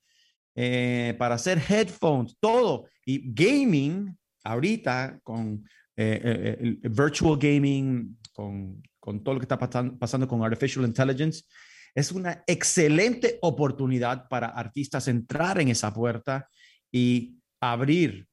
eh, 0.55 1.15
para 1.19 1.37
hacer 1.37 1.59
headphones, 1.59 2.37
todo. 2.41 2.87
Y 3.05 3.33
gaming, 3.33 4.17
ahorita 4.45 5.21
con 5.23 5.65
eh, 5.97 6.57
eh, 6.61 6.89
virtual 6.89 7.39
gaming, 7.39 8.19
con, 8.33 8.83
con, 8.99 9.23
todo 9.23 9.35
lo 9.35 9.41
que 9.41 9.45
está 9.45 9.59
pasando, 9.59 10.29
con 10.29 10.43
artificial 10.43 10.85
intelligence, 10.85 11.45
es 11.95 12.13
una 12.13 12.45
excelente 12.47 13.39
oportunidad 13.43 14.29
para 14.29 14.49
artistas 14.49 15.09
entrar 15.09 15.61
en 15.61 15.69
esa 15.69 15.93
puerta 15.93 16.49
y 16.91 17.37
abrir 17.61 18.27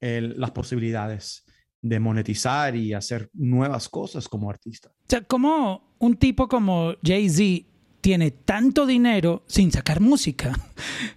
las 0.00 0.50
posibilidades 0.50 1.44
de 1.80 2.00
monetizar 2.00 2.74
y 2.74 2.92
hacer 2.92 3.30
nuevas 3.34 3.88
cosas 3.88 4.28
como 4.28 4.50
artista. 4.50 4.88
O 4.88 5.04
sea, 5.08 5.22
como 5.22 5.94
un 5.98 6.16
tipo 6.16 6.48
como 6.48 6.94
Jay-Z 7.04 7.71
tiene 8.02 8.32
tanto 8.32 8.84
dinero 8.84 9.44
sin 9.46 9.72
sacar 9.72 10.00
música? 10.00 10.52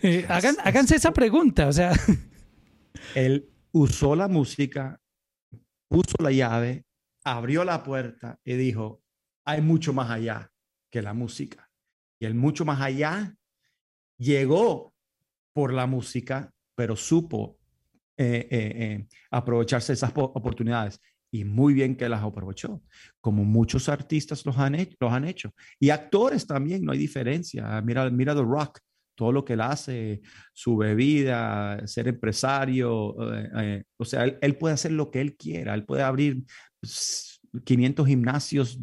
Eh, 0.01 0.25
hagan, 0.29 0.55
háganse 0.63 0.95
esa 0.95 1.11
pregunta, 1.11 1.67
o 1.67 1.73
sea. 1.73 1.91
Él 3.15 3.49
usó 3.71 4.15
la 4.15 4.27
música, 4.27 4.99
puso 5.87 6.15
la 6.19 6.31
llave, 6.31 6.85
abrió 7.23 7.63
la 7.63 7.83
puerta 7.83 8.39
y 8.43 8.53
dijo, 8.53 9.01
hay 9.45 9.61
mucho 9.61 9.93
más 9.93 10.11
allá 10.11 10.51
que 10.91 11.01
la 11.01 11.13
música. 11.13 11.69
Y 12.19 12.25
el 12.25 12.35
mucho 12.35 12.65
más 12.65 12.81
allá 12.81 13.35
llegó 14.17 14.93
por 15.53 15.73
la 15.73 15.87
música, 15.87 16.53
pero 16.75 16.95
supo 16.95 17.57
eh, 18.17 18.47
eh, 18.51 19.07
aprovecharse 19.31 19.93
de 19.93 19.95
esas 19.95 20.11
oportunidades 20.15 21.01
y 21.35 21.43
muy 21.43 21.73
bien 21.73 21.97
que 21.97 22.07
las 22.07 22.23
aprovechó, 22.23 22.81
como 23.19 23.43
muchos 23.43 23.89
artistas 23.89 24.45
los 24.45 24.57
han, 24.57 24.75
hecho, 24.75 24.95
los 25.01 25.11
han 25.11 25.25
hecho. 25.25 25.53
Y 25.79 25.89
actores 25.89 26.47
también, 26.47 26.83
no 26.85 26.93
hay 26.93 26.97
diferencia. 26.97 27.81
Mira, 27.81 28.09
mira 28.09 28.33
The 28.33 28.41
Rock, 28.41 28.79
todo 29.15 29.33
lo 29.33 29.43
que 29.43 29.53
él 29.53 29.61
hace, 29.61 30.21
su 30.53 30.77
bebida, 30.77 31.85
ser 31.87 32.07
empresario, 32.07 33.33
eh, 33.33 33.49
eh, 33.57 33.83
o 33.97 34.05
sea, 34.05 34.23
él, 34.23 34.57
puede 34.57 34.75
hacer 34.75 34.93
lo 34.93 35.11
que 35.11 35.19
él 35.19 35.35
quiera, 35.35 35.73
él 35.73 35.83
puede 35.83 36.03
abrir 36.03 36.43
500 36.81 37.95
pues, 37.95 38.09
gimnasios 38.09 38.79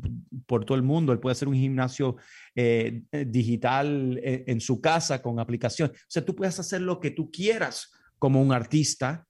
por 0.46 0.66
todo 0.66 0.76
el 0.76 0.82
mundo, 0.82 1.12
él 1.12 1.20
puede 1.20 1.32
hacer 1.32 1.48
un 1.48 1.54
gimnasio 1.54 2.16
eh, 2.54 3.02
digital 3.26 4.20
en, 4.22 4.44
en 4.46 4.60
su 4.60 4.78
casa 4.78 5.22
con 5.22 5.38
aplicación. 5.38 5.90
O 5.90 6.06
sea, 6.08 6.22
tú 6.22 6.36
puedes 6.36 6.58
hacer 6.58 6.82
lo 6.82 7.00
que 7.00 7.12
tú 7.12 7.30
quieras 7.30 7.90
como 8.18 8.42
un 8.42 8.52
artista 8.52 9.26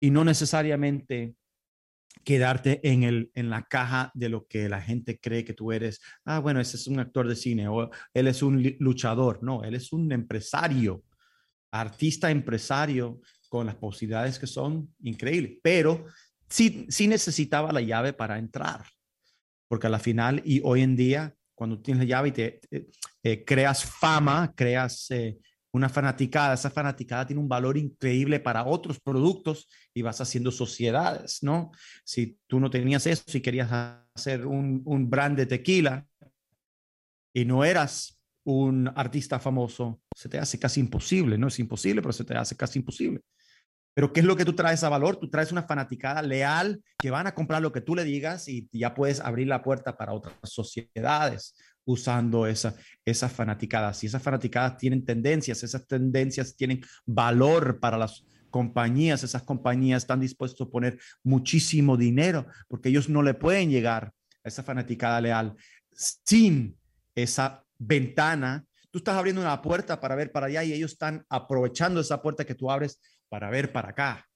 y 0.00 0.10
no 0.10 0.24
necesariamente 0.24 1.34
quedarte 2.24 2.80
en, 2.88 3.02
el, 3.02 3.30
en 3.34 3.50
la 3.50 3.64
caja 3.64 4.10
de 4.14 4.28
lo 4.28 4.46
que 4.46 4.68
la 4.68 4.80
gente 4.80 5.18
cree 5.18 5.44
que 5.44 5.54
tú 5.54 5.72
eres. 5.72 6.00
Ah, 6.24 6.38
bueno, 6.38 6.60
ese 6.60 6.76
es 6.76 6.86
un 6.86 7.00
actor 7.00 7.28
de 7.28 7.36
cine 7.36 7.68
o 7.68 7.90
él 8.14 8.26
es 8.26 8.42
un 8.42 8.76
luchador. 8.78 9.42
No, 9.42 9.64
él 9.64 9.74
es 9.74 9.92
un 9.92 10.10
empresario, 10.12 11.02
artista 11.70 12.30
empresario 12.30 13.20
con 13.48 13.66
las 13.66 13.76
posibilidades 13.76 14.38
que 14.38 14.46
son 14.46 14.94
increíbles, 15.00 15.58
pero 15.62 16.06
sí, 16.48 16.86
sí 16.88 17.06
necesitaba 17.08 17.72
la 17.72 17.80
llave 17.80 18.12
para 18.12 18.38
entrar, 18.38 18.84
porque 19.68 19.86
a 19.86 19.90
la 19.90 19.98
final 19.98 20.42
y 20.44 20.60
hoy 20.64 20.82
en 20.82 20.96
día, 20.96 21.34
cuando 21.54 21.80
tienes 21.80 22.04
la 22.04 22.08
llave 22.08 22.28
y 22.28 22.32
te, 22.32 22.60
eh, 23.22 23.44
creas 23.44 23.84
fama, 23.84 24.52
creas 24.54 25.10
eh, 25.10 25.38
una 25.72 25.88
fanaticada, 25.88 26.54
esa 26.54 26.70
fanaticada 26.70 27.26
tiene 27.26 27.42
un 27.42 27.48
valor 27.48 27.76
increíble 27.76 28.40
para 28.40 28.64
otros 28.64 29.00
productos 29.00 29.68
y 29.94 30.02
vas 30.02 30.20
haciendo 30.20 30.50
sociedades, 30.50 31.42
¿no? 31.42 31.70
Si 32.04 32.38
tú 32.46 32.58
no 32.58 32.70
tenías 32.70 33.06
eso, 33.06 33.24
si 33.26 33.40
querías 33.40 33.70
hacer 34.14 34.46
un, 34.46 34.82
un 34.84 35.10
brand 35.10 35.36
de 35.36 35.46
tequila 35.46 36.06
y 37.34 37.44
no 37.44 37.64
eras 37.64 38.18
un 38.44 38.90
artista 38.94 39.38
famoso, 39.38 40.00
se 40.16 40.28
te 40.28 40.38
hace 40.38 40.58
casi 40.58 40.80
imposible, 40.80 41.36
no 41.36 41.48
es 41.48 41.58
imposible, 41.58 42.00
pero 42.00 42.12
se 42.12 42.24
te 42.24 42.34
hace 42.34 42.56
casi 42.56 42.78
imposible. 42.78 43.20
Pero 43.94 44.12
¿qué 44.12 44.20
es 44.20 44.26
lo 44.26 44.36
que 44.36 44.44
tú 44.44 44.54
traes 44.54 44.84
a 44.84 44.88
valor? 44.88 45.16
Tú 45.16 45.28
traes 45.28 45.50
una 45.50 45.64
fanaticada 45.64 46.22
leal 46.22 46.80
que 46.98 47.10
van 47.10 47.26
a 47.26 47.34
comprar 47.34 47.62
lo 47.62 47.72
que 47.72 47.80
tú 47.80 47.94
le 47.94 48.04
digas 48.04 48.48
y 48.48 48.68
ya 48.72 48.94
puedes 48.94 49.20
abrir 49.20 49.48
la 49.48 49.62
puerta 49.62 49.96
para 49.96 50.12
otras 50.12 50.34
sociedades, 50.44 51.56
usando 51.84 52.46
esa, 52.46 52.74
esas 53.04 53.32
fanaticadas. 53.32 54.04
Y 54.04 54.06
esas 54.06 54.22
fanaticadas 54.22 54.76
tienen 54.76 55.04
tendencias, 55.04 55.62
esas 55.62 55.86
tendencias 55.86 56.54
tienen 56.54 56.80
valor 57.06 57.80
para 57.80 57.98
las 57.98 58.24
compañías, 58.50 59.22
esas 59.22 59.42
compañías 59.42 60.02
están 60.02 60.20
dispuestas 60.20 60.66
a 60.66 60.70
poner 60.70 60.98
muchísimo 61.22 61.96
dinero 61.96 62.46
porque 62.68 62.88
ellos 62.88 63.08
no 63.08 63.22
le 63.22 63.34
pueden 63.34 63.70
llegar 63.70 64.12
a 64.44 64.48
esa 64.48 64.62
fanaticada 64.62 65.20
leal 65.20 65.54
sin 65.92 66.76
esa 67.14 67.64
ventana. 67.78 68.64
Tú 68.90 68.98
estás 68.98 69.16
abriendo 69.16 69.42
una 69.42 69.60
puerta 69.60 70.00
para 70.00 70.14
ver 70.14 70.32
para 70.32 70.46
allá 70.46 70.64
y 70.64 70.72
ellos 70.72 70.92
están 70.92 71.24
aprovechando 71.28 72.00
esa 72.00 72.22
puerta 72.22 72.44
que 72.44 72.54
tú 72.54 72.70
abres 72.70 73.00
para 73.28 73.50
ver 73.50 73.72
para 73.72 73.90
acá. 73.90 74.26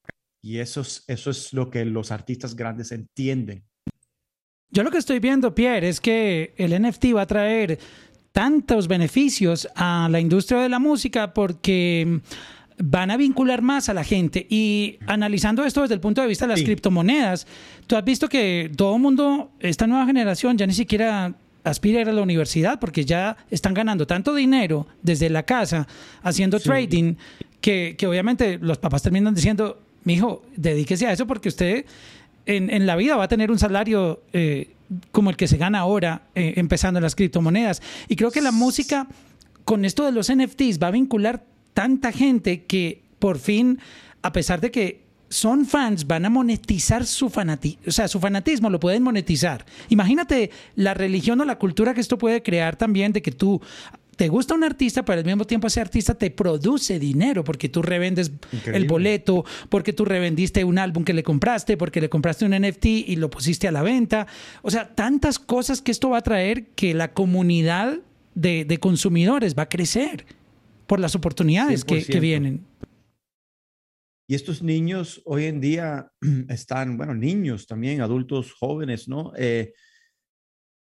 Y 0.42 0.58
eso 0.58 0.80
es, 0.80 1.04
eso 1.06 1.30
es 1.30 1.52
lo 1.52 1.70
que 1.70 1.84
los 1.84 2.10
artistas 2.10 2.56
grandes 2.56 2.92
entienden. 2.92 3.64
Yo 4.70 4.82
lo 4.82 4.90
que 4.90 4.98
estoy 4.98 5.18
viendo, 5.18 5.54
Pierre, 5.54 5.88
es 5.88 6.00
que 6.00 6.54
el 6.56 6.80
NFT 6.80 7.14
va 7.14 7.22
a 7.22 7.26
traer 7.26 7.78
tantos 8.32 8.88
beneficios 8.88 9.68
a 9.74 10.08
la 10.10 10.18
industria 10.18 10.60
de 10.60 10.68
la 10.68 10.78
música 10.78 11.34
porque 11.34 12.20
van 12.78 13.10
a 13.10 13.16
vincular 13.16 13.62
más 13.62 13.88
a 13.88 13.94
la 13.94 14.02
gente. 14.02 14.46
Y 14.48 14.98
analizando 15.06 15.64
esto 15.64 15.82
desde 15.82 15.94
el 15.94 16.00
punto 16.00 16.22
de 16.22 16.26
vista 16.26 16.46
de 16.46 16.54
las 16.54 16.62
criptomonedas, 16.62 17.46
tú 17.86 17.96
has 17.96 18.04
visto 18.04 18.28
que 18.28 18.70
todo 18.74 18.96
el 18.96 19.02
mundo, 19.02 19.52
esta 19.60 19.86
nueva 19.86 20.06
generación, 20.06 20.56
ya 20.56 20.66
ni 20.66 20.72
siquiera 20.72 21.34
aspira 21.64 21.98
a 21.98 22.02
ir 22.02 22.08
a 22.08 22.12
la 22.12 22.22
universidad 22.22 22.80
porque 22.80 23.04
ya 23.04 23.36
están 23.50 23.74
ganando 23.74 24.06
tanto 24.06 24.34
dinero 24.34 24.86
desde 25.02 25.30
la 25.30 25.44
casa 25.44 25.86
haciendo 26.22 26.58
trading 26.58 27.14
que, 27.62 27.96
obviamente 28.06 28.58
los 28.58 28.76
papás 28.78 29.02
terminan 29.02 29.34
diciendo, 29.34 29.80
mi 30.04 30.14
hijo, 30.14 30.42
dedíquese 30.56 31.06
a 31.06 31.12
eso 31.12 31.26
porque 31.26 31.48
usted 31.48 31.86
en, 32.44 32.86
la 32.86 32.96
vida 32.96 33.16
va 33.16 33.24
a 33.24 33.28
tener 33.28 33.50
un 33.50 33.58
salario 33.58 34.20
eh, 34.32 34.74
como 35.12 35.30
el 35.30 35.36
que 35.36 35.46
se 35.48 35.56
gana 35.56 35.78
ahora 35.78 36.22
eh, 36.34 36.54
empezando 36.56 36.98
en 36.98 37.04
las 37.04 37.14
criptomonedas. 37.14 37.80
Y 38.08 38.16
creo 38.16 38.30
que 38.30 38.42
la 38.42 38.52
música 38.52 39.06
con 39.64 39.84
esto 39.84 40.04
de 40.04 40.12
los 40.12 40.30
NFTs 40.30 40.82
va 40.82 40.88
a 40.88 40.90
vincular 40.90 41.44
tanta 41.72 42.12
gente 42.12 42.64
que 42.64 43.02
por 43.18 43.38
fin, 43.38 43.78
a 44.22 44.32
pesar 44.32 44.60
de 44.60 44.72
que 44.72 45.02
son 45.28 45.64
fans, 45.64 46.06
van 46.06 46.26
a 46.26 46.30
monetizar 46.30 47.06
su 47.06 47.30
fanatismo, 47.30 47.82
o 47.86 47.90
sea, 47.90 48.06
su 48.06 48.20
fanatismo 48.20 48.68
lo 48.68 48.78
pueden 48.78 49.02
monetizar. 49.02 49.64
Imagínate 49.88 50.50
la 50.74 50.92
religión 50.92 51.40
o 51.40 51.44
la 51.44 51.58
cultura 51.58 51.94
que 51.94 52.02
esto 52.02 52.18
puede 52.18 52.42
crear 52.42 52.76
también 52.76 53.12
de 53.12 53.22
que 53.22 53.32
tú 53.32 53.62
te 54.22 54.28
gusta 54.28 54.54
un 54.54 54.62
artista, 54.62 55.04
pero 55.04 55.18
al 55.18 55.24
mismo 55.24 55.44
tiempo 55.44 55.66
ese 55.66 55.80
artista 55.80 56.14
te 56.14 56.30
produce 56.30 57.00
dinero 57.00 57.42
porque 57.42 57.68
tú 57.68 57.82
revendes 57.82 58.30
el 58.66 58.86
boleto, 58.86 59.44
porque 59.68 59.92
tú 59.92 60.04
revendiste 60.04 60.62
un 60.62 60.78
álbum 60.78 61.02
que 61.02 61.12
le 61.12 61.24
compraste, 61.24 61.76
porque 61.76 62.00
le 62.00 62.08
compraste 62.08 62.44
un 62.44 62.52
NFT 62.52 62.84
y 62.86 63.16
lo 63.16 63.30
pusiste 63.30 63.66
a 63.66 63.72
la 63.72 63.82
venta. 63.82 64.28
O 64.62 64.70
sea, 64.70 64.94
tantas 64.94 65.40
cosas 65.40 65.82
que 65.82 65.90
esto 65.90 66.10
va 66.10 66.18
a 66.18 66.22
traer 66.22 66.66
que 66.66 66.94
la 66.94 67.12
comunidad 67.12 67.98
de, 68.36 68.64
de 68.64 68.78
consumidores 68.78 69.58
va 69.58 69.64
a 69.64 69.68
crecer 69.68 70.24
por 70.86 71.00
las 71.00 71.16
oportunidades 71.16 71.84
que, 71.84 72.20
vienen. 72.20 72.64
Y 74.28 74.36
estos 74.36 74.62
niños 74.62 75.20
hoy 75.24 75.46
en 75.46 75.60
día 75.60 76.12
están, 76.48 76.96
bueno, 76.96 77.12
niños 77.16 77.66
también, 77.66 78.00
adultos 78.00 78.52
jóvenes, 78.52 79.08
¿no? 79.08 79.32
Eh, 79.36 79.72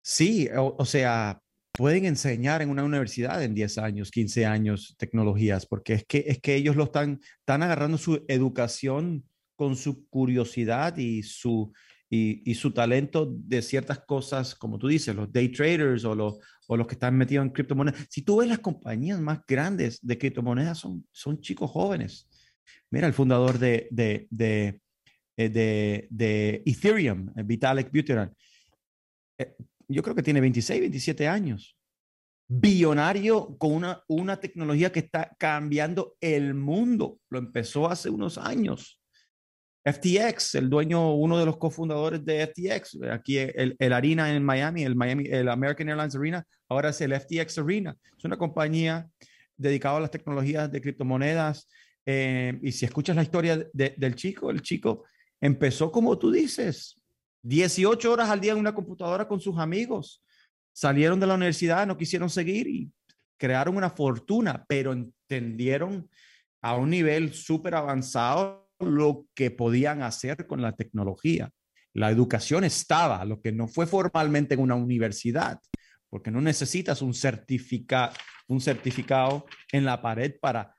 sí, 0.04 0.48
o, 0.56 0.86
sea, 0.86 1.41
pueden 1.72 2.05
enseñar 2.05 2.61
en 2.61 2.69
una 2.69 2.84
universidad 2.84 3.43
en 3.43 3.55
10 3.55 3.78
años, 3.78 4.11
15 4.11 4.45
años 4.45 4.95
tecnologías, 4.97 5.65
porque 5.65 5.93
es 5.93 6.05
que, 6.05 6.26
es 6.28 6.39
que 6.39 6.55
ellos 6.55 6.76
lo 6.76 6.86
están, 6.86 7.19
están 7.39 7.63
agarrando 7.63 7.97
su 7.97 8.24
educación 8.28 9.24
con 9.55 9.76
su 9.76 10.07
curiosidad 10.09 10.97
y 10.97 11.24
su, 11.24 11.72
y, 12.09 12.55
su 12.55 12.72
talento 12.72 13.32
de 13.32 13.61
ciertas 13.61 13.99
cosas, 13.99 14.53
como 14.55 14.78
tú 14.78 14.88
dices, 14.88 15.15
los 15.15 15.32
day 15.32 15.49
traders 15.49 16.03
o 16.03 16.13
los, 16.13 16.39
o 16.67 16.76
los 16.76 16.88
que 16.88 16.95
están 16.95 17.17
metidos 17.17 17.45
en 17.45 17.51
criptomonedas. 17.51 18.07
Si 18.09 18.22
tú 18.22 18.38
ves 18.38 18.49
las 18.49 18.59
compañías 18.59 19.19
más 19.19 19.39
grandes 19.47 19.99
de 20.01 20.17
criptomonedas, 20.17 20.78
son, 20.80 21.07
son 21.11 21.39
chicos 21.39 21.72
jóvenes. 21.72 22.28
Mira, 22.89 23.07
el 23.07 23.13
fundador 23.13 23.57
de, 23.57 23.88
de, 23.91 24.28
de, 24.30 24.82
eh, 25.38 25.49
de, 25.49 26.63
Ethereum, 26.65 27.30
eh, 27.36 27.43
Vitalik 27.43 27.91
Buterin, 27.91 28.30
eh, 29.38 29.55
yo 29.92 30.04
creo 30.04 30.16
que 30.16 30.24
tiene 30.24 30.42
26, 30.42 30.80
27 30.80 31.28
años. 31.28 31.78
Billonario 32.48 33.56
con 33.58 33.74
una, 33.74 34.04
una 34.08 34.39
tecnología 34.39 34.92
que 34.92 35.00
está 35.00 35.36
cambiando 35.38 36.16
el 36.20 36.54
mundo. 36.54 37.20
Lo 37.30 37.39
empezó 37.39 37.89
hace 37.89 38.10
unos 38.10 38.38
años. 38.38 39.00
FTX, 39.84 40.56
el 40.56 40.70
dueño, 40.70 41.16
uno 41.16 41.39
de 41.39 41.46
los 41.46 41.58
cofundadores 41.58 42.24
de 42.24 42.46
FTX, 42.48 43.00
aquí 43.12 43.38
el, 43.38 43.76
el, 43.80 43.94
Arena 43.94 44.32
en 44.34 44.44
Miami, 44.44 44.84
el 44.84 44.96
Miami, 44.96 45.26
el 45.28 45.50
American 45.50 45.89
Airlines 45.89 46.16
Arena, 46.16 46.46
ahora 46.70 46.89
es 46.89 47.02
el 47.02 47.20
FTX 47.20 47.58
Arena. 47.58 47.98
Es 48.16 48.24
una 48.24 48.38
compañía 48.38 49.10
dedicada 49.58 49.98
a 49.98 50.02
las 50.02 50.12
tecnologías 50.12 50.72
de 50.72 50.82
criptomonedas. 50.82 51.68
Eh, 52.06 52.60
y 52.62 52.72
si 52.72 52.86
escuchas 52.86 53.16
la 53.16 53.24
historia 53.24 53.68
del 53.74 54.16
chico, 54.16 54.52
el 54.52 54.62
chico 54.62 55.06
empezó 55.39 55.92
como 55.92 56.18
tú 56.18 56.32
dices, 56.32 57.01
18 57.44 58.12
horas 58.12 58.30
al 58.30 58.39
día 58.39 58.54
en 58.54 58.60
una 58.60 58.74
computadora 58.74 59.28
con 59.28 59.39
sus 59.39 59.58
amigos. 59.58 60.24
Salieron 60.74 61.20
de 61.20 61.28
la 61.28 61.36
universidad, 61.36 61.86
no 61.88 61.98
quisieron 61.98 62.30
seguir 62.30 62.68
y 62.68 62.92
crearon 63.38 63.76
una 63.76 63.89
fortuna, 63.89 64.66
pero 64.68 64.94
entendieron 64.94 66.10
a 66.62 66.76
un 66.76 66.89
nivel 66.89 67.34
súper 67.34 67.76
avanzado 67.76 68.70
lo 68.80 69.26
que 69.34 69.52
podían 69.52 70.04
hacer 70.04 70.48
con 70.48 70.62
la 70.62 70.74
tecnología. 70.76 71.52
La 71.94 72.10
educación 72.10 72.64
estaba, 72.64 73.26
lo 73.26 73.42
que 73.42 73.52
no 73.52 73.68
fue 73.68 73.86
formalmente 73.86 74.54
en 74.54 74.62
una 74.62 74.76
universidad, 74.76 75.60
porque 76.10 76.32
no 76.32 76.42
necesitas 76.42 77.02
un, 77.02 77.14
certifica, 77.14 78.12
un 78.48 78.62
certificado 78.62 79.46
en 79.72 79.86
la 79.86 80.02
pared 80.02 80.36
para 80.39 80.76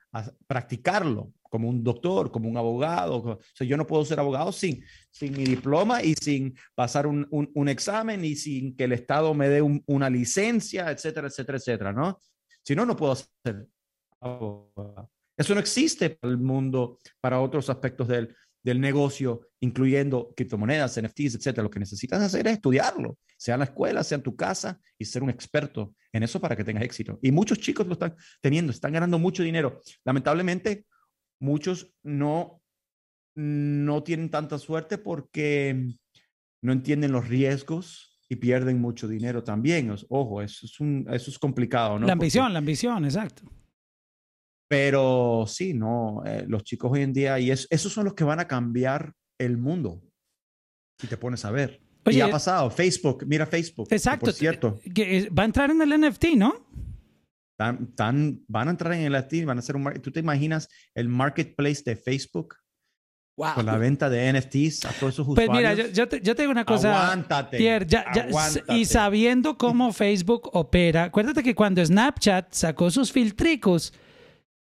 practicarlo, 0.47 1.33
como 1.53 1.69
un 1.69 1.83
doctor, 1.83 2.31
como 2.31 2.49
un 2.49 2.57
abogado. 2.57 3.17
O 3.17 3.39
sea, 3.53 3.67
yo 3.67 3.77
no 3.77 3.85
puedo 3.85 4.03
ser 4.03 4.19
abogado 4.19 4.51
sin, 4.51 4.83
sin 5.11 5.37
mi 5.37 5.43
diploma 5.43 6.01
y 6.01 6.15
sin 6.15 6.57
pasar 6.73 7.05
un, 7.05 7.27
un, 7.29 7.69
examen 7.69 8.25
y 8.25 8.35
sin 8.35 8.75
que 8.75 8.85
el 8.85 8.91
Estado 8.91 9.35
me 9.35 9.49
dé 9.49 9.61
una 9.61 10.09
licencia, 10.09 10.89
etcétera, 10.89 11.27
etcétera, 11.27 11.59
etcétera, 11.59 11.93
¿no? 11.93 12.19
Si 12.63 12.75
no, 12.75 12.87
no 12.87 12.95
puedo 12.95 13.15
ser 13.15 13.67
abogado. 14.19 15.11
Eso 15.37 15.53
no 15.53 15.59
existe 15.59 16.09
para 16.09 16.31
el 16.31 16.39
mundo, 16.39 16.97
para 17.21 17.39
otros 17.39 17.69
aspectos 17.69 18.07
del, 18.07 18.35
del 18.63 18.81
negocio, 18.81 19.41
incluyendo 19.59 20.33
criptomonedas, 20.35 20.99
NFTs, 20.99 21.35
etcétera. 21.35 21.61
Lo 21.61 21.69
que 21.69 21.79
necesitas 21.79 22.19
hacer 22.19 22.47
es 22.47 22.53
estudiarlo, 22.53 23.19
sea 23.37 23.53
en 23.53 23.59
la 23.59 23.65
escuela, 23.65 24.03
sea 24.03 24.15
en 24.15 24.23
tu 24.23 24.35
casa, 24.35 24.81
y 24.97 25.05
ser 25.05 25.21
un 25.21 25.29
experto 25.29 25.93
en 26.11 26.23
eso 26.23 26.41
para 26.41 26.55
que 26.55 26.63
tengas 26.63 26.83
éxito. 26.83 27.19
Y 27.21 27.31
muchos 27.31 27.59
chicos 27.59 27.85
lo 27.85 27.93
están 27.93 28.15
teniendo, 28.41 28.71
están 28.71 28.93
ganando 28.93 29.19
mucho 29.19 29.43
dinero. 29.43 29.81
Lamentablemente, 30.03 30.87
muchos 31.43 31.93
no, 32.03 32.61
no 33.35 34.01
tienen 34.01 34.29
tanta 34.29 34.57
suerte 34.57 34.97
porque 34.97 35.93
no 36.63 36.71
entienden 36.71 37.11
los 37.11 37.27
riesgos 37.27 38.21
y 38.29 38.37
pierden 38.37 38.79
mucho 38.79 39.07
dinero 39.07 39.43
también. 39.43 39.93
Ojo, 40.07 40.41
eso 40.41 40.65
es, 40.65 40.79
un, 40.79 41.05
eso 41.11 41.29
es 41.29 41.37
complicado, 41.37 41.99
¿no? 41.99 42.07
La 42.07 42.13
ambición, 42.13 42.51
la 42.53 42.59
ambición, 42.59 43.03
exacto. 43.03 43.43
Pero 44.69 45.43
sí, 45.45 45.73
no, 45.73 46.23
eh, 46.25 46.45
los 46.47 46.63
chicos 46.63 46.91
hoy 46.91 47.01
en 47.01 47.13
día, 47.13 47.37
y 47.39 47.51
esos 47.51 47.91
son 47.91 48.05
los 48.05 48.13
que 48.13 48.23
van 48.23 48.39
a 48.39 48.47
cambiar 48.47 49.13
el 49.37 49.57
mundo, 49.57 50.01
si 50.99 51.07
te 51.07 51.17
pones 51.17 51.43
a 51.43 51.51
ver. 51.51 51.81
y 52.09 52.21
ha 52.21 52.31
pasado, 52.31 52.71
Facebook, 52.71 53.25
mira 53.27 53.45
Facebook. 53.45 53.87
Exacto. 53.91 54.27
Por 54.27 54.33
cierto. 54.33 54.79
Que 54.95 55.29
va 55.29 55.43
a 55.43 55.45
entrar 55.45 55.69
en 55.69 55.81
el 55.81 56.09
NFT, 56.09 56.35
¿no? 56.37 56.65
Tan, 57.57 57.95
tan, 57.95 58.41
van 58.47 58.67
a 58.67 58.71
entrar 58.71 58.93
en 58.93 59.01
el 59.01 59.13
NFT, 59.13 59.45
van 59.45 59.57
a 59.57 59.59
hacer 59.59 59.75
un... 59.75 59.93
¿Tú 60.01 60.11
te 60.11 60.19
imaginas 60.19 60.69
el 60.95 61.07
marketplace 61.07 61.83
de 61.85 61.95
Facebook? 61.95 62.55
Wow. 63.35 63.55
Con 63.55 63.65
la 63.65 63.77
venta 63.77 64.09
de 64.09 64.31
NFTs 64.31 64.85
a 64.85 64.91
todos 64.93 65.13
esos 65.13 65.27
usuarios. 65.27 65.35
Pues 65.35 65.49
mira, 65.49 65.73
yo, 65.73 66.07
te, 66.07 66.21
yo, 66.21 66.35
te, 66.35 66.43
digo 66.43 66.51
una 66.51 66.65
cosa. 66.65 67.05
Aguántate, 67.05 67.57
Pierre, 67.57 67.87
ya, 67.87 68.05
y 68.69 68.85
sabiendo 68.85 69.57
cómo 69.57 69.91
Facebook 69.91 70.49
opera, 70.53 71.05
acuérdate 71.05 71.41
que 71.41 71.55
cuando 71.55 71.83
Snapchat 71.83 72.53
sacó 72.53 72.91
sus 72.91 73.11
filtricos, 73.11 73.91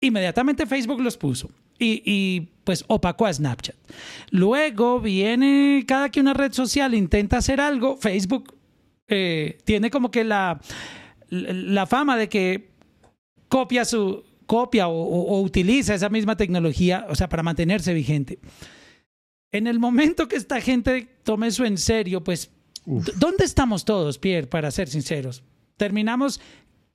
Inmediatamente 0.02 0.66
Facebook 0.66 1.02
los 1.02 1.18
puso 1.18 1.50
y, 1.82 2.50
pues 2.66 2.84
opacó 2.88 3.26
a 3.26 3.34
Snapchat. 3.34 3.76
Luego 4.32 5.00
viene 5.00 5.86
cada 5.88 6.10
que 6.10 6.20
una 6.20 6.34
red 6.34 6.52
social 6.52 6.94
intenta 6.94 7.38
hacer 7.38 7.62
algo, 7.62 7.96
Facebook 7.96 8.54
eh, 9.08 9.58
tiene 9.64 9.90
como 9.90 10.12
que 10.12 10.24
la, 10.26 10.60
la 11.30 11.86
fama 11.86 12.18
de 12.18 12.30
que 12.30 12.70
copia 13.48 13.86
su 13.86 14.24
copia 14.46 14.88
o, 14.88 15.42
utiliza 15.42 15.94
esa 15.94 16.10
misma 16.10 16.36
tecnología, 16.36 17.06
o 17.08 17.16
sea, 17.16 17.30
para 17.30 17.44
mantenerse 17.44 17.94
vigente. 17.94 18.40
En 19.52 19.68
el 19.68 19.80
momento 19.80 20.28
que 20.28 20.36
esta 20.36 20.60
gente 20.60 21.08
tome 21.24 21.48
eso 21.48 21.66
en 21.66 21.78
serio, 21.78 22.24
pues, 22.24 22.52
¿dónde 22.86 23.46
estamos 23.46 23.86
todos, 23.86 24.18
Pierre, 24.18 24.48
para 24.48 24.72
ser 24.72 24.90
sinceros? 24.90 25.44
Terminamos, 25.78 26.42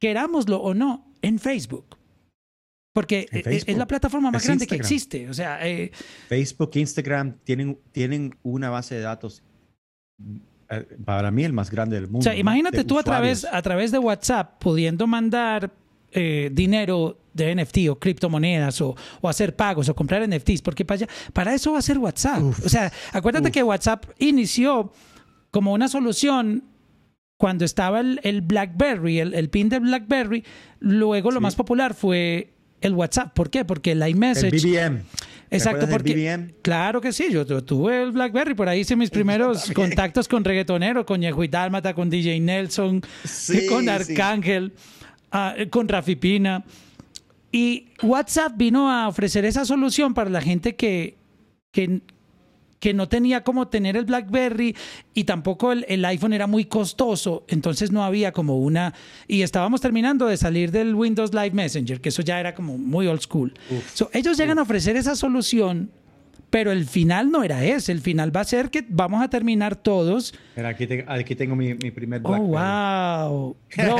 querámoslo 0.00 0.58
o 0.58 0.74
no, 0.74 1.12
en 1.22 1.38
Facebook. 1.38 1.96
Porque 2.92 3.28
e, 3.30 3.38
e, 3.38 3.62
es 3.66 3.76
la 3.76 3.86
plataforma 3.86 4.30
más 4.30 4.44
grande 4.44 4.66
que 4.66 4.76
existe. 4.76 5.28
O 5.28 5.34
sea, 5.34 5.64
eh, 5.66 5.92
Facebook, 6.28 6.70
Instagram 6.74 7.38
tienen, 7.44 7.78
tienen 7.92 8.36
una 8.42 8.70
base 8.70 8.96
de 8.96 9.00
datos 9.00 9.42
para 11.04 11.30
mí 11.30 11.44
el 11.44 11.52
más 11.52 11.70
grande 11.70 11.96
del 11.96 12.06
mundo. 12.06 12.20
O 12.20 12.22
sea, 12.22 12.36
imagínate 12.36 12.84
tú 12.84 12.98
a 12.98 13.02
través, 13.02 13.44
a 13.44 13.62
través 13.62 13.90
de 13.92 13.98
WhatsApp 13.98 14.58
pudiendo 14.58 15.06
mandar 15.06 15.70
eh, 16.12 16.50
dinero 16.52 17.18
de 17.32 17.54
NFT 17.54 17.88
o 17.90 17.98
criptomonedas 17.98 18.80
o, 18.80 18.94
o, 19.20 19.28
hacer 19.28 19.56
pagos 19.56 19.88
o 19.88 19.94
comprar 19.94 20.26
NFTs, 20.28 20.62
porque 20.62 20.84
para, 20.84 20.96
allá, 20.96 21.08
para 21.32 21.54
eso 21.54 21.72
va 21.72 21.78
a 21.78 21.82
ser 21.82 21.98
WhatsApp. 21.98 22.42
o 22.64 22.68
sea, 22.68 22.92
acuérdate 23.12 23.50
que 23.50 23.62
WhatsApp 23.62 24.06
inició 24.18 24.92
como 25.50 25.72
una 25.72 25.88
solución 25.88 26.64
cuando 27.36 27.64
estaba 27.64 28.00
el, 28.00 28.42
BlackBerry, 28.42 29.18
el, 29.18 29.50
pin 29.50 29.68
de 29.68 29.78
BlackBerry. 29.80 30.44
Luego 30.80 31.30
lo 31.30 31.40
más 31.40 31.54
popular 31.56 31.94
fue 31.94 32.54
el 32.80 32.94
WhatsApp. 32.94 33.34
¿Por 33.34 33.50
qué? 33.50 33.64
Porque 33.64 33.92
el 33.92 34.08
iMessage. 34.08 34.54
El 34.54 34.60
BBM. 34.60 35.02
Exacto, 35.54 35.88
porque 35.88 36.52
claro 36.62 37.00
que 37.00 37.12
sí, 37.12 37.26
yo, 37.30 37.44
tuve 37.44 38.02
el 38.02 38.12
BlackBerry, 38.12 38.54
por 38.54 38.68
ahí 38.68 38.80
hice 38.80 38.96
mis 38.96 39.10
primeros 39.10 39.70
contactos 39.72 40.28
con 40.28 40.44
reggaetonero, 40.44 41.06
con 41.06 41.20
Ñejo 41.20 41.44
y 41.44 41.48
Dálmata, 41.48 41.94
con 41.94 42.10
DJ 42.10 42.40
Nelson, 42.40 43.00
con 43.68 43.88
Arcángel, 43.88 44.72
ah, 45.30 45.54
con 45.70 45.88
Rafi 45.88 46.16
Pina. 46.16 46.64
Y 47.52 47.88
WhatsApp 48.02 48.52
vino 48.56 48.90
a 48.90 49.06
ofrecer 49.06 49.44
esa 49.44 49.64
solución 49.64 50.12
para 50.12 50.28
la 50.28 50.40
gente 50.40 50.74
que, 50.74 51.16
que, 51.70 52.00
que 52.84 52.92
no 52.92 53.08
tenía 53.08 53.42
como 53.42 53.68
tener 53.68 53.96
el 53.96 54.04
BlackBerry 54.04 54.76
y 55.14 55.24
tampoco 55.24 55.72
el, 55.72 56.04
iPhone 56.04 56.34
era 56.34 56.46
muy 56.46 56.66
costoso, 56.66 57.46
entonces 57.48 57.90
no 57.90 58.04
había 58.04 58.30
como 58.30 58.58
una... 58.58 58.92
Y 59.26 59.40
estábamos 59.40 59.80
terminando 59.80 60.26
de 60.26 60.36
salir 60.36 60.70
del 60.70 60.94
Windows 60.94 61.32
Live 61.32 61.52
Messenger, 61.52 62.02
que 62.02 62.10
eso 62.10 62.20
ya 62.20 62.38
era 62.38 62.54
como 62.54 62.76
muy 62.76 63.06
old 63.06 63.22
school. 63.22 63.54
ellos 64.12 64.36
llegan 64.36 64.58
a 64.58 64.62
ofrecer 64.62 64.96
esa 64.96 65.16
solución, 65.16 65.92
pero 66.50 66.72
el 66.72 66.84
final 66.84 67.30
no 67.30 67.42
era 67.42 67.64
ese, 67.64 67.90
el 67.90 68.02
final 68.02 68.36
va 68.36 68.42
a 68.42 68.44
ser 68.44 68.68
que 68.68 68.84
vamos 68.86 69.22
a 69.22 69.30
terminar 69.30 69.76
todos... 69.76 70.34
Mira, 70.54 70.68
aquí, 70.68 70.86
aquí 71.06 71.34
tengo 71.34 71.56
mi, 71.56 71.72
primer 71.72 72.20
BlackBerry. 72.20 72.52
Oh, 72.52 72.58
wow. 73.38 73.56
Bro, 73.78 73.96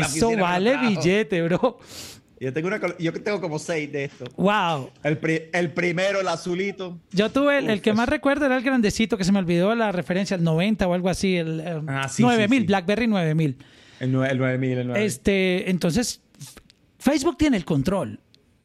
eso 0.00 0.36
vale 0.36 0.76
billete, 0.76 1.40
bro. 1.42 1.78
Yo 2.38 2.52
tengo, 2.52 2.68
una, 2.68 2.80
yo 2.98 3.12
tengo 3.14 3.40
como 3.40 3.58
seis 3.58 3.90
de 3.90 4.04
estos. 4.04 4.28
¡Wow! 4.36 4.90
El, 5.02 5.18
el 5.52 5.72
primero, 5.72 6.20
el 6.20 6.28
azulito. 6.28 6.98
Yo 7.12 7.30
tuve, 7.30 7.58
el, 7.58 7.80
que 7.80 7.94
más 7.94 8.08
recuerdo 8.08 8.44
era 8.44 8.58
el 8.58 8.62
grandecito, 8.62 9.16
que 9.16 9.24
se 9.24 9.32
me 9.32 9.38
olvidó 9.38 9.74
la 9.74 9.90
referencia, 9.90 10.34
el 10.34 10.44
90 10.44 10.86
o 10.86 10.92
algo 10.92 11.08
así, 11.08 11.36
el 11.36 11.62
ah, 11.88 12.10
9000, 12.18 12.66
BlackBerry 12.66 13.06
9000. 13.06 13.56
El, 14.00 14.12
9000, 14.12 14.78
el 14.78 14.86
9000. 14.88 14.96
Este, 14.96 15.70
entonces, 15.70 16.20
Facebook 16.98 17.38
tiene 17.38 17.56
el 17.56 17.64
control. 17.64 18.20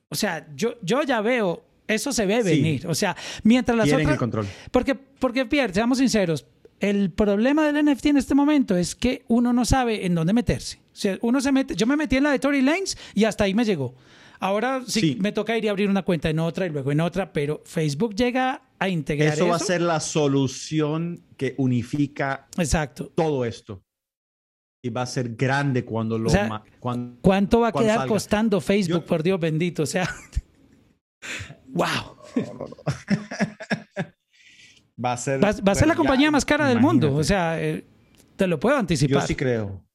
O 0.09 0.15
sea, 0.15 0.45
yo, 0.53 0.75
yo 0.81 1.03
ya 1.03 1.21
veo, 1.21 1.63
eso 1.87 2.11
se 2.11 2.25
ve 2.25 2.43
venir. 2.43 2.85
O 2.87 2.95
sea, 2.95 3.15
mientras 3.43 3.77
las 3.77 3.87
Tienen 3.87 4.09
el 4.09 4.17
control. 4.17 4.45
Porque, 4.71 4.95
porque 4.95 5.45
Pierre, 5.45 5.73
seamos 5.73 5.99
sinceros, 5.99 6.45
el 6.81 7.11
problema 7.11 7.71
del 7.71 7.85
NFT 7.85 8.07
en 8.07 8.17
este 8.17 8.35
momento 8.35 8.75
es 8.75 8.95
que 8.95 9.23
uno 9.27 9.53
no 9.53 9.65
sabe 9.65 10.05
en 10.05 10.15
dónde 10.15 10.33
meterse. 10.33 10.79
O 10.91 10.95
sea, 10.95 11.17
uno 11.21 11.39
se 11.39 11.51
mete, 11.51 11.75
yo 11.75 11.85
me 11.85 11.95
metí 11.95 12.17
en 12.17 12.23
la 12.23 12.31
de 12.31 12.39
Tory 12.39 12.61
Lanes 12.61 12.97
y 13.13 13.23
hasta 13.23 13.43
ahí 13.45 13.53
me 13.53 13.63
llegó. 13.63 13.93
Ahora 14.39 14.81
sí, 14.87 15.17
me 15.21 15.31
toca 15.31 15.55
ir 15.55 15.67
a 15.67 15.71
abrir 15.71 15.87
una 15.87 16.01
cuenta 16.01 16.29
en 16.29 16.39
otra 16.39 16.65
y 16.65 16.69
luego 16.69 16.91
en 16.91 16.99
otra, 16.99 17.31
pero 17.31 17.61
Facebook 17.63 18.15
llega 18.15 18.63
a 18.79 18.89
integrar 18.89 19.33
eso. 19.33 19.43
Eso 19.43 19.47
va 19.51 19.57
a 19.57 19.59
ser 19.59 19.81
la 19.81 19.99
solución 19.99 21.23
que 21.37 21.53
unifica 21.59 22.47
Exacto. 22.57 23.11
todo 23.13 23.45
esto. 23.45 23.83
Y 24.83 24.89
va 24.89 25.03
a 25.03 25.05
ser 25.05 25.35
grande 25.35 25.85
cuando 25.85 26.17
lo... 26.17 26.31
¿Cuánto 27.21 27.59
va 27.59 27.67
a 27.67 27.71
quedar 27.71 28.07
costando 28.07 28.59
Facebook, 28.59 29.05
por 29.05 29.21
Dios 29.21 29.39
bendito? 29.39 29.83
O 29.83 29.85
sea... 29.85 30.09
¡Wow! 31.67 32.17
va 35.03 35.13
a 35.13 35.17
ser, 35.17 35.43
va, 35.43 35.49
a 35.49 35.75
ser 35.75 35.87
la 35.87 35.95
compañía 35.95 36.31
más 36.31 36.45
cara 36.45 36.67
del 36.67 36.79
mundo. 36.79 37.15
O 37.15 37.23
sea, 37.23 37.61
eh, 37.61 37.85
te 38.35 38.47
lo 38.47 38.59
puedo 38.59 38.77
anticipar. 38.77 39.21
Yo 39.21 39.27
sí 39.27 39.35
creo. 39.35 39.85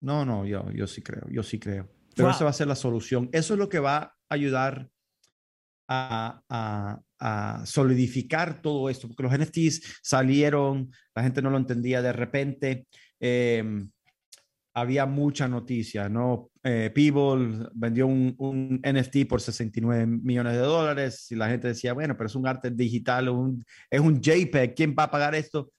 No, 0.00 0.24
no, 0.24 0.44
yo, 0.44 0.70
yo 0.72 0.86
sí 0.86 1.02
creo, 1.02 1.26
yo 1.30 1.42
sí 1.42 1.58
creo. 1.58 1.88
Pero 2.14 2.30
esa 2.30 2.44
va 2.44 2.50
a 2.50 2.54
ser 2.54 2.66
la 2.66 2.74
solución. 2.74 3.28
Eso 3.32 3.54
es 3.54 3.58
lo 3.58 3.68
que 3.68 3.78
va 3.78 3.98
a 3.98 4.16
ayudar 4.28 4.90
a, 5.88 7.00
a, 7.18 7.62
solidificar 7.64 8.60
todo 8.60 8.90
esto, 8.90 9.06
porque 9.06 9.22
los 9.22 9.32
NFTs 9.32 10.00
salieron, 10.02 10.90
la 11.14 11.22
gente 11.22 11.40
no 11.40 11.50
lo 11.50 11.56
entendía 11.56 12.02
de 12.02 12.12
repente. 12.12 12.86
Em, 13.20 13.91
había 14.74 15.06
mucha 15.06 15.48
noticia, 15.48 16.08
¿no? 16.08 16.50
Eh, 16.62 16.90
People 16.94 17.68
vendió 17.74 18.06
un, 18.06 18.34
un, 18.38 18.80
NFT 18.82 19.28
por 19.28 19.40
69 19.40 20.06
millones 20.06 20.54
de 20.54 20.60
dólares 20.60 21.30
y 21.30 21.36
la 21.36 21.48
gente 21.48 21.68
decía, 21.68 21.92
bueno, 21.92 22.16
pero 22.16 22.28
es 22.28 22.34
un 22.34 22.46
arte 22.46 22.70
digital, 22.70 23.28
un, 23.28 23.64
es 23.90 24.00
un 24.00 24.20
JPEG, 24.20 24.74
¿quién 24.74 24.94
va 24.98 25.04
a 25.04 25.10
pagar 25.10 25.34
esto? 25.34 25.70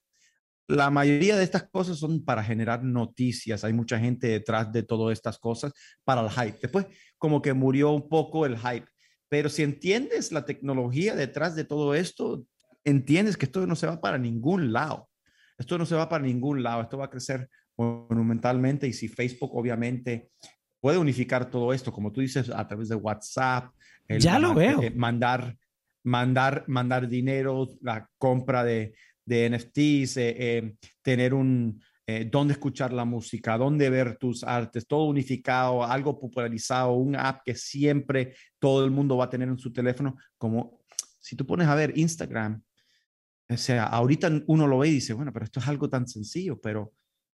La 0.68 0.90
mayoría 0.90 1.36
de 1.36 1.44
estas 1.44 1.68
cosas 1.68 1.98
son 1.98 2.24
para 2.24 2.42
generar 2.42 2.84
noticias, 2.84 3.64
hay 3.64 3.72
mucha 3.72 3.98
gente 3.98 4.28
detrás 4.28 4.72
de 4.72 4.82
todas 4.82 5.12
estas 5.12 5.38
cosas 5.38 5.72
para 6.04 6.22
el 6.22 6.30
hype. 6.30 6.58
Después, 6.62 6.86
como 7.18 7.42
que 7.42 7.52
murió 7.52 7.90
un 7.90 8.08
poco 8.08 8.46
el 8.46 8.56
hype, 8.56 8.86
pero 9.28 9.48
si 9.48 9.62
entiendes 9.62 10.30
la 10.30 10.44
tecnología 10.44 11.14
detrás 11.16 11.56
de 11.56 11.64
todo 11.64 11.94
esto, 11.94 12.44
entiendes 12.84 13.36
que 13.36 13.46
esto 13.46 13.66
no 13.66 13.76
se 13.76 13.86
va 13.86 14.00
para 14.00 14.18
ningún 14.18 14.72
lado. 14.72 15.08
Esto 15.58 15.78
no 15.78 15.86
se 15.86 15.94
va 15.94 16.08
para 16.08 16.24
ningún 16.24 16.62
lado, 16.62 16.82
esto 16.82 16.98
va 16.98 17.06
a 17.06 17.10
crecer 17.10 17.48
monumentalmente 17.76 18.86
y 18.86 18.92
si 18.92 19.08
Facebook 19.08 19.50
obviamente 19.54 20.30
puede 20.80 20.98
unificar 20.98 21.50
todo 21.50 21.72
esto, 21.72 21.92
como 21.92 22.12
tú 22.12 22.20
dices, 22.20 22.50
a 22.50 22.66
través 22.66 22.88
de 22.88 22.94
WhatsApp. 22.94 23.72
ya 24.08 24.38
lo 24.38 24.54
veo. 24.54 24.82
Eh, 24.82 24.90
mandar, 24.90 25.56
mandar, 26.02 26.64
mandar 26.66 27.08
dinero, 27.08 27.68
la 27.80 28.08
compra 28.18 28.62
de, 28.64 28.94
de 29.24 29.48
NFTs, 29.50 30.16
eh, 30.18 30.36
eh, 30.38 30.74
tener 31.02 31.32
un, 31.32 31.80
dónde 32.30 32.52
escuchar 32.52 32.92
la 32.92 33.06
música, 33.06 33.56
dónde 33.56 33.88
ver 33.88 34.18
tus 34.18 34.44
artes, 34.44 34.86
todo 34.86 35.04
unificado, 35.04 35.82
algo 35.82 36.20
popularizado, 36.20 36.92
un 36.92 37.16
app 37.16 37.40
que 37.42 37.54
siempre 37.54 38.34
todo 38.58 38.84
el 38.84 38.90
mundo 38.90 39.16
va 39.16 39.24
a 39.24 39.30
tener 39.30 39.48
en 39.48 39.58
su 39.58 39.72
teléfono, 39.72 40.18
como 40.36 40.80
si 41.18 41.34
tú 41.34 41.46
pones 41.46 41.66
a 41.66 41.74
ver 41.74 41.96
Instagram, 41.96 42.62
o 43.48 43.56
sea, 43.56 43.84
ahorita 43.84 44.42
uno 44.46 44.66
lo 44.66 44.78
ve 44.78 44.88
y 44.88 44.92
dice, 44.92 45.14
bueno, 45.14 45.32
pero 45.32 45.46
esto 45.46 45.60
es 45.60 45.68
algo 45.68 45.88
tan 45.88 46.06
sencillo, 46.06 46.60
pero 46.60 46.92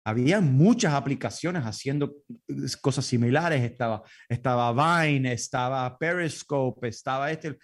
había 0.04 0.40
muchas 0.40 0.92
aplicaciones 0.92 1.64
haciendo 1.64 2.14
eh, 2.48 2.54
cosas 2.80 3.06
similares. 3.06 3.62
Estaba, 3.62 4.02
estaba 4.28 4.72
Vine, 4.72 5.32
estaba 5.32 5.98
Periscope, 5.98 6.88
estaba 6.88 7.30
este, 7.30 7.56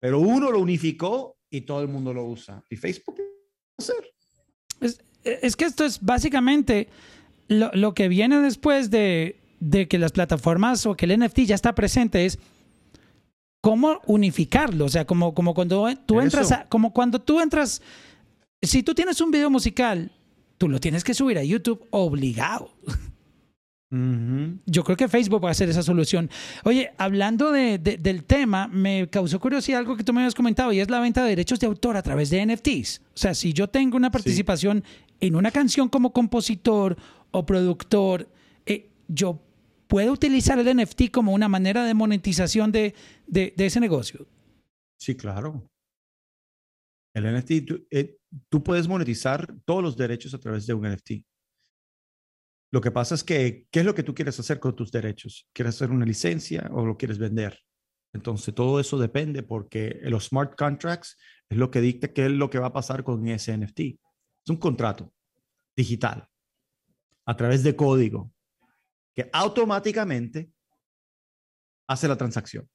pero 0.00 0.20
uno 0.20 0.50
lo 0.50 0.60
unificó 0.60 1.36
y 1.50 1.62
todo 1.62 1.82
el 1.82 1.88
mundo 1.88 2.14
lo 2.14 2.24
usa. 2.24 2.62
Y 2.70 2.76
Facebook 2.76 3.20
hacer. 3.78 4.12
Es, 4.80 5.00
es 5.24 5.56
que 5.56 5.64
esto 5.64 5.84
es 5.84 6.00
básicamente 6.00 6.88
lo, 7.48 7.70
lo 7.74 7.94
que 7.94 8.08
viene 8.08 8.40
después 8.40 8.90
de, 8.90 9.40
de, 9.58 9.88
que 9.88 9.98
las 9.98 10.12
plataformas 10.12 10.86
o 10.86 10.96
que 10.96 11.06
el 11.06 11.18
NFT 11.18 11.40
ya 11.40 11.54
está 11.56 11.74
presente 11.74 12.26
es 12.26 12.38
cómo 13.60 14.00
unificarlo. 14.06 14.84
O 14.84 14.88
sea, 14.88 15.04
como, 15.04 15.34
como 15.34 15.52
cuando 15.52 15.88
tú 16.06 16.20
entras, 16.20 16.64
como 16.68 16.92
cuando 16.92 17.20
tú 17.20 17.40
entras, 17.40 17.82
si 18.62 18.84
tú 18.84 18.94
tienes 18.94 19.20
un 19.20 19.32
video 19.32 19.50
musical 19.50 20.12
tú 20.58 20.68
lo 20.68 20.80
tienes 20.80 21.04
que 21.04 21.14
subir 21.14 21.38
a 21.38 21.44
YouTube 21.44 21.86
obligado. 21.90 22.70
Yo 23.90 24.84
creo 24.84 24.98
que 24.98 25.08
Facebook 25.08 25.42
va 25.42 25.50
a 25.50 25.54
ser 25.54 25.70
esa 25.70 25.82
solución. 25.82 26.28
Oye, 26.64 26.92
hablando 26.98 27.50
de, 27.52 27.78
del 27.78 28.24
tema, 28.24 28.68
me 28.68 29.08
causó 29.08 29.40
curiosidad 29.40 29.78
algo 29.78 29.96
que 29.96 30.04
tú 30.04 30.12
me 30.12 30.20
habías 30.20 30.34
comentado 30.34 30.72
y 30.72 30.80
es 30.80 30.90
la 30.90 31.00
venta 31.00 31.22
de 31.22 31.30
derechos 31.30 31.58
de 31.58 31.68
autor 31.68 31.96
a 31.96 32.02
través 32.02 32.28
de 32.28 32.44
NFTs. 32.44 33.00
O 33.14 33.16
sea, 33.16 33.34
si 33.34 33.54
yo 33.54 33.68
tengo 33.68 33.96
una 33.96 34.10
participación 34.10 34.84
en 35.20 35.36
una 35.36 35.50
canción 35.50 35.88
como 35.88 36.12
compositor 36.12 36.98
o 37.30 37.46
productor, 37.46 38.28
eh, 38.66 38.90
yo 39.08 39.40
puedo 39.86 40.12
utilizar 40.12 40.58
el 40.58 40.76
NFT 40.76 41.10
como 41.10 41.32
una 41.32 41.48
manera 41.48 41.84
de 41.84 41.94
monetización 41.94 42.70
de, 42.70 42.94
de, 43.26 43.54
ese 43.56 43.80
negocio. 43.80 44.26
Sí, 44.98 45.14
claro. 45.14 45.66
El 47.14 47.34
NFT, 47.34 47.50
eh, 47.90 48.17
tú 48.48 48.62
puedes 48.62 48.88
monetizar 48.88 49.54
todos 49.64 49.82
los 49.82 49.96
derechos 49.96 50.34
a 50.34 50.38
través 50.38 50.66
de 50.66 50.74
un 50.74 50.88
NFT. 50.88 51.24
Lo 52.70 52.80
que 52.80 52.90
pasa 52.90 53.14
es 53.14 53.24
que, 53.24 53.66
¿qué 53.70 53.80
es 53.80 53.86
lo 53.86 53.94
que 53.94 54.02
tú 54.02 54.14
quieres 54.14 54.38
hacer 54.38 54.60
con 54.60 54.76
tus 54.76 54.90
derechos? 54.90 55.48
¿Quieres 55.54 55.74
hacer 55.74 55.90
una 55.90 56.04
licencia 56.04 56.68
o 56.72 56.84
lo 56.84 56.96
quieres 56.96 57.18
vender? 57.18 57.58
Entonces, 58.12 58.54
todo 58.54 58.80
eso 58.80 58.98
depende 58.98 59.42
porque 59.42 60.00
los 60.02 60.26
smart 60.26 60.56
contracts 60.56 61.16
es 61.48 61.56
lo 61.56 61.70
que 61.70 61.80
dicta 61.80 62.12
qué 62.12 62.26
es 62.26 62.32
lo 62.32 62.50
que 62.50 62.58
va 62.58 62.66
a 62.66 62.72
pasar 62.72 63.04
con 63.04 63.26
ese 63.28 63.56
NFT. 63.56 63.80
Es 63.80 64.50
un 64.50 64.56
contrato 64.56 65.12
digital 65.76 66.28
a 67.26 67.36
través 67.36 67.62
de 67.62 67.76
código 67.76 68.32
que 69.14 69.28
automáticamente 69.32 70.50
hace 71.86 72.08
la 72.08 72.16
transacción. 72.16 72.68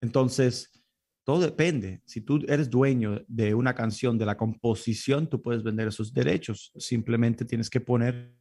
Entonces, 0.00 0.83
todo 1.24 1.40
depende. 1.40 2.02
Si 2.04 2.20
tú 2.20 2.44
eres 2.48 2.68
dueño 2.68 3.24
de 3.26 3.54
una 3.54 3.74
canción, 3.74 4.18
de 4.18 4.26
la 4.26 4.36
composición, 4.36 5.28
tú 5.28 5.40
puedes 5.42 5.62
vender 5.62 5.88
esos 5.88 6.12
derechos. 6.12 6.72
Simplemente 6.76 7.44
tienes 7.44 7.70
que 7.70 7.80
poner 7.80 8.34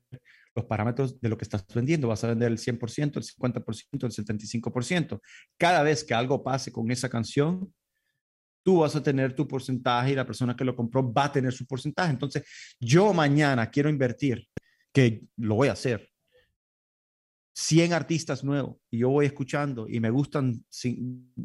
los 0.56 0.66
parámetros 0.66 1.20
de 1.20 1.30
lo 1.30 1.38
que 1.38 1.46
estás 1.46 1.66
vendiendo. 1.74 2.10
Vas 2.10 2.24
a 2.24 2.28
vender 2.28 2.52
el 2.52 2.58
100%, 2.58 3.18
el 3.18 3.24
50%, 3.24 4.04
el 4.04 4.12
75%. 4.12 5.22
Cada 5.58 5.82
vez 5.82 6.04
que 6.04 6.14
algo 6.14 6.44
pase 6.44 6.72
con 6.72 6.92
esa 6.92 7.10
canción, 7.10 7.74
tú 8.64 8.80
vas 8.80 8.96
a 8.96 9.04
tener 9.04 9.34
tu 9.34 9.48
porcentaje 9.48 10.12
y 10.12 10.16
la 10.16 10.26
persona 10.26 10.56
que 10.56 10.66
lo 10.66 10.76
compró 10.76 11.12
va 11.12 11.26
a 11.26 11.32
tener 11.32 11.54
su 11.54 11.66
porcentaje. 11.66 12.12
Entonces, 12.12 12.44
yo 12.80 13.14
mañana 13.14 13.70
quiero 13.70 13.90
invertir, 13.90 14.48
que 14.94 15.24
lo 15.38 15.56
voy 15.56 15.70
a 15.70 15.74
hacer, 15.74 16.13
100 17.54 17.94
artistas 17.94 18.44
nuevos 18.44 18.78
y 18.90 19.00
yo 19.00 19.10
voy 19.10 19.26
escuchando 19.26 19.88
y 19.88 20.00
me 20.00 20.10
gustan 20.10 20.64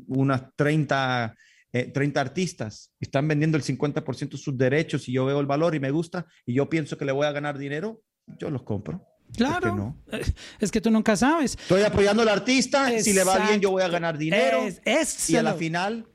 unas 0.06 0.42
30, 0.56 1.36
30 1.70 2.00
eh, 2.00 2.22
artistas 2.22 2.92
están 2.98 3.28
vendiendo 3.28 3.56
el 3.59 3.62
50% 3.62 4.30
de 4.30 4.38
sus 4.38 4.56
derechos 4.56 5.09
y 5.09 5.12
yo 5.12 5.26
veo 5.26 5.40
el 5.40 5.46
valor 5.46 5.74
y 5.74 5.80
me 5.80 5.90
gusta 5.90 6.26
y 6.46 6.54
yo 6.54 6.68
pienso 6.68 6.96
que 6.96 7.04
le 7.04 7.12
voy 7.12 7.26
a 7.26 7.32
ganar 7.32 7.59
dinero, 7.59 8.02
yo 8.38 8.50
los 8.50 8.62
compro. 8.62 9.06
Claro. 9.36 9.94
Es 10.59 10.70
que 10.70 10.80
tú 10.80 10.90
nunca 10.90 11.16
sabes. 11.16 11.52
Estoy 11.52 11.82
apoyando 11.82 12.22
al 12.22 12.28
artista. 12.28 12.98
Si 12.98 13.12
le 13.12 13.24
va 13.24 13.38
bien, 13.46 13.61
yo 13.61 13.70
voy 13.70 13.82
a 13.82 13.88
ganar 13.88 14.16
dinero. 14.16 14.62
y 15.28 15.36
a 15.36 15.42
la 15.42 15.54
final, 15.54 16.06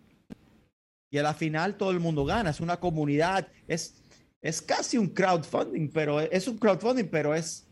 y 1.11 1.17
a 1.19 1.23
la 1.23 1.33
final 1.33 1.77
todo 1.77 1.91
el 1.91 1.99
mundo 1.99 2.25
gana. 2.25 2.49
Es 2.49 2.59
una 2.59 2.79
comunidad. 2.79 3.47
Es, 3.67 4.01
es 4.41 4.61
casi 4.63 4.97
un 4.97 5.09
crowdfunding, 5.09 5.89
pero 5.89 6.19
es 6.19 6.47
un 6.47 6.57
crowdfunding, 6.57 7.05
pero 7.05 7.35
es, 7.35 7.67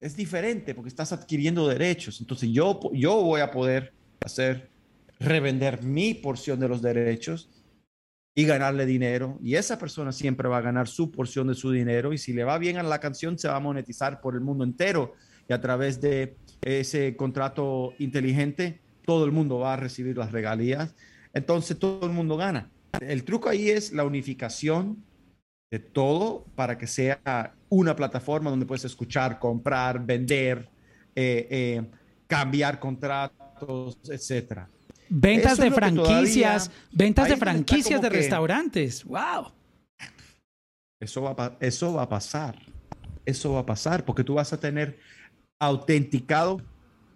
es 0.00 0.16
diferente 0.16 0.74
porque 0.74 0.88
estás 0.88 1.12
adquiriendo 1.12 1.68
derechos. 1.68 2.20
Entonces 2.20 2.50
yo, 2.50 2.80
yo 2.92 3.22
voy 3.22 3.40
a 3.40 3.50
poder 3.50 3.92
hacer, 4.24 4.70
revender 5.18 5.82
mi 5.82 6.14
porción 6.14 6.60
de 6.60 6.68
los 6.68 6.82
derechos 6.82 7.50
y 8.34 8.44
ganarle 8.44 8.86
dinero. 8.86 9.38
Y 9.42 9.56
esa 9.56 9.78
persona 9.78 10.12
siempre 10.12 10.48
va 10.48 10.58
a 10.58 10.62
ganar 10.62 10.86
su 10.86 11.10
porción 11.10 11.48
de 11.48 11.54
su 11.54 11.72
dinero. 11.72 12.12
Y 12.12 12.18
si 12.18 12.32
le 12.32 12.44
va 12.44 12.58
bien 12.58 12.76
a 12.76 12.82
la 12.82 13.00
canción, 13.00 13.38
se 13.38 13.48
va 13.48 13.56
a 13.56 13.60
monetizar 13.60 14.20
por 14.20 14.34
el 14.34 14.40
mundo 14.40 14.64
entero. 14.64 15.14
Y 15.48 15.52
a 15.52 15.60
través 15.60 16.00
de 16.00 16.36
ese 16.62 17.16
contrato 17.16 17.94
inteligente, 17.98 18.80
todo 19.04 19.24
el 19.24 19.32
mundo 19.32 19.58
va 19.58 19.72
a 19.72 19.76
recibir 19.76 20.16
las 20.16 20.30
regalías. 20.30 20.94
Entonces 21.34 21.78
todo 21.78 22.06
el 22.06 22.12
mundo 22.12 22.36
gana. 22.36 22.70
El 23.00 23.24
truco 23.24 23.48
ahí 23.48 23.70
es 23.70 23.92
la 23.92 24.04
unificación 24.04 25.02
de 25.70 25.78
todo 25.78 26.44
para 26.54 26.78
que 26.78 26.86
sea 26.86 27.54
una 27.68 27.94
plataforma 27.94 28.50
donde 28.50 28.66
puedes 28.66 28.84
escuchar, 28.84 29.38
comprar, 29.38 30.04
vender, 30.04 30.68
eh, 31.14 31.46
eh, 31.50 31.90
cambiar 32.26 32.78
contratos, 32.78 33.98
etcétera. 34.08 34.68
Ventas 35.10 35.58
de 35.58 35.70
franquicias, 35.70 36.70
ventas 36.92 37.28
de 37.28 37.36
franquicias 37.36 38.00
de 38.00 38.08
restaurantes. 38.08 39.04
¡Wow! 39.04 39.52
Eso 41.00 41.22
va, 41.22 41.56
eso 41.60 41.94
va 41.94 42.02
a 42.02 42.08
pasar. 42.08 42.58
Eso 43.24 43.52
va 43.52 43.60
a 43.60 43.66
pasar 43.66 44.04
porque 44.04 44.24
tú 44.24 44.34
vas 44.34 44.52
a 44.52 44.60
tener 44.60 44.98
autenticado 45.58 46.62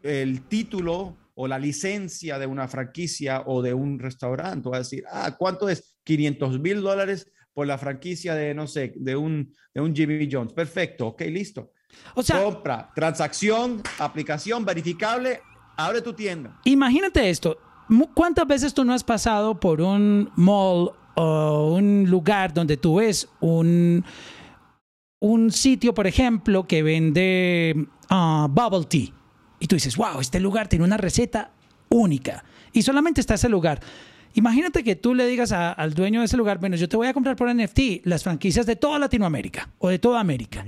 el 0.03 0.43
título 0.43 1.17
o 1.35 1.49
la 1.49 1.59
licencia 1.59 2.39
de 2.39 2.47
una 2.47 2.69
franquicia 2.69 3.43
o 3.47 3.63
de 3.63 3.73
un 3.73 3.99
restaurante. 3.99 4.69
Vas 4.69 4.77
a 4.77 4.79
decir, 4.81 5.05
ah, 5.11 5.35
¿cuánto 5.39 5.69
es? 5.69 5.97
500 6.05 6.61
mil 6.61 6.83
dólares 6.83 7.31
por 7.53 7.67
la 7.67 7.79
franquicia 7.79 8.35
de, 8.35 8.55
no 8.55 8.67
sé, 8.67 8.93
de 8.97 9.17
un, 9.17 9.53
de 9.75 9.81
un 9.81 9.95
Jimmy 9.95 10.29
Jones. 10.31 10.53
Perfecto, 10.53 11.09
ok, 11.09 11.23
listo. 11.23 11.73
O 12.15 12.23
sea, 12.23 12.43
compra, 12.43 12.91
transacción, 12.95 13.83
aplicación 13.99 14.65
verificable, 14.65 15.41
abre 15.77 16.01
tu 16.01 16.15
tienda. 16.15 16.59
Imagínate 16.65 17.29
esto, 17.29 17.59
¿Cuántas 18.15 18.47
veces 18.47 18.75
tú 18.75 18.85
no 18.85 18.95
has 18.95 19.05
pasado 19.05 19.59
por 19.59 19.81
un 19.81 20.31
mall 20.37 20.93
o 21.15 21.75
un 21.75 22.07
lugar 22.09 22.55
donde 22.55 22.77
tú 22.77 22.97
ves 22.97 23.29
un, 23.41 24.05
un 25.21 25.51
sitio, 25.51 25.93
por 25.93 26.07
ejemplo, 26.07 26.67
que 26.67 26.83
vende 26.83 27.89
ah, 28.09 28.47
bubble 28.51 28.87
tea? 28.87 29.15
Y 29.59 29.67
tú 29.67 29.77
dices, 29.77 29.97
wow, 29.97 30.21
este 30.21 30.41
lugar 30.41 30.69
tiene 30.69 30.85
una 30.85 30.97
receta 30.97 31.53
única. 31.89 32.45
Y 32.73 32.83
solamente 32.83 33.21
está 33.21 33.35
ese 33.35 33.49
lugar. 33.49 33.81
Imagínate 34.35 34.83
que 34.83 34.97
tú 34.97 35.15
le 35.15 35.27
digas 35.27 35.53
al 35.53 35.95
dueño 35.95 36.21
de 36.21 36.27
ese 36.27 36.37
lugar, 36.37 36.59
bueno, 36.59 36.77
yo 36.77 36.89
te 36.89 36.97
voy 36.97 37.07
a 37.07 37.15
comprar 37.15 37.37
por 37.37 37.53
NFT 37.55 38.05
las 38.05 38.23
franquicias 38.23 38.67
de 38.67 38.77
toda 38.77 38.99
Latinoamérica 38.99 39.71
o 39.79 39.89
de 39.89 39.99
toda 39.99 40.21
América. 40.21 40.65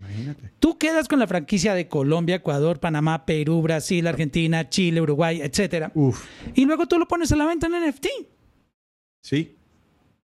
Imagínate. 0.00 0.52
Tú 0.60 0.78
quedas 0.78 1.08
con 1.08 1.18
la 1.18 1.26
franquicia 1.26 1.74
de 1.74 1.88
Colombia, 1.88 2.36
Ecuador, 2.36 2.78
Panamá, 2.78 3.26
Perú, 3.26 3.62
Brasil, 3.62 4.06
Argentina, 4.06 4.68
Chile, 4.68 5.00
Uruguay, 5.00 5.40
etcétera. 5.42 5.92
Y 6.54 6.64
luego 6.64 6.86
tú 6.86 6.98
lo 6.98 7.08
pones 7.08 7.32
a 7.32 7.36
la 7.36 7.46
venta 7.46 7.66
en 7.66 7.88
NFT. 7.88 8.06
Sí. 9.22 9.56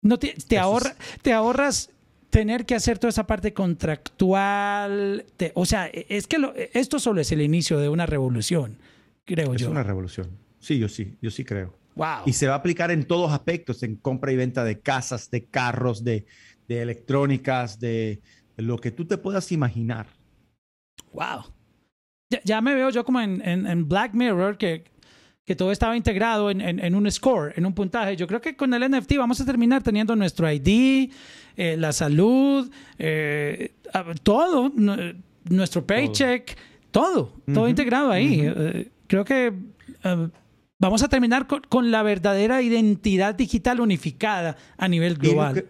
No 0.02 0.18
te, 0.18 0.58
ahorra, 0.58 0.96
te 1.22 1.34
ahorras 1.34 1.90
tener 2.30 2.66
que 2.66 2.76
hacer 2.76 3.00
toda 3.00 3.10
esa 3.10 3.28
parte 3.28 3.54
contractual. 3.54 5.26
o 5.54 5.66
sea, 5.66 5.88
es 5.88 6.28
que 6.28 6.70
esto 6.74 7.00
solo 7.00 7.20
es 7.22 7.32
el 7.32 7.42
inicio 7.42 7.80
de 7.80 7.90
una 7.90 8.06
revolución, 8.06 8.78
creo 9.26 9.56
yo. 9.56 9.68
Es 9.68 9.72
una 9.72 9.84
revolución. 9.84 10.30
Sí, 10.60 10.78
yo 10.80 10.88
sí, 10.88 11.18
yo 11.22 11.32
sí 11.32 11.44
creo. 11.44 11.79
Wow. 11.96 12.24
Y 12.26 12.34
se 12.34 12.48
va 12.48 12.54
a 12.54 12.58
aplicar 12.58 12.92
en 12.92 13.06
todos 13.06 13.32
aspectos, 13.32 13.84
en 13.84 13.96
compra 13.96 14.32
y 14.32 14.36
venta 14.36 14.64
de 14.64 14.80
casas, 14.80 15.30
de 15.30 15.46
carros, 15.46 16.04
de, 16.04 16.26
de 16.68 16.82
electrónicas, 16.82 17.80
de, 17.80 18.22
lo 18.56 18.78
que 18.78 18.92
tú 18.92 19.06
te 19.06 19.18
puedas 19.18 19.52
imaginar. 19.52 20.08
Wow. 21.12 21.46
Ya, 22.46 22.62
me 22.62 22.76
veo 22.76 22.92
yo 22.92 23.04
como 23.04 23.20
en, 23.20 23.42
en, 23.44 23.90
Black 23.90 24.14
Mirror, 24.14 24.58
que, 24.58 24.84
que 25.46 25.56
todo 25.56 25.72
estaba 25.72 25.98
integrado 25.98 26.52
en, 26.52 26.62
en, 26.62 26.94
un 26.94 27.10
score, 27.10 27.54
en 27.58 27.66
un 27.66 27.74
puntaje. 27.74 28.16
Yo 28.16 28.28
creo 28.28 28.40
que 28.40 28.56
con 28.56 28.72
el 28.74 28.88
NFT 28.88 29.18
vamos 29.18 29.42
a 29.42 29.46
terminar 29.46 29.82
teniendo 29.82 30.16
nuestro 30.16 30.50
ID, 30.52 31.12
eh, 31.58 31.76
la 31.76 31.92
salud, 31.92 32.72
eh, 33.00 33.74
todo, 34.22 34.72
nuestro 35.50 35.86
paycheck, 35.88 36.56
todo, 36.92 37.34
todo, 37.52 37.68
integrado 37.68 38.12
ahí. 38.12 38.42
Eh, 38.42 38.92
creo 39.08 39.26
que 39.26 39.52
vamos 40.80 41.04
a 41.04 41.10
terminar 41.10 41.48
con, 41.48 41.62
con, 41.62 41.92
la 41.92 42.04
verdadera 42.04 42.62
identidad 42.62 43.36
digital 43.36 43.80
unificada 43.80 44.58
a 44.78 44.88
nivel 44.88 45.16
global. 45.16 45.70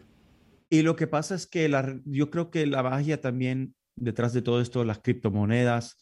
Y 0.70 0.84
lo 0.84 0.96
que 0.96 1.08
pasa 1.08 1.36
es 1.36 1.48
que 1.48 1.70
yo 2.06 2.30
creo 2.30 2.52
que 2.52 2.66
la 2.68 2.84
magia 2.84 3.20
también 3.20 3.74
detrás 4.00 4.34
de 4.34 4.42
todo 4.42 4.62
esto, 4.62 4.84
las 4.84 5.00
criptomonedas, 5.00 5.98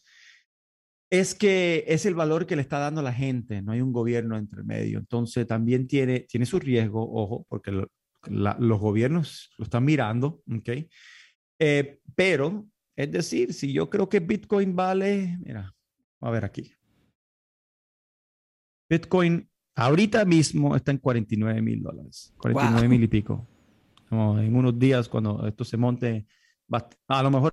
es 1.10 1.34
que 1.34 1.84
es 1.88 2.04
el 2.06 2.14
valor 2.14 2.46
que 2.46 2.56
le 2.56 2.62
está 2.62 2.78
dando 2.78 3.02
la 3.02 3.12
gente, 3.12 3.62
no 3.62 3.72
hay 3.72 3.80
un 3.80 3.92
gobierno 3.92 4.36
entre 4.36 4.62
medio. 4.62 4.98
Entonces 4.98 5.46
también 5.46 5.86
tiene, 5.86 6.20
tiene 6.20 6.46
su 6.46 6.58
riesgo, 6.58 7.02
ojo, 7.10 7.46
porque 7.48 7.72
los 8.28 8.80
gobiernos 8.80 9.50
lo 9.56 9.64
están 9.64 9.84
mirando, 9.84 10.42
¿ok? 10.54 10.68
Eh, 11.60 12.00
pero, 12.14 12.66
es 12.94 13.10
decir, 13.10 13.54
si 13.54 13.72
yo 13.72 13.88
creo 13.88 14.08
que 14.08 14.20
Bitcoin 14.20 14.76
vale, 14.76 15.38
mira, 15.40 15.74
a 16.20 16.30
ver 16.30 16.44
aquí. 16.44 16.72
Bitcoin 18.88 19.48
ahorita 19.74 20.24
mismo 20.24 20.74
está 20.74 20.90
en 20.90 20.98
49 20.98 21.62
mil 21.62 21.82
dólares, 21.82 22.32
49 22.38 22.88
mil 22.88 23.02
y 23.02 23.08
pico 23.08 23.48
en 24.10 24.56
unos 24.56 24.78
días 24.78 25.08
cuando 25.08 25.46
esto 25.46 25.64
se 25.64 25.76
monte, 25.76 26.26
a 27.08 27.22
lo 27.22 27.30
mejor 27.30 27.52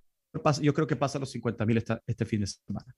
yo 0.62 0.74
creo 0.74 0.88
que 0.88 0.96
pasa 0.96 1.20
los 1.20 1.32
50 1.32 1.66
mil 1.66 1.84
este 2.08 2.26
fin 2.26 2.42
de 2.42 2.48
semana. 2.48 2.96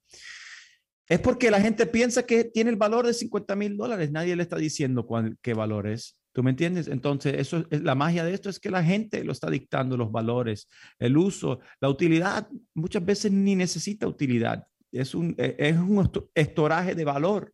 Es 1.08 1.20
porque 1.20 1.50
la 1.50 1.62
gente 1.62 1.86
piensa 1.86 2.24
que 2.24 2.44
tiene 2.44 2.70
el 2.70 2.76
valor 2.76 3.06
de 3.06 3.14
50 3.14 3.56
mil 3.56 3.78
dólares. 3.78 4.12
Nadie 4.12 4.36
le 4.36 4.44
está 4.44 4.58
diciendo 4.58 5.06
cuál, 5.06 5.38
qué 5.42 5.54
valor 5.54 5.88
es. 5.88 6.18
¿Tú 6.34 6.44
me 6.44 6.50
entiendes? 6.50 6.88
Entonces, 6.88 7.36
eso 7.38 7.66
es, 7.70 7.82
la 7.82 7.96
magia 7.96 8.26
de 8.26 8.34
esto 8.34 8.50
es 8.50 8.60
que 8.60 8.70
la 8.70 8.84
gente 8.84 9.24
lo 9.24 9.32
está 9.32 9.50
dictando 9.50 9.96
los 9.96 10.12
valores, 10.12 10.68
el 11.00 11.16
uso, 11.16 11.60
la 11.80 11.90
utilidad. 11.90 12.50
Muchas 12.74 13.06
veces 13.06 13.32
ni 13.32 13.56
necesita 13.56 14.06
utilidad. 14.06 14.68
Es 14.92 15.16
un, 15.16 15.34
e, 15.38 15.56
es 15.58 15.78
un 15.78 16.12
estoraje 16.36 16.94
de 16.94 17.06
valor. 17.06 17.54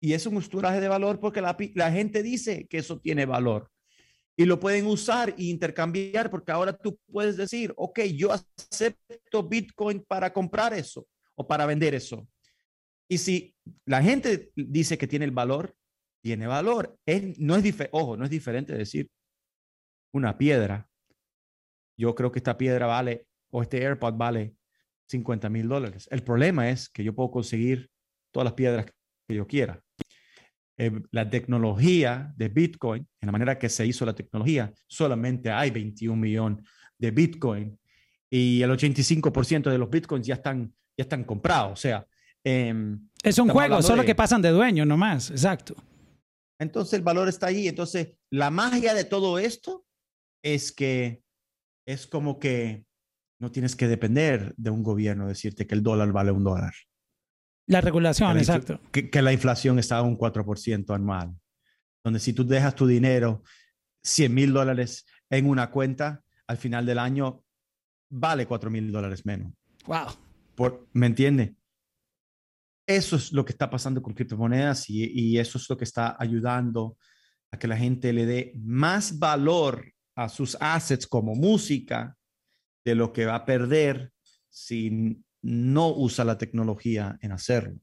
Y 0.00 0.12
es 0.12 0.26
un 0.26 0.36
estoraje 0.36 0.80
de 0.80 0.88
valor 0.88 1.20
porque 1.20 1.40
la, 1.40 1.56
la 1.74 1.90
gente 1.90 2.22
dice 2.22 2.66
que 2.68 2.78
eso 2.78 2.98
tiene 3.00 3.24
valor 3.26 3.70
y 4.36 4.44
lo 4.44 4.60
pueden 4.60 4.86
usar 4.86 5.30
e 5.30 5.44
intercambiar 5.44 6.30
porque 6.30 6.52
ahora 6.52 6.76
tú 6.76 6.98
puedes 7.10 7.36
decir, 7.36 7.72
ok, 7.76 8.00
yo 8.14 8.32
acepto 8.32 9.48
Bitcoin 9.48 10.04
para 10.06 10.32
comprar 10.32 10.74
eso 10.74 11.08
o 11.34 11.46
para 11.46 11.64
vender 11.64 11.94
eso. 11.94 12.28
Y 13.08 13.18
si 13.18 13.54
la 13.86 14.02
gente 14.02 14.50
dice 14.54 14.98
que 14.98 15.06
tiene 15.06 15.24
el 15.24 15.30
valor, 15.30 15.74
tiene 16.22 16.46
valor. 16.46 16.98
No 17.38 17.56
es 17.56 17.74
ojo, 17.92 18.16
no 18.16 18.24
es 18.24 18.30
diferente 18.30 18.74
decir 18.74 19.08
una 20.12 20.36
piedra. 20.36 20.88
Yo 21.98 22.14
creo 22.14 22.30
que 22.30 22.40
esta 22.40 22.58
piedra 22.58 22.86
vale, 22.86 23.26
o 23.50 23.62
este 23.62 23.78
AirPod 23.78 24.14
vale 24.14 24.54
50 25.08 25.48
mil 25.48 25.68
dólares. 25.68 26.08
El 26.10 26.22
problema 26.22 26.68
es 26.68 26.90
que 26.90 27.04
yo 27.04 27.14
puedo 27.14 27.30
conseguir 27.30 27.90
todas 28.32 28.44
las 28.44 28.54
piedras 28.54 28.86
que 29.26 29.34
yo 29.34 29.46
quiera. 29.46 29.82
Eh, 30.78 30.92
la 31.10 31.28
tecnología 31.28 32.34
de 32.36 32.48
Bitcoin, 32.48 33.06
en 33.20 33.26
la 33.26 33.32
manera 33.32 33.58
que 33.58 33.68
se 33.68 33.86
hizo 33.86 34.04
la 34.04 34.14
tecnología, 34.14 34.72
solamente 34.86 35.50
hay 35.50 35.70
21 35.70 36.20
millones 36.20 36.64
de 36.98 37.10
Bitcoin 37.10 37.78
y 38.28 38.60
el 38.60 38.70
85% 38.70 39.70
de 39.70 39.78
los 39.78 39.88
Bitcoins 39.88 40.26
ya 40.26 40.34
están, 40.34 40.74
ya 40.96 41.02
están 41.02 41.24
comprados. 41.24 41.72
O 41.72 41.76
sea, 41.76 42.06
em, 42.44 43.08
es 43.22 43.38
un 43.38 43.48
juego, 43.48 43.80
solo 43.80 44.04
que 44.04 44.14
pasan 44.14 44.42
de 44.42 44.50
dueño 44.50 44.84
nomás, 44.84 45.30
exacto. 45.30 45.74
Entonces 46.58 46.94
el 46.94 47.02
valor 47.02 47.28
está 47.28 47.46
ahí. 47.46 47.68
Entonces, 47.68 48.14
la 48.30 48.50
magia 48.50 48.94
de 48.94 49.04
todo 49.04 49.38
esto 49.38 49.86
es 50.42 50.72
que 50.72 51.22
es 51.86 52.06
como 52.06 52.38
que 52.38 52.84
no 53.40 53.50
tienes 53.50 53.76
que 53.76 53.88
depender 53.88 54.54
de 54.56 54.70
un 54.70 54.82
gobierno 54.82 55.26
decirte 55.28 55.66
que 55.66 55.74
el 55.74 55.82
dólar 55.82 56.12
vale 56.12 56.32
un 56.32 56.44
dólar. 56.44 56.74
La 57.66 57.80
regulación, 57.80 58.38
exacto. 58.38 58.80
Que, 58.92 59.22
la 59.22 59.32
inflación 59.32 59.78
está 59.78 59.98
a 59.98 60.02
un 60.02 60.16
4% 60.16 60.94
anual. 60.94 61.34
Donde 62.04 62.20
si 62.20 62.32
tú 62.32 62.46
dejas 62.46 62.74
tu 62.76 62.86
dinero, 62.86 63.42
100 64.04 64.32
mil 64.32 64.52
dólares 64.52 65.04
en 65.30 65.46
una 65.46 65.70
cuenta, 65.70 66.22
al 66.46 66.58
final 66.58 66.86
del 66.86 66.98
año 66.98 67.42
vale 68.08 68.46
4 68.46 68.70
mil 68.70 68.92
dólares 68.92 69.26
menos. 69.26 69.52
Wow. 69.86 70.06
Por, 70.54 70.86
¿Me 70.92 71.06
entiende? 71.06 71.56
Eso 72.86 73.16
es 73.16 73.32
lo 73.32 73.44
que 73.44 73.50
está 73.50 73.68
pasando 73.68 74.00
con 74.00 74.14
criptomonedas 74.14 74.88
y, 74.88 75.10
y 75.12 75.38
eso 75.38 75.58
es 75.58 75.68
lo 75.68 75.76
que 75.76 75.84
está 75.84 76.16
ayudando 76.20 76.96
a 77.50 77.58
que 77.58 77.66
la 77.66 77.76
gente 77.76 78.12
le 78.12 78.26
dé 78.26 78.52
más 78.56 79.18
valor 79.18 79.92
a 80.14 80.28
sus 80.28 80.56
assets 80.60 81.06
como 81.06 81.34
música 81.34 82.16
de 82.84 82.94
lo 82.94 83.12
que 83.12 83.26
va 83.26 83.34
a 83.34 83.44
perder 83.44 84.12
si 84.48 85.20
no 85.46 85.94
usa 85.94 86.24
la 86.24 86.38
tecnología 86.38 87.18
en 87.22 87.32
hacerlo. 87.32 87.78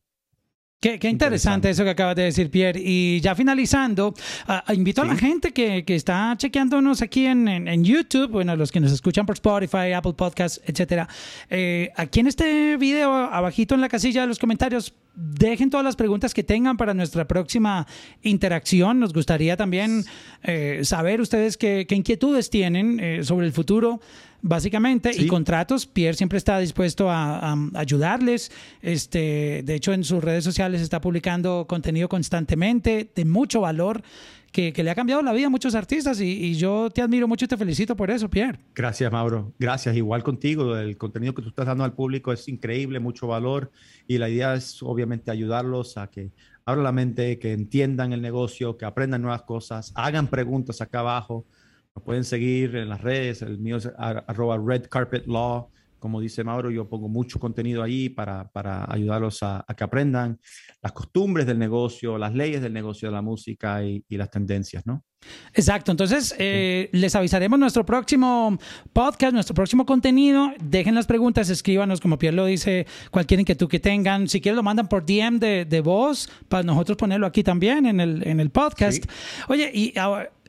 Qué, 0.83 0.99
qué 0.99 1.07
interesante, 1.07 1.69
eso 1.69 1.85
que 1.85 1.91
acabas 1.91 2.17
de 2.17 2.23
decir, 2.23 2.51
Pierre. 2.51 2.77
Y 2.83 3.21
ya 3.21 3.35
finalizando, 3.35 4.13
uh, 4.49 4.73
invito 4.73 5.01
sí. 5.01 5.07
a 5.07 5.13
la 5.13 5.17
gente 5.17 5.53
que, 5.53 5.85
que, 5.85 5.95
está 5.95 6.35
chequeándonos 6.35 7.01
aquí 7.01 7.25
en, 7.25 7.47
en, 7.47 7.69
en, 7.69 7.85
YouTube, 7.85 8.29
bueno, 8.29 8.53
los 8.57 8.69
que 8.69 8.81
nos 8.81 8.91
escuchan 8.91 9.25
por 9.25 9.35
Spotify, 9.35 9.93
Apple 9.95 10.11
Podcasts, 10.11 10.59
etcétera. 10.65 11.07
Eh, 11.49 11.89
aquí 11.95 12.19
en 12.19 12.27
este 12.27 12.75
video, 12.75 13.13
abajito 13.13 13.75
en 13.75 13.79
la 13.79 13.87
casilla 13.87 14.23
de 14.23 14.27
los 14.27 14.39
comentarios, 14.39 14.93
dejen 15.15 15.69
todas 15.69 15.85
las 15.85 15.95
preguntas 15.95 16.33
que 16.33 16.43
tengan 16.43 16.75
para 16.75 16.93
nuestra 16.93 17.25
próxima 17.25 17.87
interacción. 18.21 18.99
Nos 18.99 19.13
gustaría 19.13 19.55
también 19.55 20.03
eh, 20.41 20.81
saber 20.83 21.21
ustedes 21.21 21.55
qué, 21.55 21.85
qué 21.87 21.95
inquietudes 21.95 22.49
tienen 22.49 22.99
eh, 22.99 23.23
sobre 23.23 23.45
el 23.45 23.53
futuro 23.53 24.01
básicamente, 24.43 25.13
sí. 25.13 25.23
y 25.23 25.27
contratos. 25.27 25.87
Pierre 25.87 26.15
siempre 26.15 26.37
está 26.37 26.59
dispuesto 26.59 27.09
a, 27.09 27.53
a, 27.53 27.57
ayudarles. 27.73 28.51
Este, 28.81 29.63
de 29.63 29.73
hecho, 29.73 29.93
en 29.93 30.03
sus 30.03 30.23
redes 30.23 30.43
sociales 30.43 30.81
está 30.81 31.01
publicando 31.01 31.65
contenido 31.67 32.07
constantemente 32.07 33.09
de 33.15 33.25
mucho 33.25 33.61
valor. 33.61 34.03
Que, 34.51 34.71
que, 34.71 34.83
le 34.83 34.91
ha 34.91 34.95
cambiado 34.95 35.23
la 35.23 35.33
vida 35.33 35.47
a 35.47 35.49
muchos 35.49 35.73
artistas 35.73 36.21
y, 36.21 36.25
y, 36.25 36.53
yo 36.53 36.91
te 36.91 37.01
admiro 37.01 37.27
mucho 37.27 37.45
y 37.45 37.47
te 37.47 37.57
felicito 37.57 37.95
por 37.95 38.11
eso, 38.11 38.29
Pierre. 38.29 38.59
Gracias, 38.75 39.11
Mauro. 39.11 39.51
Gracias. 39.57 39.95
Igual 39.95 40.21
contigo. 40.21 40.77
El 40.77 40.95
contenido 40.95 41.33
que 41.33 41.41
tú 41.41 41.49
estás 41.49 41.65
dando 41.65 41.83
al 41.83 41.93
público 41.93 42.31
es 42.31 42.47
increíble, 42.47 42.99
mucho 42.99 43.25
valor 43.25 43.71
y 44.07 44.19
la 44.19 44.29
idea 44.29 44.53
es 44.53 44.83
obviamente 44.83 45.31
ayudarlos 45.31 45.97
a 45.97 46.11
que 46.11 46.29
abran 46.65 46.83
la 46.83 46.91
mente, 46.91 47.39
que 47.39 47.51
entiendan 47.51 48.13
el 48.13 48.21
negocio, 48.21 48.77
que 48.77 48.85
aprendan 48.85 49.23
nuevas 49.23 49.41
cosas, 49.41 49.91
hagan 49.95 50.27
preguntas 50.27 50.81
acá 50.81 50.99
abajo. 50.99 51.47
Nos 51.95 52.03
pueden 52.03 52.23
seguir 52.23 52.75
en 52.75 52.89
las 52.89 53.01
redes. 53.01 53.41
El 53.41 53.59
mío 53.59 53.77
es 53.77 53.89
arroba 53.97 54.57
Red 54.57 54.87
Carpet 54.89 55.25
Law 55.27 55.69
como 56.03 56.19
dice 56.19 56.43
Mauro, 56.43 56.69
yo 56.69 56.89
pongo 56.89 57.07
mucho 57.07 57.39
contenido 57.39 57.81
ahí 57.81 58.09
para, 58.09 58.49
para 58.49 58.85
ayudarlos 58.91 59.41
a, 59.41 59.63
a, 59.65 59.73
que 59.73 59.85
aprendan 59.85 60.37
las 60.81 60.91
costumbres 60.91 61.47
del 61.47 61.57
negocio, 61.57 62.17
las 62.17 62.33
leyes 62.33 62.61
del 62.61 62.73
negocio 62.73 63.07
de 63.07 63.13
la 63.13 63.21
música 63.21 63.81
y, 63.85 64.03
y 64.09 64.17
las 64.17 64.29
tendencias, 64.29 64.85
¿no? 64.85 65.05
Exacto, 65.53 65.91
entonces 65.91 66.33
eh, 66.39 66.89
sí. 66.91 66.97
les 66.97 67.15
avisaremos 67.15 67.59
nuestro 67.59 67.85
próximo 67.85 68.57
podcast, 68.91 69.33
nuestro 69.33 69.53
próximo 69.53 69.85
contenido. 69.85 70.51
Dejen 70.61 70.95
las 70.95 71.05
preguntas, 71.05 71.49
escríbanos, 71.49 72.01
como 72.01 72.17
Pierre 72.17 72.35
lo 72.35 72.45
dice, 72.45 72.87
cualquier 73.11 73.39
inquietud 73.39 73.67
que 73.67 73.79
tengan. 73.79 74.27
Si 74.27 74.41
quieren, 74.41 74.55
lo 74.55 74.63
mandan 74.63 74.87
por 74.87 75.05
DM 75.05 75.39
de, 75.39 75.65
de 75.65 75.81
voz 75.81 76.29
para 76.49 76.63
nosotros 76.63 76.97
ponerlo 76.97 77.27
aquí 77.27 77.43
también 77.43 77.85
en 77.85 77.99
el, 77.99 78.27
en 78.27 78.39
el 78.39 78.49
podcast. 78.49 79.03
Sí. 79.03 79.09
Oye, 79.47 79.71
y 79.73 79.93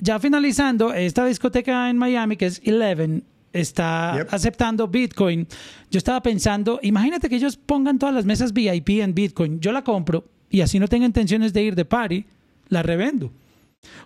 ya 0.01 0.19
finalizando, 0.19 0.93
esta 0.93 1.27
discoteca 1.27 1.91
en 1.91 1.99
Miami 1.99 2.37
que 2.37 2.47
es 2.47 2.61
Eleven, 2.65 3.25
está 3.53 4.15
yep. 4.17 4.29
aceptando 4.31 4.89
Bitcoin. 4.89 5.47
Yo 5.91 5.99
estaba 5.99 6.23
pensando, 6.23 6.81
imagínate 6.83 7.29
que 7.29 7.37
ellos 7.37 7.57
pongan 7.57 7.99
todas 7.99 8.15
las 8.15 8.25
mesas 8.25 8.53
VIP 8.53 9.01
en 9.01 9.15
Bitcoin. 9.15 9.61
Yo 9.61 9.73
la 9.73 9.83
compro 9.83 10.25
y 10.51 10.61
así 10.61 10.79
no 10.79 10.89
tengo 10.89 11.05
intenciones 11.07 11.53
de 11.53 11.63
ir 11.63 11.75
de 11.75 11.85
party, 11.85 12.27
la 12.69 12.83
revendo. 12.83 13.33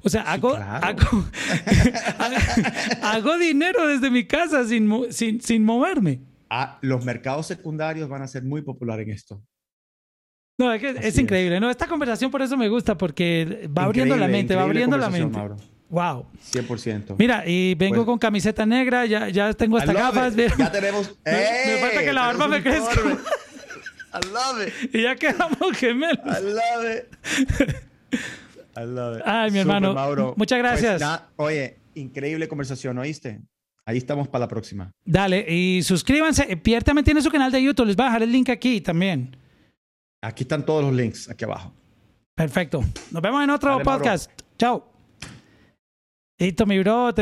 O 0.03 0.09
sea, 0.09 0.22
hago, 0.22 0.51
sí, 0.51 0.57
claro. 0.57 0.87
hago, 0.87 1.24
hago, 3.03 3.39
dinero 3.39 3.87
desde 3.87 4.11
mi 4.11 4.26
casa 4.26 4.64
sin, 4.64 5.12
sin, 5.12 5.41
sin 5.41 5.64
moverme. 5.64 6.20
Ah, 6.51 6.79
los 6.83 7.05
mercados 7.05 7.47
secundarios 7.47 8.09
van 8.09 8.22
a 8.22 8.29
ser 8.29 8.43
muy 8.43 8.62
populares 8.62 9.07
en 9.07 9.12
esto. 9.12 9.43
No, 10.59 10.72
es, 10.72 10.81
que 10.81 10.91
es 10.91 11.18
increíble. 11.18 11.61
No, 11.61 11.70
esta 11.70 11.87
conversación 11.87 12.31
por 12.31 12.43
eso 12.43 12.57
me 12.57 12.68
gusta, 12.68 12.97
porque 12.97 13.68
va 13.76 13.85
abriendo 13.85 14.16
la 14.16 14.26
mente, 14.26 14.57
va 14.57 14.62
abriendo 14.62 14.97
la 14.97 15.11
mente. 15.11 15.39
Mauro. 15.39 15.57
Wow. 15.89 16.26
100%. 16.53 17.16
Mira, 17.18 17.45
y 17.47 17.74
vengo 17.74 17.97
pues, 17.97 18.07
con 18.07 18.18
camiseta 18.18 18.66
negra, 18.66 19.07
ya, 19.07 19.29
ya 19.29 19.53
tengo 19.55 19.79
hasta 19.79 19.93
gafas. 19.93 20.35
Ya 20.37 20.70
tenemos. 20.70 21.16
me, 21.24 21.33
me 21.33 21.79
falta 21.79 22.05
que 22.05 22.12
la 22.12 22.26
barba 22.26 22.49
me 22.49 22.62
crezca. 22.62 22.93
I 24.11 24.26
love 24.33 24.66
it. 24.66 24.95
Y 24.95 25.03
ya 25.03 25.16
quedamos 25.16 25.76
gemelos. 25.76 26.18
I 26.26 26.43
love 26.43 26.97
it. 26.97 27.76
I 28.79 28.85
love 28.87 29.18
it. 29.18 29.22
Ay, 29.26 29.51
mi 29.51 29.59
hermano. 29.59 29.93
Mauro. 29.93 30.35
Muchas 30.37 30.59
gracias. 30.59 31.03
Pues, 31.37 31.49
oye, 31.49 31.79
increíble 31.95 32.47
conversación, 32.47 32.97
¿oíste? 32.99 33.41
Ahí 33.85 33.97
estamos 33.99 34.29
para 34.29 34.41
la 34.45 34.49
próxima. 34.49 34.91
Dale, 35.05 35.45
y 35.49 35.83
suscríbanse. 35.83 36.57
Pierre 36.59 36.85
también 36.85 37.05
tiene 37.05 37.22
su 37.22 37.31
canal 37.31 37.51
de 37.51 37.62
YouTube. 37.62 37.87
Les 37.87 37.97
voy 37.97 38.05
a 38.05 38.09
dejar 38.09 38.22
el 38.22 38.31
link 38.31 38.51
aquí 38.51 38.81
también. 38.81 39.37
Aquí 40.22 40.45
están 40.45 40.64
todos 40.64 40.85
los 40.85 40.93
links, 40.93 41.29
aquí 41.29 41.45
abajo. 41.45 41.72
Perfecto. 42.35 42.85
Nos 43.11 43.22
vemos 43.22 43.43
en 43.43 43.51
otro 43.51 43.70
Dale, 43.72 43.85
podcast. 43.85 44.31
Mauro. 44.31 44.45
Chao. 44.59 44.93
Listo, 46.39 46.66
mi 46.66 46.79
bro. 46.79 47.12